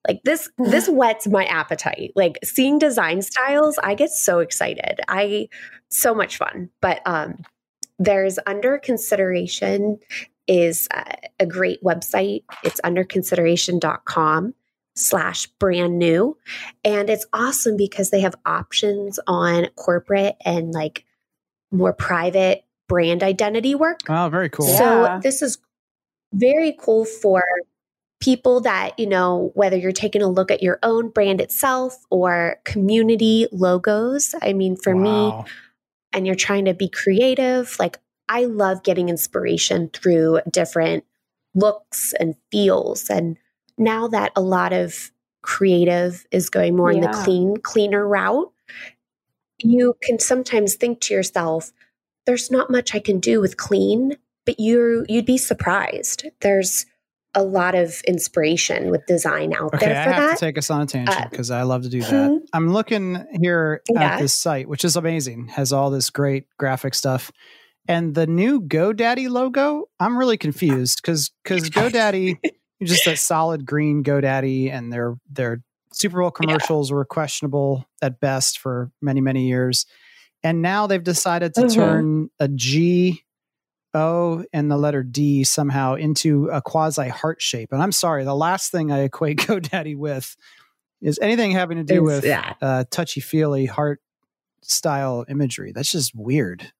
like 0.08 0.22
this. 0.24 0.50
This 0.58 0.88
whets 0.90 1.28
my 1.28 1.46
appetite. 1.46 2.14
Like 2.16 2.40
seeing 2.44 2.80
design 2.80 3.22
styles, 3.22 3.78
I 3.84 3.96
get 3.96 4.12
so 4.12 4.40
excited. 4.40 5.00
I 5.08 5.50
so 5.90 6.16
much 6.16 6.38
fun. 6.38 6.70
But 6.82 7.02
um, 7.06 7.44
there's 8.00 8.40
under 8.46 8.78
consideration 8.78 10.00
is 10.48 10.88
uh, 10.92 11.16
a 11.40 11.46
great 11.46 11.84
website. 11.84 12.44
It's 12.64 12.80
underconsideration.com 12.82 14.54
slash 14.98 15.48
brand 15.60 15.98
new 16.00 16.38
and 16.84 17.10
it's 17.10 17.26
awesome 17.34 17.78
because 17.78 18.10
they 18.10 18.22
have 18.22 18.36
options 18.46 19.20
on 19.28 19.68
corporate 19.76 20.36
and 20.44 20.72
like 20.72 21.06
more 21.72 21.94
private 21.94 22.64
brand 22.88 23.22
identity 23.22 23.76
work. 23.76 24.00
Oh, 24.10 24.30
very 24.30 24.50
cool. 24.50 24.66
So 24.66 25.04
Yeah. 25.04 25.20
this 25.22 25.42
is 25.42 25.58
very 26.34 26.76
cool 26.80 27.06
for 27.06 27.44
people 28.20 28.62
that, 28.62 28.98
you 28.98 29.06
know, 29.08 29.52
whether 29.54 29.78
you're 29.78 29.92
taking 29.92 30.22
a 30.22 30.28
look 30.28 30.50
at 30.50 30.64
your 30.64 30.80
own 30.82 31.10
brand 31.10 31.40
itself 31.40 31.96
or 32.10 32.58
community 32.66 33.48
logos. 33.52 34.34
I 34.42 34.54
mean, 34.54 34.76
for 34.76 34.96
me, 34.96 35.34
and 36.14 36.26
you're 36.26 36.36
trying 36.36 36.66
to 36.66 36.74
be 36.74 36.90
creative, 36.90 37.76
like 37.80 38.00
I 38.30 38.46
love 38.46 38.84
getting 38.84 39.10
inspiration 39.10 39.90
through 39.94 40.42
different 40.50 41.04
looks 41.54 42.14
and 42.20 42.36
feels. 42.52 43.10
And 43.10 43.38
now 43.78 44.08
that 44.08 44.32
a 44.36 44.42
lot 44.42 44.74
of 44.74 45.12
creative 45.42 46.26
is 46.32 46.50
going 46.50 46.76
more 46.76 46.92
in 46.92 47.00
the 47.02 47.08
clean, 47.10 47.58
cleaner 47.58 48.06
route, 48.08 48.52
you 49.60 49.96
can 50.04 50.20
sometimes 50.20 50.76
think 50.76 51.00
to 51.02 51.14
yourself, 51.14 51.72
there's 52.26 52.52
not 52.52 52.70
much 52.70 52.94
I 52.94 53.00
can 53.00 53.20
do 53.20 53.40
with 53.42 53.58
clean, 53.58 54.18
but 54.46 54.60
you 54.60 55.06
you'd 55.08 55.26
be 55.26 55.38
surprised. 55.38 56.26
There's 56.42 56.86
a 57.34 57.44
lot 57.44 57.76
of 57.76 58.02
inspiration 58.08 58.90
with 58.90 59.06
design 59.06 59.54
out 59.54 59.74
Okay, 59.76 59.88
there 59.88 59.96
I 59.96 60.04
for 60.04 60.12
have 60.12 60.30
that. 60.30 60.40
to 60.40 60.46
take 60.46 60.58
us 60.58 60.70
on 60.72 60.82
a 60.82 60.86
tangent 60.86 61.18
Uh, 61.26 61.28
because 61.30 61.52
I 61.52 61.62
love 61.64 61.84
to 61.84 61.90
do 61.90 62.02
that. 62.02 62.32
mhm. 62.32 62.40
I'm 62.54 62.72
looking 62.74 63.24
here 63.40 63.82
Yeah. 63.90 64.14
at 64.16 64.20
this 64.20 64.34
site, 64.34 64.68
which 64.68 64.84
is 64.84 64.96
amazing, 64.96 65.48
has 65.50 65.72
all 65.72 65.90
this 65.92 66.10
great 66.10 66.46
graphic 66.58 66.96
stuff. 66.96 67.32
And 67.88 68.16
the 68.16 68.28
new 68.28 68.62
GoDaddy 68.62 69.30
logo, 69.30 69.86
I'm 70.00 70.18
really 70.18 70.38
confused 70.38 71.00
because 71.02 71.32
because 71.44 71.70
GoDaddy, 71.70 72.38
just 72.84 73.08
a 73.08 73.16
solid 73.18 73.66
green 73.66 74.04
GoDaddy, 74.04 74.72
and 74.72 74.92
their 74.92 75.16
their 75.30 75.62
Super 75.94 76.20
Bowl 76.22 76.32
commercials 76.32 76.92
were 76.92 77.06
questionable 77.06 77.86
at 78.02 78.20
best 78.20 78.60
for 78.60 78.92
many 79.02 79.22
many 79.22 79.48
years, 79.48 79.86
and 80.44 80.62
now 80.62 80.86
they've 80.88 81.04
decided 81.04 81.54
to 81.56 81.62
Mhm. 81.62 81.74
turn 81.74 82.30
a 82.40 82.48
G 82.48 83.24
O 83.94 84.44
and 84.54 84.70
the 84.70 84.78
letter 84.78 85.02
D 85.02 85.44
somehow 85.44 85.96
into 85.96 86.50
a 86.50 86.62
quasi 86.62 87.08
heart 87.08 87.42
shape. 87.42 87.72
And 87.72 87.82
I'm 87.82 87.92
sorry, 87.94 88.24
the 88.26 88.36
last 88.36 88.72
thing 88.72 88.92
I 88.92 89.00
equate 89.00 89.38
GoDaddy 89.48 89.96
with 89.98 90.36
is 91.02 91.18
anything 91.22 91.52
having 91.52 91.78
to 91.78 91.84
do 91.84 92.08
Is 92.10 92.16
with 92.16 92.24
that. 92.26 92.58
uh, 92.62 92.84
touchy 92.92 93.22
feely 93.22 93.66
heart 93.66 94.02
style 94.62 95.26
imagery. 95.30 95.72
That's 95.74 95.92
just 95.92 96.14
weird. 96.16 96.72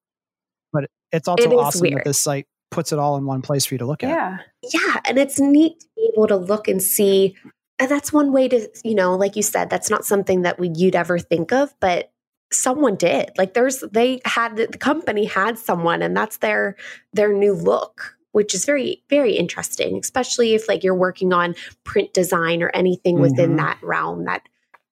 But 0.72 0.90
it's 1.12 1.26
also 1.28 1.44
It 1.50 1.54
awesome 1.54 1.90
that 1.90 2.04
this 2.04 2.18
site 2.20 2.46
puts 2.70 2.92
it 2.92 2.98
all 2.98 3.16
in 3.16 3.24
one 3.24 3.42
place 3.42 3.64
for 3.66 3.74
you 3.74 3.78
to 3.78 3.86
look 3.86 4.02
at. 4.04 4.10
yeah. 4.10 4.38
Yeah, 4.62 5.00
and 5.06 5.18
it's 5.18 5.40
neat 5.40 5.80
to 5.80 5.86
be 5.96 6.10
able 6.14 6.26
to 6.28 6.36
look 6.36 6.68
and 6.68 6.82
see. 6.82 7.36
And 7.78 7.90
that's 7.90 8.12
one 8.12 8.32
way 8.32 8.48
to, 8.48 8.68
you 8.84 8.94
know, 8.94 9.14
like 9.16 9.36
you 9.36 9.42
said, 9.42 9.70
that's 9.70 9.88
not 9.88 10.04
something 10.04 10.42
that 10.42 10.58
we, 10.58 10.70
you'd 10.74 10.96
ever 10.96 11.18
think 11.18 11.52
of, 11.52 11.72
but 11.80 12.10
someone 12.52 12.96
did. 12.96 13.30
Like 13.38 13.54
there's, 13.54 13.80
they 13.92 14.20
had 14.24 14.56
the 14.56 14.66
company 14.66 15.24
had 15.24 15.58
someone, 15.58 16.02
and 16.02 16.16
that's 16.16 16.38
their 16.38 16.76
their 17.12 17.32
new 17.32 17.52
look, 17.54 18.16
which 18.32 18.54
is 18.54 18.64
very 18.64 19.02
very 19.08 19.32
interesting, 19.36 19.98
especially 20.02 20.54
if 20.54 20.68
like 20.68 20.82
you're 20.82 20.94
working 20.94 21.32
on 21.32 21.54
print 21.84 22.12
design 22.14 22.62
or 22.62 22.70
anything 22.74 23.20
within 23.20 23.52
Mhm. 23.52 23.58
that 23.58 23.78
realm. 23.82 24.24
That 24.24 24.42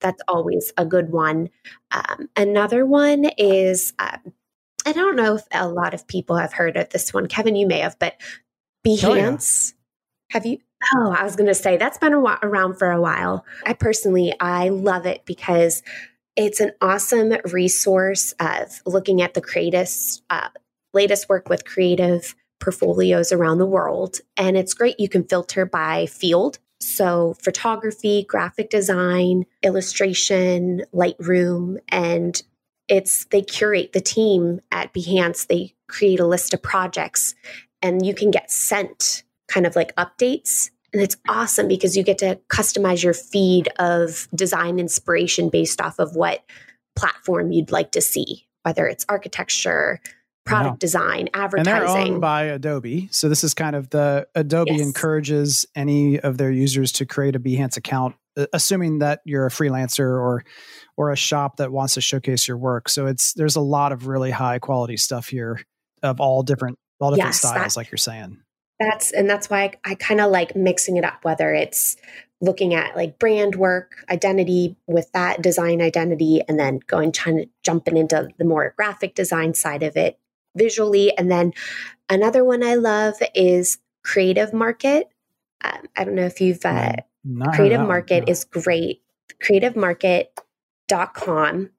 that's 0.01 0.23
always 0.29 0.73
a 0.77 0.85
good 0.87 1.11
one. 1.11 1.49
Um, 1.91 2.29
another 2.37 2.87
one 2.87 3.27
is. 3.37 3.93
Um, 3.99 4.33
I 4.87 4.93
don't 4.93 5.17
know 5.17 5.35
if 5.35 5.43
a 5.53 5.69
lot 5.69 5.95
of 5.95 6.07
people 6.07 6.37
have 6.37 6.53
heard 6.53 6.77
of 6.77 6.91
this 6.91 7.13
one. 7.13 7.27
Kevin, 7.27 7.57
you 7.57 7.67
may 7.67 7.81
have, 7.81 7.99
but 7.99 8.15
Behance. 8.87 9.75
Have 10.31 10.47
you? 10.47 10.59
Oh, 10.95 11.15
I 11.17 11.25
was 11.25 11.35
going 11.35 11.49
to 11.49 11.55
say 11.55 11.77
that's 11.77 11.99
been 11.99 12.13
a 12.13 12.21
whi- 12.21 12.39
around 12.43 12.79
for 12.79 12.91
a 12.91 13.01
while. 13.01 13.45
I 13.65 13.73
personally, 13.73 14.33
I 14.39 14.69
love 14.69 15.07
it 15.07 15.25
because 15.25 15.83
it's 16.37 16.61
an 16.61 16.71
awesome 16.81 17.35
resource 17.51 18.33
of 18.39 18.81
looking 18.87 19.23
at 19.23 19.35
the 19.35 19.41
greatest, 19.41 20.23
uh, 20.31 20.49
latest 20.95 21.29
work 21.29 21.49
with 21.49 21.65
creative 21.65 22.37
portfolios 22.61 23.33
around 23.33 23.59
the 23.59 23.67
world. 23.67 24.19
And 24.37 24.57
it's 24.57 24.75
great. 24.75 25.01
You 25.01 25.09
can 25.09 25.25
filter 25.25 25.67
by 25.67 26.07
field. 26.07 26.59
So, 26.81 27.35
photography, 27.43 28.25
graphic 28.29 28.71
design, 28.71 29.47
illustration, 29.63 30.85
Lightroom, 30.95 31.79
and 31.89 32.41
it's 32.89 33.25
they 33.27 33.43
curate 33.43 33.93
the 33.93 34.01
team 34.01 34.61
at 34.73 34.93
Behance. 34.95 35.47
They 35.47 35.75
create 35.89 36.21
a 36.21 36.27
list 36.27 36.55
of 36.55 36.63
projects 36.63 37.35
and 37.83 38.05
you 38.05 38.15
can 38.15 38.31
get 38.31 38.51
sent 38.51 39.23
kind 39.49 39.67
of 39.67 39.77
like 39.77 39.95
updates. 39.97 40.71
And 40.93 41.03
it's 41.03 41.17
awesome 41.29 41.69
because 41.69 41.97
you 41.97 42.03
get 42.03 42.19
to 42.19 42.39
customize 42.49 43.03
your 43.03 43.13
feed 43.13 43.69
of 43.79 44.29
design 44.35 44.79
inspiration 44.79 45.51
based 45.51 45.81
off 45.81 45.99
of 45.99 46.17
what 46.17 46.43
platform 46.95 47.53
you'd 47.53 47.71
like 47.73 47.93
to 47.93 48.01
see, 48.01 48.47
whether 48.63 48.87
it's 48.87 49.05
architecture, 49.09 50.01
product 50.47 50.75
Wow. 50.75 50.77
design, 50.79 51.29
And 51.35 51.35
they're 51.35 51.45
advertising. 51.45 52.13
owned 52.13 52.21
by 52.21 52.45
Adobe. 52.45 53.09
So 53.11 53.29
this 53.29 53.43
is 53.45 53.53
kind 53.53 53.75
of 53.77 53.91
the 53.91 54.29
Adobe 54.35 54.77
Yes. 54.77 54.81
encourages 54.87 55.67
any 55.75 56.19
of 56.21 56.39
their 56.39 56.53
users 56.53 56.93
to 56.93 57.05
create 57.05 57.35
a 57.37 57.41
Behance 57.41 57.77
account, 57.77 58.15
assuming 58.53 58.99
that 59.01 59.21
you're 59.25 59.47
a 59.47 59.51
freelancer 59.51 60.01
or 60.21 60.45
or 60.97 61.11
a 61.11 61.17
shop 61.17 61.57
that 61.57 61.73
wants 61.73 61.95
to 61.95 62.01
showcase 62.01 62.47
your 62.49 62.57
work. 62.57 62.89
So 62.89 63.07
it's 63.07 63.33
there's 63.35 63.57
a 63.57 63.61
lot 63.61 63.93
of 63.93 64.07
really 64.07 64.31
high 64.31 64.59
quality 64.59 64.97
stuff 64.97 65.29
here 65.29 65.61
of 66.03 66.21
all 66.21 66.43
different 66.43 66.79
all 67.01 67.11
different 67.11 67.35
Yes, 67.35 67.39
styles, 67.39 67.75
that- 67.75 67.81
like 67.81 67.91
you're 67.91 67.99
saying. 67.99 68.39
that's 68.79 69.13
and 69.13 69.29
that's 69.29 69.49
why 69.49 69.63
I, 69.85 69.93
I 69.93 69.95
kind 69.95 70.21
of 70.21 70.31
like 70.31 70.55
mixing 70.57 70.97
it 70.97 71.05
up, 71.05 71.25
whether 71.25 71.53
it's 71.53 71.97
looking 72.43 72.75
at 72.75 72.95
like 72.97 73.19
brand 73.19 73.55
work, 73.57 74.05
identity 74.11 74.77
with 74.87 75.11
that 75.13 75.41
design 75.41 75.81
identity, 75.81 76.43
and 76.47 76.59
then 76.61 76.81
going 76.87 77.13
trying 77.13 77.37
to 77.39 77.47
jumping 77.63 77.97
into 77.97 78.29
the 78.39 78.45
more 78.45 78.75
graphic 78.77 79.15
design 79.15 79.55
side 79.55 79.83
of 79.83 79.97
it 79.97 80.19
visually. 80.55 81.17
And 81.17 81.31
then 81.31 81.53
another 82.11 82.45
one 82.45 82.63
I 82.63 82.75
love 82.75 83.15
is 83.35 83.79
Creative 84.05 84.53
Market. 84.53 85.09
Um, 85.65 85.87
I 85.97 86.05
don't 86.05 86.15
know 86.15 86.27
if 86.27 86.41
you've 86.43 86.65
uh, 86.65 86.97
Creative 87.55 87.87
Market 87.87 88.25
one, 88.25 88.29
is 88.29 88.45
great. 88.45 89.03
CreativeMarket.com. 89.43 91.71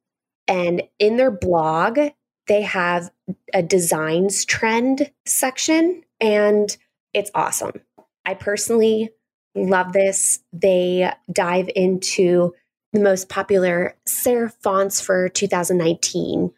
And 0.48 0.84
in 1.00 1.18
their 1.18 1.32
blog, 1.32 2.00
they 2.48 2.62
have 2.62 3.10
a 3.54 3.62
designs 3.62 4.45
trend 4.45 5.12
section 5.26 6.04
and 6.20 6.76
it's 7.14 7.32
awesome. 7.36 7.82
I 8.26 8.34
personally 8.34 9.12
love 9.56 9.93
this. 9.93 10.39
They 10.54 11.12
dive 11.32 11.70
into 11.76 12.56
the 12.93 13.02
most 13.02 13.30
popular 13.30 13.95
serif 14.08 14.54
fonts 14.62 15.02
for 15.02 15.30
2019 15.30 16.52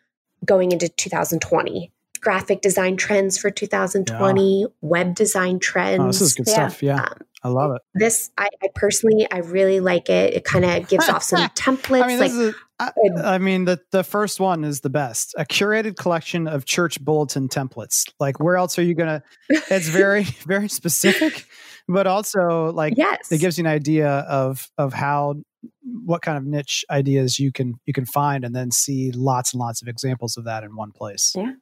going 0.46 0.72
into 0.72 0.90
2020 0.90 1.92
graphic 2.22 2.62
design 2.62 2.98
trends 2.98 3.38
for 3.38 3.50
2020 3.50 4.62
yeah. 4.62 4.68
web 4.82 5.16
design 5.16 5.60
trends 5.60 6.02
oh, 6.02 6.08
this 6.08 6.22
is 6.22 6.34
good 6.34 6.48
yeah. 6.48 6.54
stuff 6.54 6.84
yeah 6.84 7.02
um, 7.02 7.14
i 7.44 7.50
love 7.50 7.72
it. 7.76 7.82
This 7.94 8.30
I, 8.38 8.50
I, 8.62 8.68
personally 8.76 9.28
i 9.32 9.40
really 9.40 9.80
like 9.80 10.10
it. 10.10 10.34
It 10.34 10.44
kind 10.44 10.66
of 10.66 10.88
gives 10.88 11.08
off 11.10 11.24
some 11.24 11.48
templates 11.50 12.04
I 12.04 12.08
mean, 12.08 12.20
like 12.20 12.56
I, 12.80 12.92
I 13.36 13.38
mean 13.38 13.66
the, 13.66 13.80
the 13.92 14.04
first 14.04 14.40
one 14.40 14.64
is 14.64 14.82
the 14.82 14.90
best. 14.90 15.36
A 15.38 15.46
curated 15.46 15.98
collection 15.98 16.48
of 16.48 16.66
church 16.66 17.04
bulletin 17.04 17.50
templates. 17.50 18.10
Like 18.20 18.40
where 18.40 18.56
else 18.56 18.78
are 18.80 18.84
you 18.84 18.96
gonna 18.96 19.24
it's 19.50 19.88
very 19.88 20.24
very 20.24 20.70
specific 20.70 21.46
but 21.88 22.08
also 22.08 22.72
like 22.72 22.94
yes. 22.98 23.32
it 23.32 23.40
gives 23.40 23.58
you 23.58 23.64
an 23.64 23.72
idea 23.72 24.08
of 24.08 24.70
of 24.78 24.94
how 24.94 25.36
what 25.84 26.22
kind 26.22 26.38
of 26.38 26.46
niche 26.46 26.86
ideas 26.90 27.40
you 27.40 27.52
can 27.52 27.74
you 27.86 27.94
can 27.94 28.06
find 28.06 28.46
and 28.46 28.56
then 28.56 28.72
see 28.72 29.12
lots 29.12 29.54
and 29.54 29.60
lots 29.60 29.82
of 29.82 29.88
examples 29.88 30.38
of 30.38 30.46
that 30.46 30.64
in 30.64 30.76
one 30.76 30.92
place. 30.92 31.34
Yeah. 31.36 31.54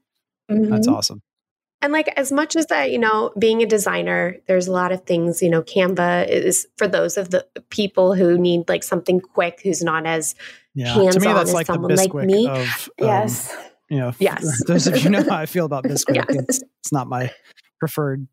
Mm-hmm. 0.49 0.71
that's 0.71 0.87
awesome 0.87 1.21
and 1.81 1.93
like 1.93 2.07
as 2.17 2.31
much 2.31 2.55
as 2.55 2.67
that 2.67 2.91
you 2.91 2.99
know 2.99 3.31
being 3.37 3.61
a 3.61 3.65
designer 3.65 4.37
there's 4.47 4.67
a 4.67 4.71
lot 4.71 4.91
of 4.91 5.03
things 5.03 5.41
you 5.41 5.49
know 5.49 5.61
Canva 5.61 6.27
is 6.27 6.67
for 6.77 6.87
those 6.87 7.17
of 7.17 7.29
the 7.31 7.45
people 7.69 8.13
who 8.13 8.37
need 8.37 8.67
like 8.67 8.83
something 8.83 9.19
quick 9.19 9.61
who's 9.63 9.83
not 9.83 10.05
as 10.05 10.35
yeah. 10.73 10.93
hands-on 10.93 11.11
to 11.11 11.19
me 11.19 11.33
that's 11.33 11.49
as 11.49 11.53
like 11.53 11.67
someone 11.67 11.95
like 11.95 12.13
me. 12.13 12.47
of, 12.47 12.89
um, 13.01 13.07
yes. 13.07 13.55
you 13.89 13.97
know 13.97 14.11
yes. 14.19 14.63
those 14.67 14.87
of 14.87 15.03
you 15.03 15.09
know 15.09 15.23
how 15.23 15.37
i 15.37 15.45
feel 15.45 15.65
about 15.65 15.83
Bisquick 15.85 16.15
yes. 16.15 16.25
it's, 16.29 16.63
it's 16.81 16.91
not 16.91 17.07
my 17.07 17.31
preferred 17.79 18.27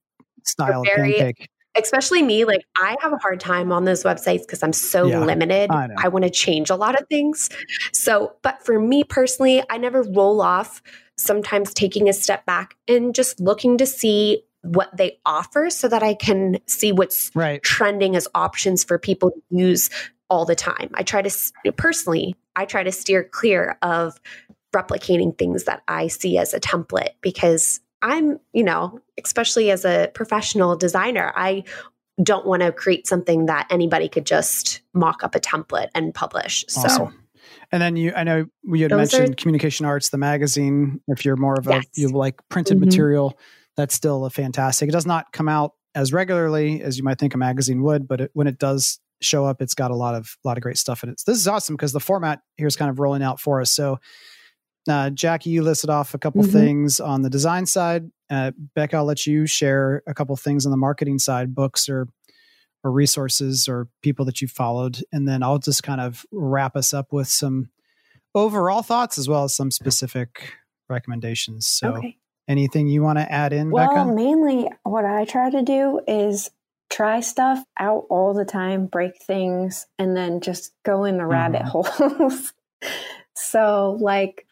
style 0.44 0.82
very, 0.84 1.14
of 1.14 1.18
pancake 1.18 1.48
especially 1.76 2.22
me 2.22 2.44
like 2.44 2.62
i 2.80 2.96
have 3.00 3.12
a 3.12 3.16
hard 3.16 3.40
time 3.40 3.72
on 3.72 3.84
those 3.84 4.04
websites 4.04 4.40
because 4.40 4.62
i'm 4.62 4.72
so 4.72 5.06
yeah, 5.06 5.18
limited. 5.18 5.70
I, 5.70 5.88
I 5.98 6.08
want 6.08 6.24
to 6.24 6.30
change 6.30 6.70
a 6.70 6.76
lot 6.76 7.00
of 7.00 7.06
things. 7.08 7.50
So 7.92 8.34
but 8.42 8.64
for 8.64 8.78
me 8.78 9.04
personally 9.04 9.62
i 9.70 9.76
never 9.76 10.02
roll 10.02 10.40
off 10.40 10.82
sometimes 11.16 11.72
taking 11.72 12.08
a 12.08 12.12
step 12.12 12.44
back 12.46 12.76
and 12.88 13.14
just 13.14 13.40
looking 13.40 13.78
to 13.78 13.86
see 13.86 14.42
what 14.62 14.94
they 14.96 15.18
offer 15.26 15.68
so 15.70 15.88
that 15.88 16.02
i 16.02 16.14
can 16.14 16.58
see 16.66 16.92
what's 16.92 17.30
right. 17.34 17.62
trending 17.62 18.16
as 18.16 18.26
options 18.34 18.82
for 18.82 18.98
people 18.98 19.30
to 19.30 19.42
use 19.50 19.90
all 20.30 20.44
the 20.44 20.54
time 20.54 20.90
i 20.94 21.02
try 21.02 21.20
to 21.20 21.72
personally 21.72 22.34
i 22.56 22.64
try 22.64 22.82
to 22.82 22.92
steer 22.92 23.22
clear 23.24 23.78
of 23.82 24.18
replicating 24.74 25.36
things 25.36 25.64
that 25.64 25.82
i 25.86 26.08
see 26.08 26.38
as 26.38 26.54
a 26.54 26.60
template 26.60 27.12
because 27.20 27.80
I'm, 28.04 28.38
you 28.52 28.62
know, 28.62 29.00
especially 29.24 29.70
as 29.70 29.86
a 29.86 30.10
professional 30.12 30.76
designer, 30.76 31.32
I 31.34 31.64
don't 32.22 32.46
want 32.46 32.62
to 32.62 32.70
create 32.70 33.06
something 33.06 33.46
that 33.46 33.66
anybody 33.70 34.08
could 34.08 34.26
just 34.26 34.82
mock 34.92 35.24
up 35.24 35.34
a 35.34 35.40
template 35.40 35.88
and 35.94 36.14
publish. 36.14 36.64
Awesome. 36.76 36.90
So 36.90 37.12
and 37.74 37.82
then 37.82 37.96
you, 37.96 38.12
I 38.14 38.22
know 38.22 38.46
we 38.64 38.82
had 38.82 38.92
Those 38.92 39.12
mentioned 39.12 39.32
are, 39.32 39.34
Communication 39.34 39.84
Arts, 39.84 40.10
the 40.10 40.16
magazine. 40.16 41.00
If 41.08 41.24
you're 41.24 41.34
more 41.34 41.54
of 41.58 41.66
a, 41.66 41.72
yes. 41.72 41.84
you 41.96 42.08
like 42.08 42.40
printed 42.48 42.76
mm-hmm. 42.76 42.84
material, 42.84 43.36
that's 43.76 43.96
still 43.96 44.24
a 44.26 44.30
fantastic. 44.30 44.88
It 44.88 44.92
does 44.92 45.06
not 45.06 45.32
come 45.32 45.48
out 45.48 45.72
as 45.96 46.12
regularly 46.12 46.82
as 46.82 46.96
you 46.96 47.02
might 47.02 47.18
think 47.18 47.34
a 47.34 47.36
magazine 47.36 47.82
would, 47.82 48.06
but 48.06 48.20
it, 48.20 48.30
when 48.32 48.46
it 48.46 48.58
does 48.58 49.00
show 49.20 49.44
up, 49.44 49.60
it's 49.60 49.74
got 49.74 49.90
a 49.90 49.96
lot 49.96 50.14
of, 50.14 50.36
a 50.44 50.46
lot 50.46 50.56
of 50.56 50.62
great 50.62 50.78
stuff 50.78 51.02
in 51.02 51.08
it. 51.08 51.18
So 51.18 51.32
this 51.32 51.40
is 51.40 51.48
awesome 51.48 51.74
because 51.74 51.92
the 51.92 51.98
format 51.98 52.42
here 52.58 52.68
is 52.68 52.76
kind 52.76 52.92
of 52.92 53.00
rolling 53.00 53.24
out 53.24 53.40
for 53.40 53.60
us. 53.60 53.72
So 53.72 53.98
uh, 54.88 55.10
Jackie, 55.10 55.50
you 55.50 55.64
listed 55.64 55.90
off 55.90 56.14
a 56.14 56.18
couple 56.18 56.42
mm-hmm. 56.42 56.52
things 56.52 57.00
on 57.00 57.22
the 57.22 57.30
design 57.30 57.66
side. 57.66 58.08
Uh, 58.30 58.52
Becca, 58.76 58.98
I'll 58.98 59.04
let 59.04 59.26
you 59.26 59.46
share 59.46 60.04
a 60.06 60.14
couple 60.14 60.36
things 60.36 60.64
on 60.64 60.70
the 60.70 60.76
marketing 60.76 61.18
side, 61.18 61.56
books 61.56 61.88
or 61.88 62.06
or 62.84 62.92
resources 62.92 63.66
or 63.66 63.88
people 64.02 64.24
that 64.26 64.40
you 64.40 64.46
followed, 64.46 65.02
and 65.10 65.26
then 65.26 65.42
I'll 65.42 65.58
just 65.58 65.82
kind 65.82 66.00
of 66.00 66.24
wrap 66.30 66.76
us 66.76 66.94
up 66.94 67.12
with 67.12 67.26
some 67.26 67.70
overall 68.34 68.82
thoughts 68.82 69.18
as 69.18 69.28
well 69.28 69.44
as 69.44 69.54
some 69.54 69.70
specific 69.70 70.52
recommendations. 70.88 71.66
So, 71.66 71.96
okay. 71.96 72.18
anything 72.46 72.86
you 72.86 73.02
want 73.02 73.18
to 73.18 73.32
add 73.32 73.52
in? 73.52 73.70
Well, 73.70 73.88
Becca? 73.88 74.12
mainly 74.12 74.70
what 74.84 75.04
I 75.04 75.24
try 75.24 75.50
to 75.50 75.62
do 75.62 76.00
is 76.06 76.50
try 76.90 77.20
stuff 77.20 77.64
out 77.80 78.04
all 78.10 78.34
the 78.34 78.44
time, 78.44 78.86
break 78.86 79.20
things, 79.22 79.86
and 79.98 80.16
then 80.16 80.40
just 80.40 80.72
go 80.84 81.04
in 81.04 81.16
the 81.16 81.26
rabbit 81.26 81.62
mm-hmm. 81.62 82.22
holes. 82.22 82.52
So, 83.34 83.98
like, 84.00 84.46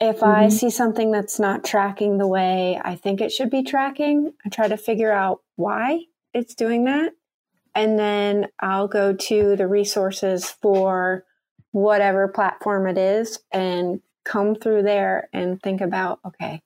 if 0.00 0.20
mm-hmm. 0.20 0.24
I 0.24 0.48
see 0.48 0.70
something 0.70 1.12
that's 1.12 1.38
not 1.38 1.64
tracking 1.64 2.18
the 2.18 2.26
way 2.26 2.80
I 2.82 2.96
think 2.96 3.20
it 3.20 3.30
should 3.30 3.50
be 3.50 3.62
tracking, 3.62 4.32
I 4.44 4.48
try 4.48 4.68
to 4.68 4.76
figure 4.76 5.12
out 5.12 5.40
why 5.56 6.00
it's 6.34 6.54
doing 6.54 6.84
that. 6.84 7.12
And 7.74 7.98
then 7.98 8.48
I'll 8.60 8.88
go 8.88 9.14
to 9.14 9.56
the 9.56 9.66
resources 9.66 10.50
for 10.50 11.24
whatever 11.70 12.28
platform 12.28 12.86
it 12.86 12.98
is 12.98 13.38
and 13.50 14.00
come 14.24 14.54
through 14.54 14.82
there 14.82 15.28
and 15.32 15.60
think 15.62 15.80
about 15.80 16.20
okay, 16.24 16.60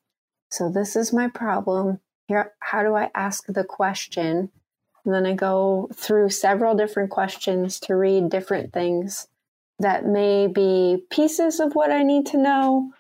so 0.51 0.69
this 0.69 0.97
is 0.97 1.13
my 1.13 1.29
problem. 1.29 2.01
Here, 2.27 2.53
how 2.61 2.83
do 2.83 2.95
I 2.95 3.11
ask 3.15 3.47
the 3.47 3.65
question? 3.65 4.51
And 5.05 5.15
then 5.15 5.25
I 5.25 5.35
go 5.35 5.89
through 5.95 6.31
several 6.31 6.75
different 6.75 7.11
questions 7.11 7.79
to 7.81 7.95
read 7.95 8.29
different 8.29 8.73
things 8.73 9.29
that 9.79 10.07
may 10.07 10.49
be 10.49 11.05
pieces 11.11 11.61
of 11.61 11.75
what 11.75 11.93
I 11.93 12.03
need 12.03 12.27
to 12.27 12.39
know 12.39 12.91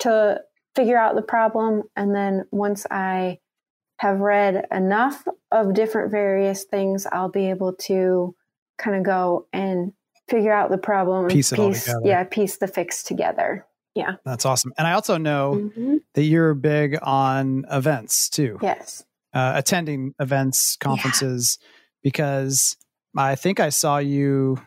to 0.00 0.42
figure 0.76 0.98
out 0.98 1.14
the 1.14 1.22
problem. 1.22 1.84
And 1.96 2.14
then 2.14 2.44
once 2.50 2.84
I 2.90 3.38
have 3.98 4.18
read 4.18 4.66
enough 4.72 5.24
of 5.50 5.74
different 5.74 6.10
various 6.10 6.64
things, 6.64 7.06
I'll 7.10 7.30
be 7.30 7.50
able 7.50 7.74
to 7.82 8.34
kind 8.78 8.96
of 8.96 9.04
go 9.04 9.46
and 9.52 9.92
figure 10.28 10.52
out 10.52 10.70
the 10.70 10.78
problem 10.78 11.28
piece 11.28 11.52
it 11.52 11.56
piece, 11.56 11.88
all 11.88 11.96
together. 11.96 12.08
Yeah, 12.08 12.24
piece 12.24 12.56
the 12.56 12.66
fix 12.66 13.02
together. 13.02 13.66
Yeah. 13.94 14.16
That's 14.24 14.44
awesome. 14.44 14.72
And 14.76 14.86
I 14.86 14.92
also 14.92 15.16
know 15.18 15.54
mm-hmm. 15.54 15.96
that 16.14 16.22
you're 16.22 16.54
big 16.54 16.98
on 17.02 17.64
events 17.70 18.28
too. 18.28 18.58
Yes. 18.60 19.04
Uh, 19.32 19.52
attending 19.56 20.14
events, 20.18 20.76
conferences, 20.76 21.58
yeah. 21.60 21.68
because 22.02 22.76
I 23.16 23.36
think 23.36 23.60
I 23.60 23.68
saw 23.68 23.98
you 23.98 24.58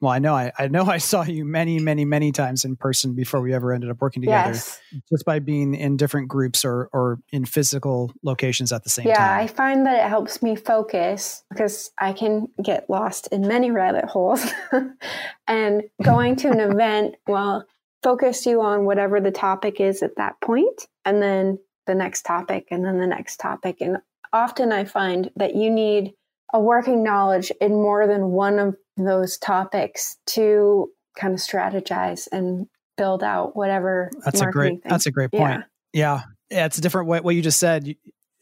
well, 0.00 0.12
I 0.12 0.18
know 0.18 0.34
I, 0.34 0.52
I 0.58 0.68
know 0.68 0.84
I 0.86 0.98
saw 0.98 1.22
you 1.22 1.44
many, 1.44 1.78
many, 1.78 2.04
many 2.04 2.32
times 2.32 2.64
in 2.64 2.76
person 2.76 3.14
before 3.14 3.40
we 3.40 3.54
ever 3.54 3.72
ended 3.72 3.90
up 3.90 4.00
working 4.00 4.22
together. 4.22 4.52
Yes. 4.52 4.80
Just 5.08 5.24
by 5.24 5.38
being 5.38 5.74
in 5.74 5.96
different 5.96 6.28
groups 6.28 6.64
or 6.64 6.88
or 6.92 7.18
in 7.32 7.44
physical 7.44 8.12
locations 8.22 8.72
at 8.72 8.82
the 8.82 8.90
same 8.90 9.06
yeah, 9.06 9.16
time. 9.16 9.38
Yeah, 9.38 9.44
I 9.44 9.46
find 9.46 9.86
that 9.86 10.04
it 10.04 10.08
helps 10.08 10.42
me 10.42 10.56
focus 10.56 11.44
because 11.50 11.90
I 11.98 12.12
can 12.12 12.48
get 12.62 12.88
lost 12.88 13.28
in 13.28 13.46
many 13.46 13.70
rabbit 13.70 14.06
holes. 14.06 14.44
and 15.46 15.82
going 16.02 16.36
to 16.36 16.50
an 16.50 16.60
event 16.72 17.16
will 17.26 17.64
focus 18.02 18.46
you 18.46 18.62
on 18.62 18.86
whatever 18.86 19.20
the 19.20 19.30
topic 19.30 19.80
is 19.80 20.02
at 20.02 20.16
that 20.16 20.40
point, 20.40 20.86
and 21.04 21.22
then 21.22 21.58
the 21.86 21.94
next 21.94 22.22
topic, 22.22 22.68
and 22.70 22.84
then 22.84 22.98
the 22.98 23.06
next 23.06 23.38
topic. 23.38 23.76
And 23.80 23.98
often 24.32 24.72
I 24.72 24.84
find 24.84 25.30
that 25.36 25.54
you 25.54 25.70
need 25.70 26.14
a 26.52 26.60
working 26.60 27.04
knowledge 27.04 27.52
in 27.60 27.72
more 27.72 28.06
than 28.06 28.30
one 28.30 28.58
of 28.58 28.76
those 29.04 29.38
topics 29.38 30.16
to 30.26 30.90
kind 31.16 31.34
of 31.34 31.40
strategize 31.40 32.28
and 32.30 32.66
build 32.96 33.22
out 33.22 33.56
whatever. 33.56 34.10
That's 34.24 34.40
a 34.40 34.46
great. 34.46 34.82
Thing. 34.82 34.90
That's 34.90 35.06
a 35.06 35.10
great 35.10 35.30
point. 35.30 35.64
Yeah. 35.92 36.22
yeah. 36.50 36.66
It's 36.66 36.78
a 36.78 36.80
different 36.80 37.08
way. 37.08 37.20
What 37.20 37.34
you 37.34 37.42
just 37.42 37.58
said 37.58 37.94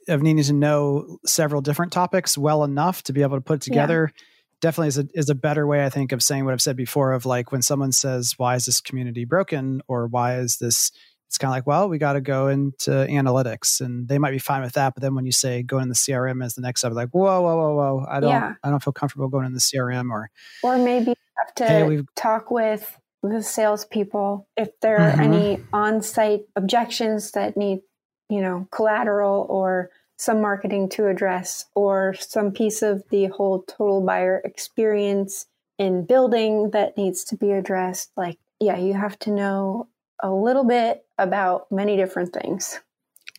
of 0.08 0.22
needing 0.22 0.42
to 0.42 0.52
know 0.52 1.18
several 1.24 1.60
different 1.60 1.92
topics 1.92 2.36
well 2.36 2.64
enough 2.64 3.02
to 3.04 3.12
be 3.12 3.22
able 3.22 3.36
to 3.36 3.42
put 3.42 3.60
together. 3.60 4.12
Yeah. 4.14 4.22
Definitely 4.60 4.88
is 4.88 4.98
a 4.98 5.08
is 5.14 5.30
a 5.30 5.36
better 5.36 5.66
way, 5.68 5.84
I 5.84 5.88
think, 5.88 6.10
of 6.10 6.20
saying 6.20 6.44
what 6.44 6.52
I've 6.52 6.60
said 6.60 6.76
before. 6.76 7.12
Of 7.12 7.24
like 7.24 7.52
when 7.52 7.62
someone 7.62 7.92
says, 7.92 8.34
"Why 8.38 8.56
is 8.56 8.66
this 8.66 8.80
community 8.80 9.24
broken?" 9.24 9.82
or 9.86 10.08
"Why 10.08 10.38
is 10.38 10.56
this 10.56 10.90
it's 11.28 11.36
kind 11.36 11.50
of 11.50 11.56
like, 11.56 11.66
well, 11.66 11.90
we 11.90 11.98
got 11.98 12.14
to 12.14 12.22
go 12.22 12.48
into 12.48 12.90
analytics, 12.90 13.82
and 13.82 14.08
they 14.08 14.18
might 14.18 14.30
be 14.30 14.38
fine 14.38 14.62
with 14.62 14.72
that. 14.72 14.94
But 14.94 15.02
then 15.02 15.14
when 15.14 15.26
you 15.26 15.32
say 15.32 15.62
go 15.62 15.78
in 15.78 15.90
the 15.90 15.94
CRM 15.94 16.42
as 16.42 16.54
the 16.54 16.62
next 16.62 16.80
step, 16.80 16.92
like, 16.92 17.10
whoa, 17.10 17.42
whoa, 17.42 17.56
whoa, 17.56 17.74
whoa, 17.74 18.06
I 18.08 18.18
don't, 18.18 18.30
yeah. 18.30 18.54
I 18.64 18.70
don't 18.70 18.82
feel 18.82 18.94
comfortable 18.94 19.28
going 19.28 19.44
in 19.44 19.52
the 19.52 19.60
CRM, 19.60 20.10
or 20.10 20.30
or 20.62 20.78
maybe 20.78 21.14
have 21.36 21.54
to 21.56 21.66
hey, 21.66 22.02
talk 22.16 22.50
with 22.50 22.98
the 23.22 23.42
salespeople 23.42 24.48
if 24.56 24.68
there 24.80 24.96
are 24.96 25.12
mm-hmm. 25.12 25.20
any 25.20 25.64
on-site 25.72 26.42
objections 26.56 27.32
that 27.32 27.56
need, 27.56 27.80
you 28.28 28.40
know, 28.40 28.66
collateral 28.70 29.46
or 29.50 29.90
some 30.16 30.40
marketing 30.40 30.88
to 30.88 31.06
address 31.06 31.66
or 31.74 32.14
some 32.14 32.52
piece 32.52 32.82
of 32.82 33.04
the 33.10 33.26
whole 33.26 33.62
total 33.62 34.00
buyer 34.00 34.40
experience 34.44 35.46
in 35.78 36.04
building 36.04 36.70
that 36.70 36.96
needs 36.96 37.22
to 37.22 37.36
be 37.36 37.52
addressed. 37.52 38.10
Like, 38.16 38.38
yeah, 38.60 38.76
you 38.76 38.94
have 38.94 39.18
to 39.20 39.30
know 39.30 39.88
a 40.20 40.30
little 40.30 40.64
bit 40.64 41.04
about 41.18 41.70
many 41.70 41.96
different 41.96 42.32
things. 42.32 42.80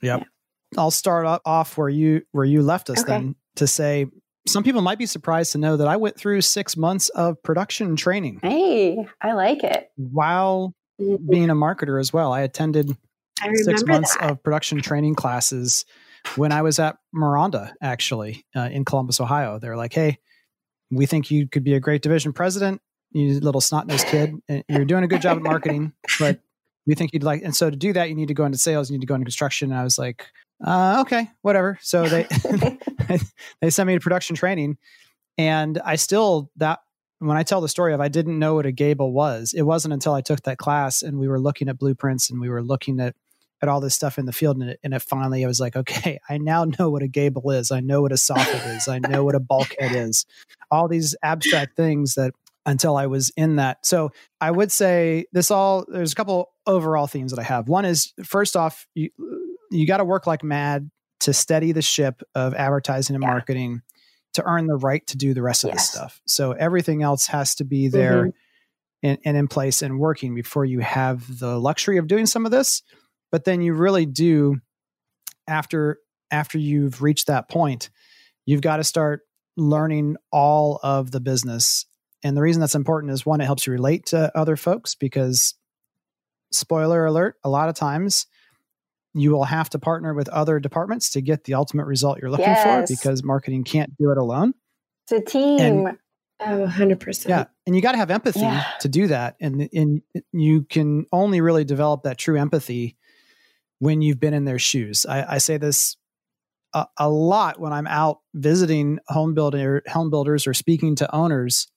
Yep. 0.01 0.21
Yeah. 0.21 0.25
I'll 0.77 0.91
start 0.91 1.41
off 1.45 1.77
where 1.77 1.89
you 1.89 2.21
where 2.32 2.45
you 2.45 2.61
left 2.61 2.89
us 2.89 3.01
okay. 3.01 3.13
then 3.13 3.36
to 3.55 3.65
say 3.67 4.05
some 4.47 4.63
people 4.63 4.82
might 4.82 4.97
be 4.97 5.05
surprised 5.05 5.51
to 5.53 5.57
know 5.57 5.77
that 5.77 5.88
I 5.88 5.97
went 5.97 6.17
through 6.17 6.41
six 6.41 6.77
months 6.77 7.09
of 7.09 7.41
production 7.43 7.95
training. 7.95 8.39
Hey, 8.41 8.97
I 9.21 9.34
like 9.34 9.63
it. 9.63 9.91
While 9.95 10.75
being 10.97 11.49
a 11.49 11.55
marketer 11.55 11.99
as 11.99 12.13
well, 12.13 12.34
I 12.34 12.41
attended 12.41 12.95
I 13.41 13.53
six 13.53 13.84
months 13.86 14.15
that. 14.17 14.32
of 14.32 14.43
production 14.43 14.82
training 14.82 15.15
classes 15.15 15.86
when 16.36 16.51
I 16.51 16.61
was 16.61 16.80
at 16.80 16.97
Miranda, 17.13 17.73
actually, 17.82 18.45
uh, 18.55 18.69
in 18.71 18.86
Columbus, 18.86 19.21
Ohio. 19.21 19.59
They're 19.59 19.77
like, 19.77 19.93
hey, 19.93 20.17
we 20.91 21.05
think 21.05 21.32
you 21.32 21.47
could 21.47 21.63
be 21.63 21.73
a 21.73 21.80
great 21.80 22.01
division 22.01 22.34
president. 22.34 22.82
You 23.11 23.39
little 23.39 23.61
snot 23.61 23.88
nosed 23.88 24.07
kid. 24.07 24.36
You're 24.67 24.86
doing 24.86 25.03
a 25.03 25.07
good 25.07 25.21
job 25.21 25.38
at 25.38 25.43
marketing, 25.43 25.93
but 26.19 26.41
we 26.86 26.95
think 26.95 27.13
you'd 27.13 27.23
like. 27.23 27.41
And 27.43 27.55
so 27.55 27.69
to 27.69 27.75
do 27.75 27.93
that, 27.93 28.09
you 28.09 28.15
need 28.15 28.27
to 28.30 28.34
go 28.34 28.45
into 28.45 28.57
sales, 28.57 28.89
you 28.89 28.97
need 28.97 29.01
to 29.01 29.07
go 29.07 29.15
into 29.15 29.25
construction. 29.25 29.71
And 29.71 29.80
I 29.80 29.84
was 29.84 29.97
like, 29.97 30.25
uh, 30.65 30.97
okay, 31.01 31.30
whatever. 31.41 31.77
So 31.82 32.07
they 32.07 32.27
they 33.61 33.69
sent 33.69 33.88
me 33.88 33.93
to 33.93 33.99
production 33.99 34.36
training, 34.36 34.77
and 35.38 35.80
I 35.84 35.95
still 35.95 36.51
that 36.57 36.80
when 37.19 37.38
I 37.38 37.43
tell 37.43 37.61
the 37.61 37.69
story 37.69 37.93
of 37.93 38.01
I 38.01 38.07
didn't 38.07 38.39
know 38.39 38.55
what 38.55 38.65
a 38.65 38.71
gable 38.71 39.13
was. 39.13 39.53
It 39.53 39.63
wasn't 39.63 39.93
until 39.93 40.13
I 40.13 40.21
took 40.21 40.41
that 40.43 40.57
class 40.57 41.01
and 41.01 41.19
we 41.19 41.27
were 41.27 41.39
looking 41.39 41.69
at 41.69 41.77
blueprints 41.77 42.30
and 42.30 42.39
we 42.39 42.49
were 42.49 42.63
looking 42.63 42.99
at 42.99 43.15
at 43.61 43.67
all 43.67 43.82
this 43.82 43.93
stuff 43.93 44.17
in 44.17 44.25
the 44.25 44.32
field 44.32 44.55
and 44.57 44.69
it, 44.69 44.80
and 44.86 44.93
it 44.93 45.01
finally 45.01 45.43
I 45.43 45.47
was 45.47 45.59
like, 45.59 45.75
okay, 45.75 46.19
I 46.30 46.38
now 46.38 46.63
know 46.80 46.89
what 46.89 47.03
a 47.03 47.09
gable 47.09 47.51
is. 47.51 47.71
I 47.71 47.82
know 47.82 48.01
what 48.01 48.13
a 48.13 48.15
soffit 48.15 48.77
is. 48.77 48.88
I 48.88 48.99
know 48.99 49.25
what 49.25 49.36
a 49.36 49.39
bulkhead 49.39 49.93
is. 49.95 50.25
All 50.71 50.88
these 50.88 51.15
abstract 51.23 51.75
things 51.75 52.15
that 52.15 52.34
until 52.66 52.97
I 52.97 53.07
was 53.07 53.32
in 53.36 53.57
that. 53.57 53.86
So 53.86 54.12
I 54.39 54.51
would 54.51 54.72
say 54.72 55.26
this 55.32 55.51
all 55.51 55.86
there's 55.88 56.12
a 56.12 56.16
couple 56.16 56.49
overall 56.68 57.07
themes 57.07 57.32
that 57.32 57.39
I 57.39 57.43
have. 57.43 57.68
One 57.68 57.86
is 57.86 58.14
first 58.24 58.55
off, 58.55 58.88
you 58.95 59.10
you 59.72 59.88
got 59.88 59.97
to 59.97 60.05
work 60.05 60.28
like 60.28 60.43
mad 60.43 60.89
to 61.22 61.34
steady 61.34 61.72
the 61.72 61.82
ship 61.82 62.22
of 62.36 62.53
advertising 62.53 63.16
and 63.16 63.24
yeah. 63.24 63.30
marketing 63.30 63.82
to 64.34 64.43
earn 64.43 64.68
the 64.68 64.76
right 64.76 65.05
to 65.07 65.18
do 65.18 65.34
the 65.34 65.41
rest 65.41 65.64
of 65.64 65.72
yes. 65.72 65.91
the 65.91 65.97
stuff. 65.97 66.22
So 66.28 66.51
everything 66.51 67.03
else 67.03 67.28
has 67.28 67.55
to 67.55 67.66
be 67.66 67.88
there 67.88 68.26
mm-hmm. 68.26 68.30
and, 69.03 69.18
and 69.26 69.38
in 69.38 69.47
place 69.47 69.82
and 69.82 69.99
working 69.99 70.36
before 70.36 70.66
you 70.66 70.80
have 70.80 71.39
the 71.39 71.60
luxury 71.60 71.97
of 71.97 72.07
doing 72.07 72.26
some 72.26 72.45
of 72.45 72.51
this. 72.51 72.84
But 73.32 73.45
then 73.45 73.62
you 73.62 73.74
really 73.74 74.05
do 74.05 74.57
after 75.47 75.99
after 76.32 76.57
you've 76.57 77.01
reached 77.01 77.28
that 77.28 77.49
point, 77.49 77.89
you've 78.45 78.62
got 78.62 78.78
to 78.78 78.84
start 78.84 79.22
learning 79.57 80.16
all 80.32 80.80
of 80.84 81.12
the 81.12 81.20
business. 81.20 81.86
And 82.24 82.36
the 82.36 82.41
reason 82.41 82.59
that's 82.59 82.76
important 82.76 83.13
is 83.13 83.26
one, 83.26 83.41
it 83.41 83.45
helps 83.45 83.65
you 83.65 83.74
relate 83.74 84.07
to 84.07 84.32
other 84.38 84.55
folks 84.55 84.95
because 84.95 85.55
spoiler 86.51 87.05
alert, 87.05 87.36
a 87.43 87.49
lot 87.49 87.70
of 87.70 87.76
times 87.76 88.28
you 89.13 89.32
will 89.32 89.45
have 89.45 89.70
to 89.72 89.80
partner 89.80 90.13
with 90.13 90.30
other 90.30 90.59
departments 90.59 91.11
to 91.11 91.22
get 91.22 91.45
the 91.45 91.53
ultimate 91.53 91.86
result 91.86 92.20
you're 92.22 92.30
looking 92.30 92.45
yes. 92.45 92.89
for 92.89 92.95
because 92.95 93.24
marketing 93.24 93.63
can't 93.63 93.95
do 93.97 94.11
it 94.11 94.17
alone. 94.17 94.53
It's 95.07 95.11
a 95.11 95.32
team. 95.32 95.59
And, 95.59 95.97
oh, 96.41 96.67
100%. 96.67 97.28
Yeah. 97.28 97.45
And 97.65 97.76
you 97.76 97.82
got 97.82 97.93
to 97.93 97.97
have 97.97 98.11
empathy 98.11 98.41
yeah. 98.41 98.65
to 98.82 98.89
do 98.89 99.07
that. 99.07 99.36
And, 99.41 99.70
and 99.74 100.01
you 100.32 100.63
can 100.63 101.05
only 101.11 101.41
really 101.41 101.63
develop 101.63 102.03
that 102.03 102.17
true 102.17 102.38
empathy 102.38 102.97
when 103.80 104.01
you've 104.01 104.20
been 104.20 104.34
in 104.34 104.45
their 104.45 104.59
shoes. 104.59 105.05
I, 105.07 105.36
I 105.36 105.38
say 105.39 105.57
this 105.57 105.95
a, 106.74 106.86
a, 106.97 107.09
lot 107.09 107.59
when 107.59 107.74
I'm 107.74 107.88
out 107.88 108.20
visiting 108.34 108.99
home 109.07 109.34
builder 109.34 109.82
home 109.88 110.09
builders 110.09 110.45
or 110.45 110.53
speaking 110.53 110.95
to 110.97 111.15
owners 111.15 111.67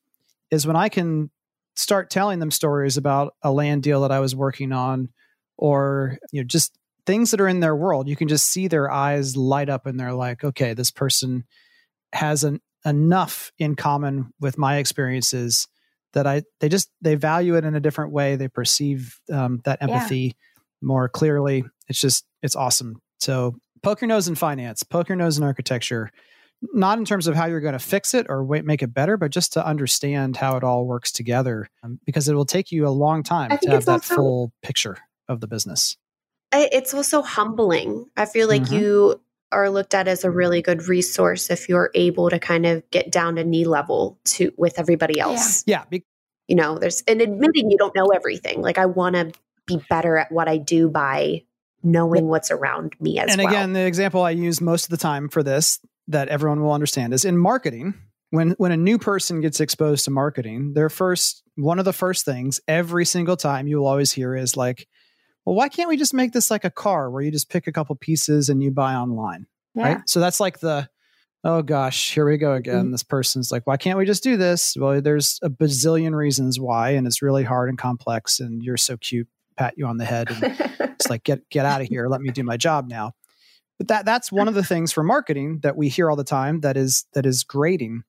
is 0.52 0.66
when 0.66 0.76
I 0.76 0.88
can 0.88 1.30
start 1.74 2.10
telling 2.10 2.38
them 2.38 2.52
stories 2.52 2.96
about 2.96 3.34
a 3.42 3.50
land 3.50 3.82
deal 3.82 4.02
that 4.02 4.12
I 4.12 4.20
was 4.20 4.36
working 4.36 4.70
on 4.70 5.08
or 5.56 6.18
you 6.30 6.42
know 6.42 6.46
just 6.46 6.78
things 7.06 7.32
that 7.32 7.40
are 7.40 7.48
in 7.48 7.60
their 7.60 7.74
world, 7.74 8.08
you 8.08 8.14
can 8.14 8.28
just 8.28 8.46
see 8.46 8.68
their 8.68 8.90
eyes 8.90 9.36
light 9.36 9.68
up 9.68 9.86
and 9.86 9.98
they're 9.98 10.14
like, 10.14 10.44
okay, 10.44 10.74
this 10.74 10.92
person 10.92 11.44
has 12.12 12.44
an, 12.44 12.60
enough 12.84 13.50
in 13.58 13.74
common 13.74 14.32
with 14.40 14.58
my 14.58 14.76
experiences 14.76 15.66
that 16.12 16.26
I 16.26 16.42
they 16.60 16.68
just 16.68 16.90
they 17.00 17.14
value 17.14 17.56
it 17.56 17.64
in 17.64 17.74
a 17.74 17.80
different 17.80 18.12
way. 18.12 18.36
They 18.36 18.48
perceive 18.48 19.18
um, 19.32 19.60
that 19.64 19.82
empathy 19.82 20.18
yeah. 20.18 20.32
more 20.82 21.08
clearly. 21.08 21.64
It's 21.88 22.00
just 22.00 22.24
it's 22.42 22.56
awesome. 22.56 23.00
So 23.18 23.56
poke 23.82 24.00
your 24.00 24.08
nose 24.08 24.28
in 24.28 24.34
finance, 24.34 24.82
poke 24.82 25.08
your 25.08 25.16
nose 25.16 25.38
in 25.38 25.44
architecture, 25.44 26.10
not 26.72 26.98
in 26.98 27.04
terms 27.04 27.26
of 27.26 27.34
how 27.34 27.46
you're 27.46 27.60
going 27.60 27.72
to 27.72 27.78
fix 27.78 28.14
it 28.14 28.26
or 28.28 28.44
make 28.44 28.82
it 28.82 28.94
better, 28.94 29.16
but 29.16 29.30
just 29.30 29.52
to 29.54 29.66
understand 29.66 30.36
how 30.36 30.56
it 30.56 30.64
all 30.64 30.86
works 30.86 31.10
together, 31.10 31.68
um, 31.82 31.98
because 32.06 32.28
it 32.28 32.34
will 32.34 32.46
take 32.46 32.70
you 32.70 32.86
a 32.86 32.90
long 32.90 33.22
time 33.22 33.58
to 33.62 33.70
have 33.70 33.84
that 33.86 33.92
also, 33.92 34.14
full 34.14 34.52
picture 34.62 34.96
of 35.28 35.40
the 35.40 35.48
business 35.48 35.96
it's 36.52 36.94
also 36.94 37.22
humbling. 37.22 38.06
I 38.16 38.26
feel 38.26 38.48
like 38.48 38.62
mm-hmm. 38.62 38.74
you 38.74 39.20
are 39.50 39.68
looked 39.70 39.94
at 39.94 40.08
as 40.08 40.24
a 40.24 40.30
really 40.30 40.62
good 40.62 40.88
resource 40.88 41.50
if 41.50 41.68
you're 41.68 41.90
able 41.94 42.30
to 42.30 42.38
kind 42.38 42.66
of 42.66 42.88
get 42.90 43.10
down 43.10 43.36
to 43.36 43.44
knee 43.44 43.64
level 43.64 44.18
to 44.24 44.52
with 44.56 44.78
everybody 44.78 45.20
else. 45.20 45.64
Yeah. 45.66 45.84
yeah. 45.90 46.00
You 46.48 46.56
know, 46.56 46.78
there's 46.78 47.02
and 47.06 47.20
admitting 47.20 47.70
you 47.70 47.78
don't 47.78 47.94
know 47.94 48.08
everything. 48.08 48.60
Like 48.60 48.78
I 48.78 48.86
want 48.86 49.14
to 49.14 49.32
be 49.66 49.80
better 49.88 50.16
at 50.18 50.32
what 50.32 50.48
I 50.48 50.58
do 50.58 50.88
by 50.88 51.44
knowing 51.82 52.26
what's 52.28 52.50
around 52.50 52.94
me 53.00 53.18
as 53.18 53.32
and 53.32 53.42
well. 53.42 53.48
again, 53.48 53.72
the 53.72 53.84
example 53.84 54.22
I 54.22 54.30
use 54.30 54.60
most 54.60 54.84
of 54.84 54.90
the 54.90 54.96
time 54.96 55.28
for 55.28 55.42
this 55.42 55.80
that 56.08 56.28
everyone 56.28 56.62
will 56.62 56.72
understand 56.72 57.14
is 57.14 57.24
in 57.24 57.38
marketing. 57.38 57.94
When 58.30 58.52
when 58.52 58.72
a 58.72 58.76
new 58.76 58.98
person 58.98 59.40
gets 59.40 59.60
exposed 59.60 60.06
to 60.06 60.10
marketing, 60.10 60.72
their 60.72 60.88
first 60.88 61.42
one 61.56 61.78
of 61.78 61.84
the 61.84 61.92
first 61.92 62.24
things 62.24 62.60
every 62.66 63.04
single 63.04 63.36
time 63.36 63.66
you 63.66 63.78
will 63.78 63.86
always 63.86 64.12
hear 64.12 64.34
is 64.34 64.56
like, 64.56 64.88
well, 65.44 65.56
why 65.56 65.68
can't 65.68 65.88
we 65.88 65.96
just 65.96 66.14
make 66.14 66.32
this 66.32 66.50
like 66.50 66.64
a 66.64 66.70
car 66.70 67.10
where 67.10 67.22
you 67.22 67.30
just 67.30 67.50
pick 67.50 67.66
a 67.66 67.72
couple 67.72 67.94
pieces 67.96 68.48
and 68.48 68.62
you 68.62 68.70
buy 68.70 68.94
online? 68.94 69.46
Yeah. 69.74 69.94
Right. 69.94 70.00
So 70.06 70.20
that's 70.20 70.40
like 70.40 70.60
the, 70.60 70.88
oh 71.44 71.62
gosh, 71.62 72.12
here 72.12 72.26
we 72.26 72.36
go 72.36 72.54
again. 72.54 72.84
Mm-hmm. 72.84 72.92
This 72.92 73.02
person's 73.02 73.50
like, 73.50 73.66
why 73.66 73.76
can't 73.76 73.98
we 73.98 74.06
just 74.06 74.22
do 74.22 74.36
this? 74.36 74.76
Well, 74.78 75.00
there's 75.00 75.38
a 75.42 75.50
bazillion 75.50 76.14
reasons 76.14 76.60
why, 76.60 76.90
and 76.90 77.06
it's 77.06 77.22
really 77.22 77.44
hard 77.44 77.68
and 77.68 77.78
complex. 77.78 78.40
And 78.40 78.62
you're 78.62 78.76
so 78.76 78.96
cute, 78.96 79.28
pat 79.56 79.74
you 79.76 79.86
on 79.86 79.96
the 79.96 80.04
head, 80.04 80.30
and 80.30 80.56
it's 80.80 81.10
like, 81.10 81.24
get 81.24 81.48
get 81.50 81.66
out 81.66 81.80
of 81.80 81.88
here. 81.88 82.08
Let 82.08 82.20
me 82.20 82.30
do 82.30 82.42
my 82.42 82.56
job 82.56 82.88
now. 82.88 83.12
But 83.82 83.88
that 83.88 84.04
that's 84.04 84.30
one 84.30 84.46
of 84.46 84.54
the 84.54 84.62
things 84.62 84.92
for 84.92 85.02
marketing 85.02 85.58
that 85.64 85.76
we 85.76 85.88
hear 85.88 86.08
all 86.08 86.14
the 86.14 86.22
time 86.22 86.60
that 86.60 86.76
is 86.76 87.04
that 87.14 87.26
is 87.26 87.42
grating. 87.42 88.04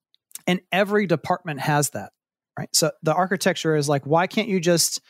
and 0.45 0.61
every 0.71 1.07
department 1.07 1.61
has 1.61 1.89
that. 1.91 2.11
Right. 2.55 2.69
So 2.75 2.91
the 3.01 3.15
architecture 3.15 3.75
is 3.75 3.89
like, 3.89 4.05
why 4.05 4.27
can't 4.27 4.47
you 4.47 4.59
just 4.59 5.01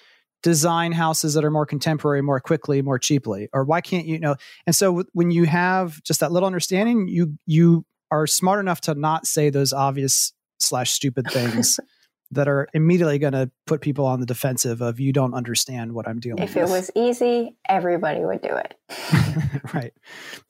design 0.41 0.93
houses 0.93 1.33
that 1.33 1.43
are 1.43 1.51
more 1.51 1.65
contemporary 1.65 2.21
more 2.21 2.39
quickly 2.39 2.81
more 2.81 2.97
cheaply 2.97 3.49
or 3.51 3.65
why 3.65 3.81
can't 3.81 4.05
you, 4.05 4.13
you 4.13 4.19
know 4.21 4.35
and 4.65 4.73
so 4.73 5.03
when 5.11 5.31
you 5.31 5.43
have 5.43 6.01
just 6.03 6.21
that 6.21 6.31
little 6.31 6.47
understanding 6.47 7.09
you 7.09 7.37
you 7.45 7.85
are 8.09 8.25
smart 8.25 8.61
enough 8.61 8.79
to 8.79 8.93
not 8.95 9.25
say 9.25 9.49
those 9.49 9.73
obvious 9.73 10.31
slash 10.59 10.91
stupid 10.91 11.29
things 11.29 11.77
that 12.33 12.47
are 12.47 12.67
immediately 12.73 13.19
going 13.19 13.33
to 13.33 13.49
put 13.65 13.81
people 13.81 14.05
on 14.05 14.19
the 14.19 14.25
defensive 14.25 14.81
of 14.81 14.99
you 14.99 15.13
don't 15.13 15.33
understand 15.33 15.93
what 15.93 16.07
i'm 16.07 16.19
dealing 16.19 16.43
if 16.43 16.55
with. 16.55 16.63
if 16.63 16.69
it 16.69 16.71
was 16.71 16.91
easy 16.95 17.55
everybody 17.67 18.23
would 18.23 18.41
do 18.41 18.55
it. 18.55 18.75
Right. 19.73 19.93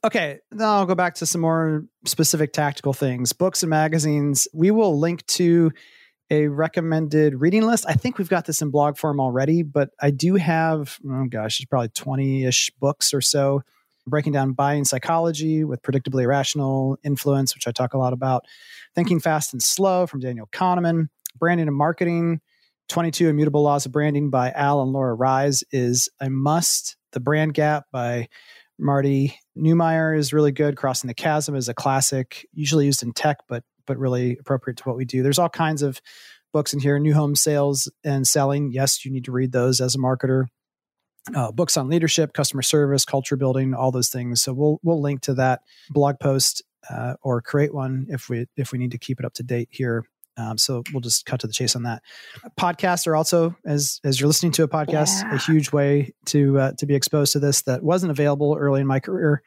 Okay 0.04 0.40
now 0.52 0.78
i'll 0.78 0.86
go 0.86 0.96
back 0.96 1.16
to 1.16 1.26
some 1.26 1.42
more 1.42 1.86
specific 2.06 2.54
tactical 2.54 2.94
things. 2.94 3.34
Books 3.34 3.64
and 3.64 3.70
magazines. 3.70 4.48
We 4.54 4.72
will 4.72 5.00
link 5.00 5.26
to 5.28 5.72
a 6.30 6.48
recommended 6.48 7.36
reading 7.36 7.64
list. 7.64 7.86
I 7.88 7.94
think 7.94 8.18
we've 8.18 8.30
got 8.30 8.46
this 8.46 8.62
in 8.62 8.72
blog 8.72 8.98
form 8.98 9.20
already, 9.20 9.62
but 9.62 9.90
I 10.02 10.12
do 10.12 10.36
have, 10.36 10.98
oh 11.08 11.26
gosh, 11.30 11.60
it's 11.60 11.70
probably 11.70 11.90
20 11.90 12.46
ish 12.46 12.72
books 12.80 13.14
or 13.14 13.22
so. 13.22 13.62
Breaking 14.06 14.34
down 14.34 14.52
buying 14.52 14.84
psychology 14.84 15.64
with 15.64 15.82
predictably 15.82 16.24
irrational 16.24 16.98
influence, 17.04 17.56
which 17.56 17.68
I 17.68 17.72
talk 17.72 17.94
a 17.94 17.98
lot 17.98 18.12
about, 18.12 18.44
thinking 18.96 19.22
fast 19.22 19.54
and 19.54 19.64
slow 19.64 20.08
from 20.08 20.20
Daniel 20.20 20.50
Kahneman, 20.52 21.08
branding 21.38 21.68
and 21.68 21.76
marketing, 21.76 22.42
22 22.90 23.30
immutable 23.30 23.64
laws 23.64 23.86
of 23.86 23.92
branding 23.92 24.30
by 24.30 24.52
Al 24.52 24.82
and 24.82 24.92
Laura 24.92 25.14
Ries 25.14 25.64
is 25.72 26.10
a 26.20 26.30
must. 26.30 26.98
The 27.12 27.20
brand 27.20 27.54
gap 27.54 27.86
by 27.92 28.28
Marty 28.80 29.38
Neumeier 29.58 30.18
is 30.18 30.34
really 30.34 30.52
good. 30.52 30.76
Crossing 30.76 31.08
the 31.08 31.14
Chasm 31.14 31.56
is 31.56 31.70
a 31.70 31.74
classic, 31.74 32.48
usually 32.54 32.86
used 32.86 33.04
in 33.04 33.14
tech, 33.14 33.38
but 33.48 33.64
but 33.86 33.98
really 33.98 34.38
appropriate 34.40 34.78
to 34.78 34.84
what 34.84 34.96
we 34.96 35.06
do. 35.06 35.24
There's 35.24 35.40
all 35.40 35.50
kinds 35.50 35.82
of 35.82 36.02
books 36.54 36.74
in 36.74 36.80
here 36.80 36.98
new 37.00 37.14
home 37.14 37.36
sales 37.36 37.92
and 38.04 38.28
selling. 38.28 38.72
Yes, 38.72 39.04
you 39.04 39.12
need 39.12 39.26
to 39.26 39.32
read 39.32 39.52
those 39.52 39.82
as 39.82 39.96
a 39.96 39.98
marketer. 39.98 40.46
Uh, 41.34 41.52
books 41.52 41.78
on 41.78 41.90
leadership, 41.90 42.34
customer 42.34 42.62
service, 42.62 43.06
culture 43.06 43.38
building, 43.38 43.74
all 43.74 43.92
those 43.92 44.10
things. 44.10 44.42
So 44.42 44.54
we'll 44.54 44.80
we'll 44.84 45.02
link 45.02 45.22
to 45.22 45.34
that 45.36 45.62
blog 45.90 46.20
post 46.20 46.64
uh, 46.90 47.16
or 47.22 47.42
create 47.42 47.74
one 47.74 48.08
if 48.10 48.30
we 48.30 48.46
if 48.58 48.72
we 48.72 48.78
need 48.78 48.92
to 48.92 48.98
keep 48.98 49.20
it 49.20 49.26
up 49.26 49.34
to 49.36 49.44
date 49.44 49.70
here. 49.72 50.06
Um, 50.38 50.58
so 50.58 50.84
we'll 50.92 51.02
just 51.02 51.26
cut 51.26 51.40
to 51.42 51.48
the 51.48 51.54
chase 51.54 51.76
on 51.76 51.84
that. 51.84 52.02
Podcasts 52.60 53.06
are 53.08 53.16
also 53.16 53.56
as 53.66 54.00
as 54.04 54.20
you're 54.20 54.28
listening 54.28 54.52
to 54.54 54.64
a 54.64 54.68
podcast, 54.68 55.22
yeah. 55.22 55.36
a 55.36 55.38
huge 55.38 55.72
way 55.72 56.14
to 56.28 56.60
uh, 56.60 56.72
to 56.74 56.86
be 56.86 56.96
exposed 56.96 57.34
to 57.34 57.40
this 57.40 57.62
that 57.64 57.84
wasn't 57.84 58.12
available 58.12 58.56
early 58.60 58.82
in 58.82 58.88
my 58.88 59.00
career. 59.00 59.44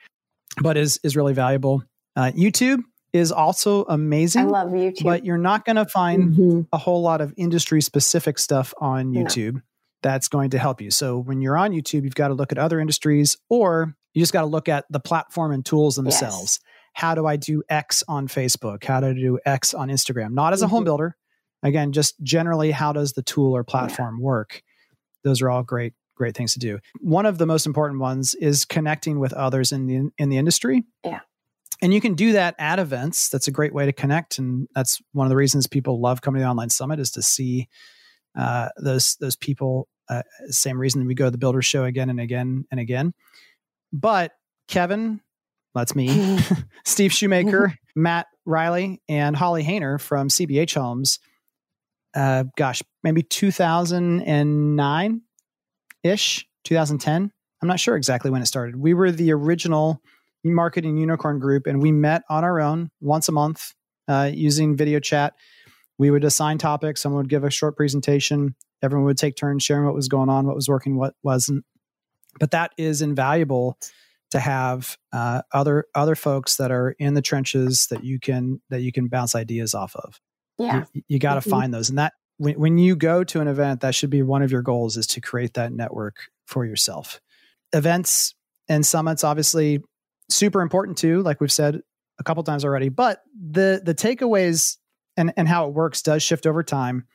but 0.63 0.77
is 0.77 0.99
is 1.03 1.17
really 1.17 1.35
valuable. 1.35 1.83
Uh, 2.15 2.33
YouTube 2.37 2.83
is 3.13 3.33
also 3.33 3.85
amazing. 3.85 4.47
I 4.47 4.49
love 4.49 4.69
YouTube, 4.69 5.05
but 5.05 5.25
you're 5.25 5.39
not 5.39 5.65
going 5.65 5.77
to 5.77 5.87
find 5.87 6.33
mm-hmm. 6.33 6.61
a 6.73 6.79
whole 6.79 7.03
lot 7.03 7.21
of 7.21 7.33
industry 7.37 7.81
specific 7.81 8.39
stuff 8.39 8.75
on 8.79 9.13
YouTube. 9.13 9.55
No. 9.55 9.61
That's 10.03 10.29
going 10.29 10.51
to 10.51 10.59
help 10.59 10.81
you. 10.81 10.91
So 10.91 11.19
when 11.19 11.41
you're 11.41 11.57
on 11.57 11.73
YouTube, 11.73 12.05
you've 12.05 12.15
got 12.15 12.29
to 12.29 12.35
look 12.35 12.53
at 12.53 12.59
other 12.59 12.79
industries, 12.79 13.37
or 13.49 13.95
you 14.15 14.23
just 14.23 14.33
got 14.33 14.43
to 14.43 14.47
look 14.47 14.69
at 14.69 14.85
the 14.91 15.01
platform 15.01 15.53
and 15.53 15.65
tools 15.65 15.97
themselves. 15.97 16.61
Yes. 16.63 16.73
How 16.97 17.15
do 17.15 17.27
I 17.27 17.37
do 17.37 17.63
X 17.69 18.03
on 18.09 18.27
Facebook? 18.27 18.83
How 18.83 19.01
do 19.01 19.09
I 19.09 19.13
do 19.13 19.39
X 19.45 19.75
on 19.75 19.91
Instagram? 19.91 20.33
Not 20.33 20.55
as 20.55 20.63
a 20.63 20.65
mm-hmm. 20.65 20.77
home 20.77 20.85
builder. 20.85 21.15
Again, 21.63 21.93
just 21.93 22.19
generally, 22.23 22.71
how 22.71 22.95
does 22.95 23.13
the 23.13 23.23
tool 23.23 23.55
or 23.55 23.65
platform 23.65 24.19
work? 24.19 24.63
Those 25.23 25.43
are 25.43 25.51
all 25.51 25.63
great 25.63 25.93
great 26.15 26.35
things 26.35 26.55
to 26.55 26.59
do. 26.59 26.79
One 27.01 27.27
of 27.27 27.37
the 27.37 27.45
most 27.45 27.67
important 27.67 28.01
ones 28.01 28.35
is 28.35 28.65
connecting 28.65 29.19
with 29.19 29.35
others 29.35 29.73
in 29.73 29.87
the 29.87 30.11
in 30.17 30.31
the 30.31 30.39
industry. 30.39 30.85
Yeah. 31.05 31.21
And 31.83 31.93
you 31.93 32.01
can 32.01 32.15
do 32.15 32.33
that 32.33 32.55
at 32.59 32.79
events. 32.79 33.29
That's 33.29 33.47
a 33.47 33.51
great 33.51 33.75
way 33.75 33.85
to 33.85 33.93
connect, 33.93 34.39
and 34.39 34.67
that's 34.75 35.03
one 35.13 35.27
of 35.27 35.29
the 35.29 35.37
reasons 35.37 35.67
people 35.67 36.01
love 36.01 36.23
coming 36.23 36.41
to 36.41 36.45
the 36.45 36.51
online 36.51 36.71
summit 36.71 36.99
is 36.99 37.11
to 37.11 37.23
see 37.23 37.69
uh, 38.35 38.71
those 38.79 39.17
those 39.21 39.37
people. 39.37 39.87
Uh, 40.09 40.23
same 40.47 40.79
reason 40.79 41.07
we 41.07 41.15
go 41.15 41.27
to 41.27 41.31
the 41.31 41.37
Builder 41.37 41.61
Show 41.61 41.85
again 41.85 42.09
and 42.09 42.21
again 42.21 42.65
and 42.71 42.81
again. 42.81 43.13
But 43.93 44.33
Kevin, 44.67 45.21
that's 45.77 45.95
me, 45.95 46.39
Steve 46.85 47.13
Shoemaker, 47.13 47.75
Matt 47.95 48.27
Riley, 48.45 49.01
and 49.09 49.37
Holly 49.37 49.63
Hayner 49.63 50.01
from 50.01 50.29
CBH 50.29 50.75
Homes. 50.75 51.19
Uh, 52.15 52.45
gosh, 52.57 52.83
maybe 53.03 53.23
2009 53.23 55.21
ish, 56.03 56.47
2010. 56.65 57.31
I'm 57.63 57.69
not 57.69 57.81
sure 57.81 57.97
exactly 57.97 58.31
when 58.31 58.43
it 58.43 58.47
started. 58.47 58.77
We 58.77 58.95
were 58.95 59.11
the 59.11 59.33
original 59.33 60.01
marketing 60.45 60.97
unicorn 60.97 61.39
group, 61.39 61.67
and 61.67 61.83
we 61.83 61.93
met 61.93 62.23
on 62.29 62.45
our 62.45 62.61
own 62.61 62.91
once 63.01 63.29
a 63.29 63.33
month 63.33 63.73
uh, 64.09 64.31
using 64.33 64.77
video 64.77 65.01
chat. 65.01 65.35
We 65.99 66.11
would 66.11 66.25
assign 66.25 66.59
topics. 66.59 67.03
Someone 67.03 67.23
would 67.23 67.31
give 67.31 67.45
a 67.45 67.51
short 67.51 67.77
presentation. 67.77 68.55
Everyone 68.83 69.07
would 69.07 69.19
take 69.19 69.37
turns 69.37 69.65
sharing 69.65 69.85
what 69.85 69.95
was 69.95 70.09
going 70.09 70.29
on, 70.29 70.47
what 70.47 70.55
was 70.55 70.69
working, 70.69 70.97
what 70.97 71.15
wasn't. 71.23 71.65
But 72.39 72.51
that 72.51 72.73
is 72.77 73.01
invaluable 73.01 73.79
to 74.31 74.41
have 74.41 74.97
uh, 75.13 75.43
other 75.53 75.87
other 75.95 76.15
folks 76.15 76.57
that 76.57 76.71
are 76.71 76.91
in 76.99 77.15
the 77.15 77.23
trenches 77.23 77.87
that 77.91 78.05
you 78.05 78.19
can 78.19 78.61
that 78.71 78.81
you 78.81 78.93
can 78.93 79.09
bounce 79.09 79.35
ideas 79.35 79.75
off 79.75 79.95
of. 79.97 80.21
Yeah, 80.59 80.85
you, 80.93 81.03
you 81.09 81.19
got 81.19 81.35
to 81.35 81.41
mm-hmm. 81.41 81.51
find 81.51 81.75
those, 81.75 81.89
and 81.89 81.99
that 81.99 82.15
when, 82.39 82.59
when 82.59 82.79
you 82.79 82.97
go 82.97 83.25
to 83.25 83.41
an 83.41 83.49
event, 83.49 83.81
that 83.81 83.95
should 83.95 84.11
be 84.11 84.23
one 84.23 84.43
of 84.43 84.51
your 84.51 84.63
goals 84.63 84.97
is 84.97 85.07
to 85.09 85.21
create 85.21 85.55
that 85.55 85.73
network 85.73 86.17
for 86.47 86.65
yourself. 86.65 87.21
Events 87.73 88.35
and 88.69 88.85
summits, 88.85 89.25
obviously, 89.25 89.81
super 90.29 90.61
important 90.61 90.99
too, 90.99 91.23
like 91.23 91.41
we've 91.41 91.53
said 91.53 91.81
a 92.19 92.25
couple 92.25 92.43
times 92.43 92.65
already. 92.65 92.89
But 92.89 93.23
the 93.35 93.81
the 93.85 93.95
takeaways 93.95 94.77
and, 95.17 95.33
and 95.37 95.49
how 95.49 95.69
it 95.69 95.75
works 95.75 96.03
does 96.03 96.23
shift 96.23 96.47
over 96.47 96.63
time. 96.63 97.07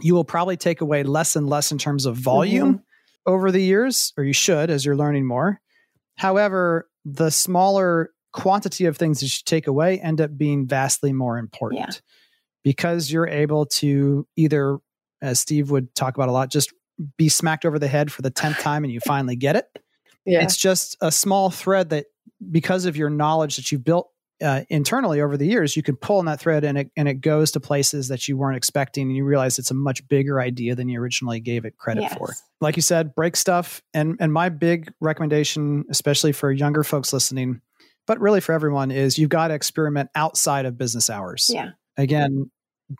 You 0.00 0.14
will 0.14 0.24
probably 0.24 0.56
take 0.56 0.80
away 0.80 1.02
less 1.02 1.36
and 1.36 1.48
less 1.48 1.70
in 1.70 1.76
terms 1.76 2.06
of 2.06 2.16
volume 2.16 2.74
mm-hmm. 2.74 3.32
over 3.32 3.52
the 3.52 3.60
years, 3.60 4.12
or 4.16 4.24
you 4.24 4.32
should 4.32 4.70
as 4.70 4.84
you're 4.84 4.96
learning 4.96 5.26
more. 5.26 5.60
However, 6.16 6.88
the 7.04 7.30
smaller 7.30 8.10
quantity 8.32 8.86
of 8.86 8.96
things 8.96 9.20
that 9.20 9.26
you 9.26 9.42
take 9.44 9.66
away 9.66 10.00
end 10.00 10.20
up 10.20 10.36
being 10.36 10.66
vastly 10.66 11.12
more 11.12 11.38
important. 11.38 11.80
Yeah 11.80 12.00
because 12.62 13.10
you're 13.10 13.28
able 13.28 13.66
to 13.66 14.26
either, 14.36 14.78
as 15.20 15.40
Steve 15.40 15.70
would 15.70 15.94
talk 15.94 16.16
about 16.16 16.28
a 16.28 16.32
lot, 16.32 16.50
just 16.50 16.72
be 17.16 17.28
smacked 17.28 17.64
over 17.64 17.78
the 17.78 17.88
head 17.88 18.12
for 18.12 18.22
the 18.22 18.30
10th 18.30 18.60
time 18.62 18.84
and 18.84 18.92
you 18.92 19.00
finally 19.00 19.36
get 19.36 19.56
it. 19.56 19.66
Yeah. 20.24 20.42
It's 20.42 20.56
just 20.56 20.96
a 21.00 21.10
small 21.10 21.50
thread 21.50 21.90
that, 21.90 22.06
because 22.50 22.86
of 22.86 22.96
your 22.96 23.10
knowledge 23.10 23.56
that 23.56 23.70
you've 23.70 23.84
built 23.84 24.10
uh, 24.42 24.64
internally 24.68 25.20
over 25.20 25.36
the 25.36 25.46
years, 25.46 25.76
you 25.76 25.82
can 25.82 25.96
pull 25.96 26.18
on 26.18 26.26
that 26.26 26.40
thread 26.40 26.64
and 26.64 26.76
it, 26.76 26.90
and 26.96 27.08
it 27.08 27.20
goes 27.20 27.52
to 27.52 27.60
places 27.60 28.08
that 28.08 28.26
you 28.28 28.36
weren't 28.36 28.56
expecting. 28.56 29.08
And 29.08 29.16
you 29.16 29.24
realize 29.24 29.58
it's 29.58 29.70
a 29.70 29.74
much 29.74 30.06
bigger 30.08 30.40
idea 30.40 30.74
than 30.74 30.88
you 30.88 31.00
originally 31.00 31.40
gave 31.40 31.64
it 31.64 31.78
credit 31.78 32.02
yes. 32.02 32.14
for. 32.14 32.34
Like 32.60 32.76
you 32.76 32.82
said, 32.82 33.14
break 33.14 33.36
stuff. 33.36 33.82
And, 33.94 34.16
and 34.20 34.32
my 34.32 34.48
big 34.48 34.92
recommendation, 35.00 35.84
especially 35.90 36.32
for 36.32 36.50
younger 36.50 36.84
folks 36.84 37.12
listening, 37.12 37.60
but 38.06 38.20
really 38.20 38.40
for 38.40 38.52
everyone, 38.52 38.90
is 38.90 39.18
you've 39.18 39.30
got 39.30 39.48
to 39.48 39.54
experiment 39.54 40.10
outside 40.14 40.66
of 40.66 40.76
business 40.76 41.08
hours. 41.08 41.50
Yeah 41.52 41.70
again 41.96 42.50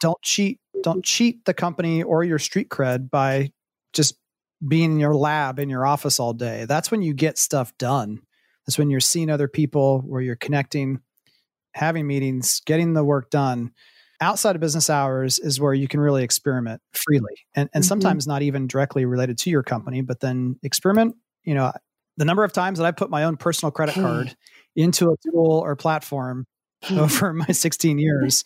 don't 0.00 0.20
cheat 0.22 0.58
don't 0.82 1.04
cheat 1.04 1.44
the 1.44 1.54
company 1.54 2.02
or 2.02 2.24
your 2.24 2.38
street 2.38 2.68
cred 2.68 3.10
by 3.10 3.50
just 3.92 4.16
being 4.66 4.92
in 4.92 4.98
your 4.98 5.14
lab 5.14 5.58
in 5.58 5.68
your 5.68 5.86
office 5.86 6.20
all 6.20 6.32
day 6.32 6.64
that's 6.66 6.90
when 6.90 7.02
you 7.02 7.14
get 7.14 7.38
stuff 7.38 7.76
done 7.78 8.20
that's 8.66 8.78
when 8.78 8.90
you're 8.90 9.00
seeing 9.00 9.30
other 9.30 9.48
people 9.48 10.00
where 10.00 10.20
you're 10.20 10.36
connecting 10.36 11.00
having 11.74 12.06
meetings 12.06 12.60
getting 12.66 12.92
the 12.92 13.04
work 13.04 13.30
done 13.30 13.70
outside 14.20 14.54
of 14.54 14.60
business 14.60 14.88
hours 14.88 15.38
is 15.38 15.60
where 15.60 15.74
you 15.74 15.88
can 15.88 16.00
really 16.00 16.22
experiment 16.22 16.80
freely 16.92 17.34
and, 17.54 17.68
and 17.74 17.82
mm-hmm. 17.82 17.88
sometimes 17.88 18.26
not 18.26 18.42
even 18.42 18.66
directly 18.66 19.04
related 19.04 19.38
to 19.38 19.50
your 19.50 19.62
company 19.62 20.00
but 20.00 20.20
then 20.20 20.56
experiment 20.62 21.14
you 21.44 21.54
know 21.54 21.72
the 22.16 22.24
number 22.24 22.44
of 22.44 22.52
times 22.52 22.78
that 22.78 22.84
i 22.84 22.90
put 22.90 23.10
my 23.10 23.24
own 23.24 23.36
personal 23.36 23.70
credit 23.70 23.94
card 23.94 24.34
into 24.76 25.10
a 25.10 25.16
tool 25.30 25.58
or 25.58 25.76
platform 25.76 26.46
over 26.90 27.32
my 27.32 27.46
16 27.46 27.98
years 27.98 28.44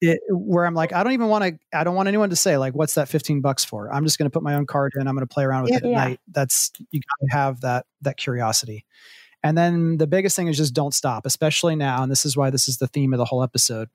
it, 0.00 0.20
where 0.28 0.66
I'm 0.66 0.74
like, 0.74 0.92
I 0.92 1.02
don't 1.02 1.12
even 1.12 1.28
want 1.28 1.44
to, 1.44 1.58
I 1.76 1.84
don't 1.84 1.94
want 1.94 2.08
anyone 2.08 2.30
to 2.30 2.36
say 2.36 2.58
like, 2.58 2.74
what's 2.74 2.94
that 2.94 3.08
15 3.08 3.40
bucks 3.40 3.64
for? 3.64 3.92
I'm 3.92 4.04
just 4.04 4.18
going 4.18 4.30
to 4.30 4.32
put 4.32 4.42
my 4.42 4.54
own 4.54 4.66
card 4.66 4.92
in. 4.94 5.08
I'm 5.08 5.14
going 5.14 5.26
to 5.26 5.32
play 5.32 5.44
around 5.44 5.62
with 5.62 5.72
yeah, 5.72 5.78
it 5.78 5.84
at 5.84 5.90
yeah. 5.90 5.96
night. 5.96 6.20
That's, 6.28 6.70
you 6.90 7.00
got 7.00 7.26
to 7.26 7.32
have 7.32 7.60
that, 7.62 7.86
that 8.02 8.16
curiosity. 8.16 8.84
And 9.46 9.56
then 9.56 9.98
the 9.98 10.08
biggest 10.08 10.34
thing 10.34 10.48
is 10.48 10.56
just 10.56 10.74
don't 10.74 10.92
stop, 10.92 11.24
especially 11.24 11.76
now. 11.76 12.02
And 12.02 12.10
this 12.10 12.26
is 12.26 12.36
why 12.36 12.50
this 12.50 12.66
is 12.66 12.78
the 12.78 12.88
theme 12.88 13.12
of 13.12 13.18
the 13.18 13.24
whole 13.24 13.44
episode. 13.44 13.88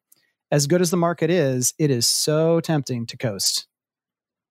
As 0.49 0.65
good 0.65 0.79
as 0.79 0.91
the 0.91 0.97
market 0.97 1.29
is, 1.29 1.73
it 1.77 1.91
is 1.91 2.07
so 2.07 2.61
tempting 2.61 3.05
to 3.07 3.17
coast. 3.17 3.67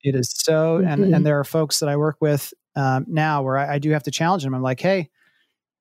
It 0.02 0.14
is 0.14 0.30
so, 0.30 0.78
mm-hmm. 0.78 0.86
and, 0.86 1.14
and 1.14 1.26
there 1.26 1.40
are 1.40 1.44
folks 1.44 1.80
that 1.80 1.88
I 1.88 1.96
work 1.96 2.18
with 2.20 2.52
um, 2.76 3.06
now 3.08 3.42
where 3.42 3.56
I, 3.56 3.76
I 3.76 3.78
do 3.78 3.90
have 3.92 4.02
to 4.02 4.10
challenge 4.10 4.44
them. 4.44 4.54
I'm 4.54 4.62
like, 4.62 4.80
hey, 4.80 5.08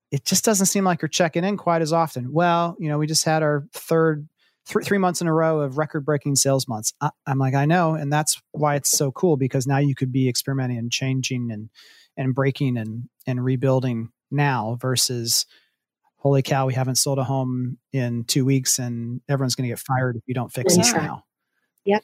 it 0.09 0.23
just 0.23 0.45
doesn't 0.45 0.67
seem 0.67 0.85
like 0.85 1.01
you're 1.01 1.09
checking 1.09 1.43
in 1.43 1.57
quite 1.57 1.81
as 1.81 1.91
often. 1.91 2.31
Well, 2.31 2.77
you 2.79 2.87
know, 2.87 2.97
we 2.97 3.05
just 3.05 3.25
had 3.25 3.43
our 3.43 3.67
third 3.73 4.25
three, 4.65 4.85
three 4.85 4.97
months 4.99 5.19
in 5.19 5.27
a 5.27 5.33
row 5.33 5.59
of 5.59 5.77
record 5.77 6.05
breaking 6.05 6.37
sales 6.37 6.65
months. 6.65 6.93
I, 7.01 7.09
am 7.27 7.39
like, 7.39 7.55
I 7.55 7.65
know. 7.65 7.93
And 7.93 8.11
that's 8.11 8.41
why 8.51 8.75
it's 8.75 8.89
so 8.89 9.11
cool 9.11 9.35
because 9.35 9.67
now 9.67 9.79
you 9.79 9.95
could 9.95 10.13
be 10.13 10.29
experimenting 10.29 10.77
and 10.77 10.89
changing 10.89 11.51
and, 11.51 11.69
and 12.15 12.33
breaking 12.33 12.77
and, 12.77 13.09
and 13.27 13.43
rebuilding 13.43 14.11
now 14.31 14.77
versus 14.79 15.45
holy 16.17 16.41
cow, 16.41 16.67
we 16.67 16.73
haven't 16.73 16.95
sold 16.95 17.17
a 17.17 17.23
home 17.23 17.77
in 17.93 18.25
two 18.25 18.45
weeks 18.45 18.79
and 18.79 19.21
everyone's 19.29 19.55
going 19.55 19.67
to 19.67 19.71
get 19.71 19.79
fired 19.79 20.15
if 20.15 20.23
you 20.27 20.33
don't 20.33 20.51
fix 20.51 20.75
yeah. 20.75 20.83
this 20.83 20.93
now. 20.93 21.23
Yep. 21.85 22.03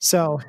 So 0.00 0.40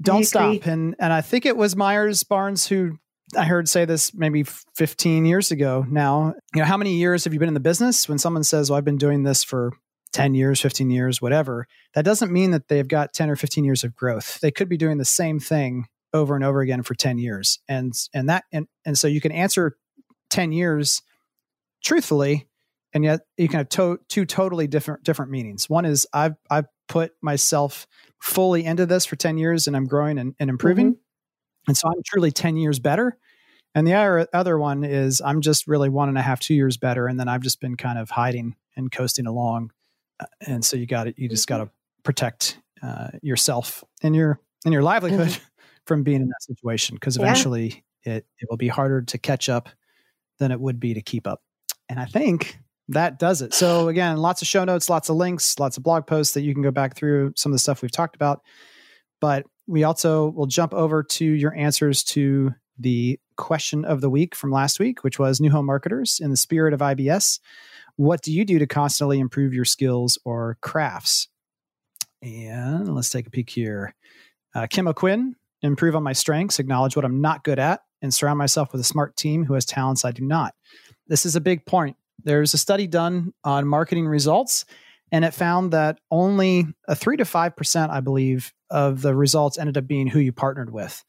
don't 0.00 0.24
stop. 0.24 0.66
And, 0.66 0.94
and 0.98 1.12
I 1.12 1.20
think 1.20 1.44
it 1.44 1.56
was 1.56 1.74
Myers 1.76 2.22
Barnes 2.22 2.66
who 2.66 2.98
I 3.36 3.44
heard 3.44 3.68
say 3.68 3.84
this 3.84 4.14
maybe 4.14 4.42
15 4.42 5.24
years 5.24 5.50
ago 5.50 5.84
now. 5.88 6.34
You 6.54 6.62
know, 6.62 6.66
how 6.66 6.76
many 6.76 6.96
years 6.96 7.24
have 7.24 7.32
you 7.32 7.38
been 7.38 7.48
in 7.48 7.54
the 7.54 7.60
business? 7.60 8.08
When 8.08 8.18
someone 8.18 8.44
says, 8.44 8.70
well, 8.70 8.78
I've 8.78 8.84
been 8.84 8.96
doing 8.96 9.22
this 9.22 9.44
for 9.44 9.72
10 10.12 10.34
years, 10.34 10.60
15 10.60 10.90
years, 10.90 11.22
whatever, 11.22 11.66
that 11.94 12.04
doesn't 12.04 12.32
mean 12.32 12.50
that 12.50 12.68
they've 12.68 12.88
got 12.88 13.12
10 13.12 13.30
or 13.30 13.36
15 13.36 13.64
years 13.64 13.84
of 13.84 13.94
growth. 13.94 14.40
They 14.40 14.50
could 14.50 14.68
be 14.68 14.76
doing 14.76 14.98
the 14.98 15.04
same 15.04 15.38
thing 15.38 15.86
over 16.12 16.34
and 16.34 16.44
over 16.44 16.60
again 16.60 16.82
for 16.82 16.94
10 16.94 17.18
years. 17.18 17.60
And 17.68 17.92
and 18.12 18.28
that 18.28 18.44
and 18.52 18.66
and 18.84 18.98
so 18.98 19.06
you 19.06 19.20
can 19.20 19.32
answer 19.32 19.76
10 20.30 20.52
years 20.52 21.02
truthfully 21.82 22.46
and 22.92 23.04
yet 23.04 23.20
you 23.36 23.48
can 23.48 23.58
have 23.58 23.68
to, 23.70 24.00
two 24.08 24.24
totally 24.24 24.66
different 24.66 25.04
different 25.04 25.30
meanings. 25.30 25.70
One 25.70 25.84
is 25.84 26.06
I've 26.12 26.34
I've 26.50 26.66
put 26.88 27.12
myself 27.22 27.86
fully 28.20 28.64
into 28.64 28.86
this 28.86 29.06
for 29.06 29.16
10 29.16 29.38
years 29.38 29.66
and 29.66 29.76
I'm 29.76 29.86
growing 29.86 30.18
and, 30.18 30.34
and 30.38 30.50
improving. 30.50 30.92
Mm-hmm. 30.92 31.68
And 31.68 31.76
so 31.76 31.88
I'm 31.88 32.02
truly 32.04 32.32
10 32.32 32.56
years 32.56 32.78
better. 32.78 33.16
And 33.74 33.86
the 33.86 33.94
other, 33.94 34.26
other 34.34 34.58
one 34.58 34.82
is 34.82 35.22
I'm 35.24 35.40
just 35.40 35.68
really 35.68 35.88
one 35.88 36.08
and 36.08 36.18
a 36.18 36.22
half, 36.22 36.40
two 36.40 36.54
years 36.54 36.76
better. 36.76 37.06
And 37.06 37.18
then 37.18 37.28
I've 37.28 37.42
just 37.42 37.60
been 37.60 37.76
kind 37.76 37.98
of 37.98 38.10
hiding 38.10 38.56
and 38.76 38.90
coasting 38.90 39.26
along. 39.26 39.70
Uh, 40.18 40.26
and 40.46 40.64
so 40.64 40.76
you 40.76 40.86
got 40.86 41.06
it. 41.06 41.18
You 41.18 41.28
just 41.28 41.46
got 41.46 41.58
to 41.58 41.64
mm-hmm. 41.64 42.02
protect 42.02 42.58
uh, 42.82 43.08
yourself 43.22 43.84
and 44.02 44.16
your 44.16 44.40
and 44.64 44.72
your 44.72 44.82
livelihood 44.82 45.28
mm-hmm. 45.28 45.44
from 45.86 46.02
being 46.02 46.22
in 46.22 46.28
that 46.28 46.42
situation 46.42 46.96
because 46.96 47.16
eventually 47.16 47.84
yeah. 48.04 48.14
it, 48.14 48.26
it 48.38 48.48
will 48.50 48.56
be 48.56 48.68
harder 48.68 49.02
to 49.02 49.18
catch 49.18 49.48
up 49.48 49.68
than 50.40 50.50
it 50.50 50.60
would 50.60 50.80
be 50.80 50.94
to 50.94 51.02
keep 51.02 51.28
up. 51.28 51.40
And 51.88 52.00
I 52.00 52.06
think 52.06 52.58
that 52.88 53.20
does 53.20 53.40
it. 53.40 53.54
So 53.54 53.86
again, 53.86 54.16
lots 54.16 54.42
of 54.42 54.48
show 54.48 54.64
notes, 54.64 54.90
lots 54.90 55.08
of 55.08 55.16
links, 55.16 55.58
lots 55.60 55.76
of 55.76 55.84
blog 55.84 56.08
posts 56.08 56.34
that 56.34 56.42
you 56.42 56.52
can 56.52 56.62
go 56.62 56.72
back 56.72 56.96
through 56.96 57.32
some 57.36 57.52
of 57.52 57.54
the 57.54 57.60
stuff 57.60 57.82
we've 57.82 57.92
talked 57.92 58.16
about. 58.16 58.42
But 59.20 59.46
we 59.68 59.84
also 59.84 60.30
will 60.30 60.46
jump 60.46 60.74
over 60.74 61.04
to 61.04 61.24
your 61.24 61.54
answers 61.54 62.02
to 62.02 62.52
the 62.78 63.20
question 63.36 63.84
of 63.84 64.00
the 64.00 64.10
week 64.10 64.34
from 64.34 64.50
last 64.50 64.80
week, 64.80 65.04
which 65.04 65.18
was 65.18 65.40
new 65.40 65.50
home 65.50 65.66
marketers 65.66 66.18
in 66.20 66.30
the 66.30 66.36
spirit 66.36 66.74
of 66.74 66.80
IBS. 66.80 67.38
What 67.96 68.22
do 68.22 68.32
you 68.32 68.44
do 68.44 68.58
to 68.58 68.66
constantly 68.66 69.20
improve 69.20 69.54
your 69.54 69.64
skills 69.64 70.18
or 70.24 70.56
crafts? 70.62 71.28
And 72.22 72.94
let's 72.94 73.10
take 73.10 73.26
a 73.26 73.30
peek 73.30 73.50
here. 73.50 73.94
Uh, 74.54 74.66
Kim 74.68 74.88
O'Quinn, 74.88 75.36
improve 75.62 75.94
on 75.94 76.02
my 76.02 76.12
strengths, 76.12 76.58
acknowledge 76.58 76.96
what 76.96 77.04
I'm 77.04 77.20
not 77.20 77.44
good 77.44 77.58
at, 77.58 77.80
and 78.02 78.12
surround 78.12 78.38
myself 78.38 78.72
with 78.72 78.80
a 78.80 78.84
smart 78.84 79.16
team 79.16 79.44
who 79.44 79.54
has 79.54 79.64
talents 79.64 80.04
I 80.04 80.12
do 80.12 80.24
not. 80.24 80.54
This 81.06 81.26
is 81.26 81.36
a 81.36 81.40
big 81.40 81.66
point 81.66 81.96
There's 82.22 82.54
a 82.54 82.58
study 82.58 82.86
done 82.86 83.32
on 83.44 83.66
marketing 83.66 84.06
results, 84.06 84.64
and 85.12 85.24
it 85.24 85.34
found 85.34 85.72
that 85.72 85.98
only 86.10 86.66
a 86.86 86.94
three 86.94 87.16
to 87.16 87.24
five 87.24 87.56
percent, 87.56 87.92
I 87.92 88.00
believe, 88.00 88.52
of 88.70 89.02
the 89.02 89.14
results 89.14 89.58
ended 89.58 89.76
up 89.76 89.86
being 89.86 90.06
who 90.06 90.20
you 90.20 90.32
partnered 90.32 90.72
with. 90.72 91.02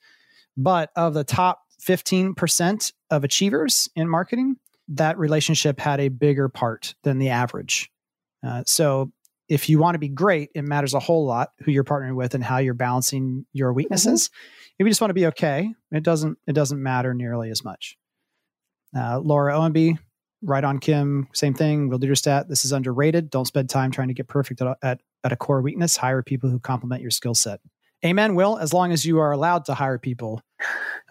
But 0.58 0.92
of 0.96 1.14
the 1.14 1.24
top 1.24 1.62
15% 1.82 2.94
of 3.10 3.24
achievers 3.24 3.90
in 3.96 4.08
marketing, 4.08 4.58
that 4.90 5.18
relationship 5.18 5.80
had 5.80 6.00
a 6.00 6.10
bigger 6.10 6.50
part 6.50 6.96
than 7.04 7.18
the 7.18 7.30
average. 7.30 7.90
Uh, 8.46 8.64
so 8.66 9.12
if 9.48 9.70
you 9.70 9.80
want 9.80 9.96
to 9.96 10.00
be 10.00 10.08
great, 10.08 10.50
it 10.56 10.64
matters 10.64 10.94
a 10.94 11.00
whole 11.00 11.26
lot 11.26 11.52
who 11.64 11.72
you're 11.72 11.84
partnering 11.84 12.16
with 12.16 12.36
and 12.36 12.44
how 12.44 12.58
you're 12.58 12.74
balancing 12.74 13.46
your 13.54 13.74
weaknesses. 13.74 14.30
Mm-hmm. 14.30 14.61
If 14.82 14.86
you 14.88 14.90
just 14.90 15.00
want 15.00 15.12
to 15.12 15.16
be 15.16 15.28
okay, 15.28 15.76
it 15.92 16.02
doesn't 16.02 16.40
it 16.48 16.54
doesn't 16.54 16.82
matter 16.82 17.14
nearly 17.14 17.52
as 17.52 17.64
much. 17.64 18.00
Uh, 18.98 19.20
Laura 19.20 19.54
Owenby, 19.54 20.00
right 20.42 20.64
on 20.64 20.80
Kim, 20.80 21.28
same 21.34 21.54
thing. 21.54 21.88
Will 21.88 22.00
do 22.00 22.16
stat. 22.16 22.50
This 22.50 22.66
is 22.66 22.72
underrated. 22.72 23.30
Don't 23.30 23.46
spend 23.46 23.70
time 23.70 23.92
trying 23.92 24.08
to 24.08 24.16
get 24.16 24.28
perfect 24.28 24.60
at, 24.60 24.78
at, 24.82 25.02
at 25.24 25.32
a 25.32 25.36
core 25.36 25.62
weakness. 25.62 25.98
Hire 25.98 26.24
people 26.24 26.50
who 26.50 26.58
complement 26.58 27.04
your 27.04 27.12
skill 27.12 27.36
set. 27.36 27.60
Amen, 28.04 28.34
Will, 28.34 28.58
as 28.58 28.74
long 28.74 28.92
as 28.92 29.06
you 29.06 29.20
are 29.20 29.32
allowed 29.32 29.66
to 29.66 29.76
hire 29.76 30.00
people. 30.00 30.42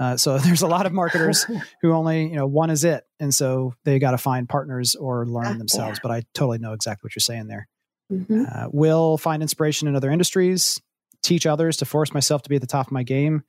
Uh, 0.00 0.16
so 0.16 0.36
there's 0.40 0.62
a 0.62 0.66
lot 0.66 0.86
of 0.86 0.92
marketers 0.92 1.46
who 1.80 1.92
only, 1.92 2.24
you 2.28 2.34
know, 2.34 2.48
one 2.48 2.70
is 2.70 2.82
it. 2.82 3.04
And 3.20 3.32
so 3.32 3.74
they 3.84 4.00
got 4.00 4.10
to 4.10 4.18
find 4.18 4.48
partners 4.48 4.96
or 4.96 5.26
learn 5.26 5.58
themselves. 5.58 5.98
Yeah. 5.98 6.02
But 6.02 6.10
I 6.10 6.22
totally 6.34 6.58
know 6.58 6.72
exactly 6.72 7.06
what 7.06 7.14
you're 7.14 7.20
saying 7.20 7.46
there. 7.46 7.68
Mm-hmm. 8.12 8.46
Uh, 8.52 8.66
will 8.72 9.16
find 9.16 9.42
inspiration 9.42 9.86
in 9.86 9.94
other 9.94 10.10
industries, 10.10 10.80
teach 11.22 11.46
others 11.46 11.76
to 11.78 11.84
force 11.84 12.14
myself 12.14 12.42
to 12.42 12.48
be 12.48 12.56
at 12.56 12.60
the 12.60 12.66
top 12.66 12.86
of 12.86 12.92
my 12.92 13.02
game, 13.02 13.42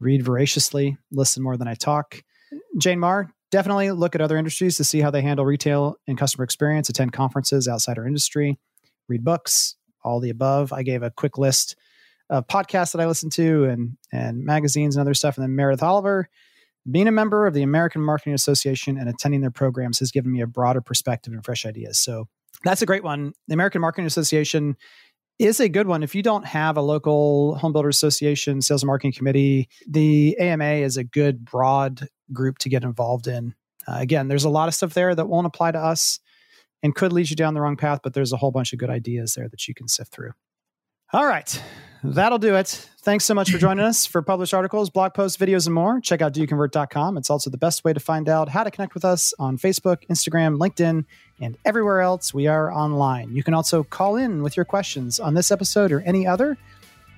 read 0.00 0.24
voraciously, 0.24 0.96
listen 1.10 1.42
more 1.42 1.56
than 1.56 1.68
I 1.68 1.74
talk. 1.74 2.22
Jane 2.78 3.00
Marr, 3.00 3.30
definitely 3.50 3.90
look 3.90 4.14
at 4.14 4.20
other 4.20 4.36
industries 4.36 4.76
to 4.76 4.84
see 4.84 5.00
how 5.00 5.10
they 5.10 5.22
handle 5.22 5.44
retail 5.44 5.96
and 6.06 6.18
customer 6.18 6.44
experience, 6.44 6.88
attend 6.88 7.12
conferences 7.12 7.68
outside 7.68 7.98
our 7.98 8.06
industry, 8.06 8.58
read 9.08 9.24
books, 9.24 9.76
all 10.04 10.20
the 10.20 10.30
above. 10.30 10.72
I 10.72 10.82
gave 10.82 11.02
a 11.02 11.10
quick 11.10 11.38
list 11.38 11.76
of 12.30 12.46
podcasts 12.46 12.92
that 12.92 13.00
I 13.00 13.06
listen 13.06 13.30
to 13.30 13.64
and 13.64 13.96
and 14.12 14.44
magazines 14.44 14.96
and 14.96 15.00
other 15.00 15.14
stuff. 15.14 15.36
And 15.36 15.42
then 15.42 15.56
Meredith 15.56 15.82
Oliver, 15.82 16.28
being 16.90 17.08
a 17.08 17.12
member 17.12 17.46
of 17.46 17.54
the 17.54 17.62
American 17.62 18.02
Marketing 18.02 18.34
Association 18.34 18.98
and 18.98 19.08
attending 19.08 19.40
their 19.40 19.50
programs 19.50 19.98
has 19.98 20.10
given 20.10 20.32
me 20.32 20.40
a 20.40 20.46
broader 20.46 20.80
perspective 20.80 21.32
and 21.32 21.44
fresh 21.44 21.66
ideas. 21.66 21.98
So 21.98 22.28
that's 22.64 22.82
a 22.82 22.86
great 22.86 23.04
one. 23.04 23.32
The 23.46 23.54
American 23.54 23.80
Marketing 23.80 24.06
Association 24.06 24.76
is 25.38 25.60
a 25.60 25.68
good 25.68 25.86
one. 25.86 26.02
If 26.02 26.14
you 26.14 26.22
don't 26.22 26.44
have 26.44 26.76
a 26.76 26.82
local 26.82 27.54
home 27.56 27.72
builder 27.72 27.88
association, 27.88 28.60
sales 28.60 28.82
and 28.82 28.88
marketing 28.88 29.12
committee, 29.12 29.68
the 29.86 30.36
AMA 30.38 30.64
is 30.64 30.96
a 30.96 31.04
good 31.04 31.44
broad 31.44 32.08
group 32.32 32.58
to 32.58 32.68
get 32.68 32.82
involved 32.82 33.26
in. 33.26 33.54
Uh, 33.86 33.96
again, 33.98 34.28
there's 34.28 34.44
a 34.44 34.50
lot 34.50 34.68
of 34.68 34.74
stuff 34.74 34.94
there 34.94 35.14
that 35.14 35.28
won't 35.28 35.46
apply 35.46 35.72
to 35.72 35.78
us 35.78 36.18
and 36.82 36.94
could 36.94 37.12
lead 37.12 37.30
you 37.30 37.36
down 37.36 37.54
the 37.54 37.60
wrong 37.60 37.76
path, 37.76 38.00
but 38.02 38.14
there's 38.14 38.32
a 38.32 38.36
whole 38.36 38.50
bunch 38.50 38.72
of 38.72 38.78
good 38.78 38.90
ideas 38.90 39.34
there 39.34 39.48
that 39.48 39.66
you 39.66 39.74
can 39.74 39.88
sift 39.88 40.12
through. 40.12 40.32
All 41.12 41.26
right. 41.26 41.62
That'll 42.04 42.38
do 42.38 42.54
it. 42.54 42.88
Thanks 42.98 43.24
so 43.24 43.34
much 43.34 43.50
for 43.50 43.58
joining 43.58 43.84
us 43.84 44.04
for 44.04 44.20
published 44.20 44.52
articles, 44.52 44.90
blog 44.90 45.14
posts, 45.14 45.36
videos, 45.38 45.66
and 45.66 45.74
more. 45.74 46.00
Check 46.00 46.20
out 46.20 46.34
doyouconvert.com. 46.34 47.16
It's 47.16 47.30
also 47.30 47.48
the 47.48 47.56
best 47.56 47.82
way 47.82 47.92
to 47.92 48.00
find 48.00 48.28
out 48.28 48.50
how 48.50 48.64
to 48.64 48.70
connect 48.70 48.94
with 48.94 49.04
us 49.04 49.32
on 49.38 49.56
Facebook, 49.56 50.06
Instagram, 50.08 50.58
LinkedIn, 50.58 51.04
and 51.40 51.56
everywhere 51.64 52.00
else 52.00 52.34
we 52.34 52.46
are 52.46 52.70
online. 52.72 53.34
You 53.34 53.42
can 53.42 53.54
also 53.54 53.82
call 53.82 54.16
in 54.16 54.42
with 54.42 54.56
your 54.56 54.64
questions 54.64 55.18
on 55.18 55.34
this 55.34 55.50
episode 55.50 55.90
or 55.90 56.02
any 56.02 56.26
other 56.26 56.58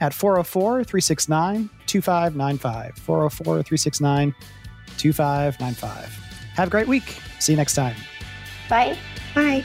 at 0.01 0.15
404 0.15 0.85
369 0.85 1.69
2595. 1.87 2.97
404 2.97 3.63
369 3.63 4.35
2595. 4.97 6.05
Have 6.55 6.69
a 6.69 6.71
great 6.71 6.89
week. 6.89 7.17
See 7.39 7.53
you 7.53 7.57
next 7.57 7.75
time. 7.75 7.97
Bye. 8.69 8.97
Bye. 9.35 9.65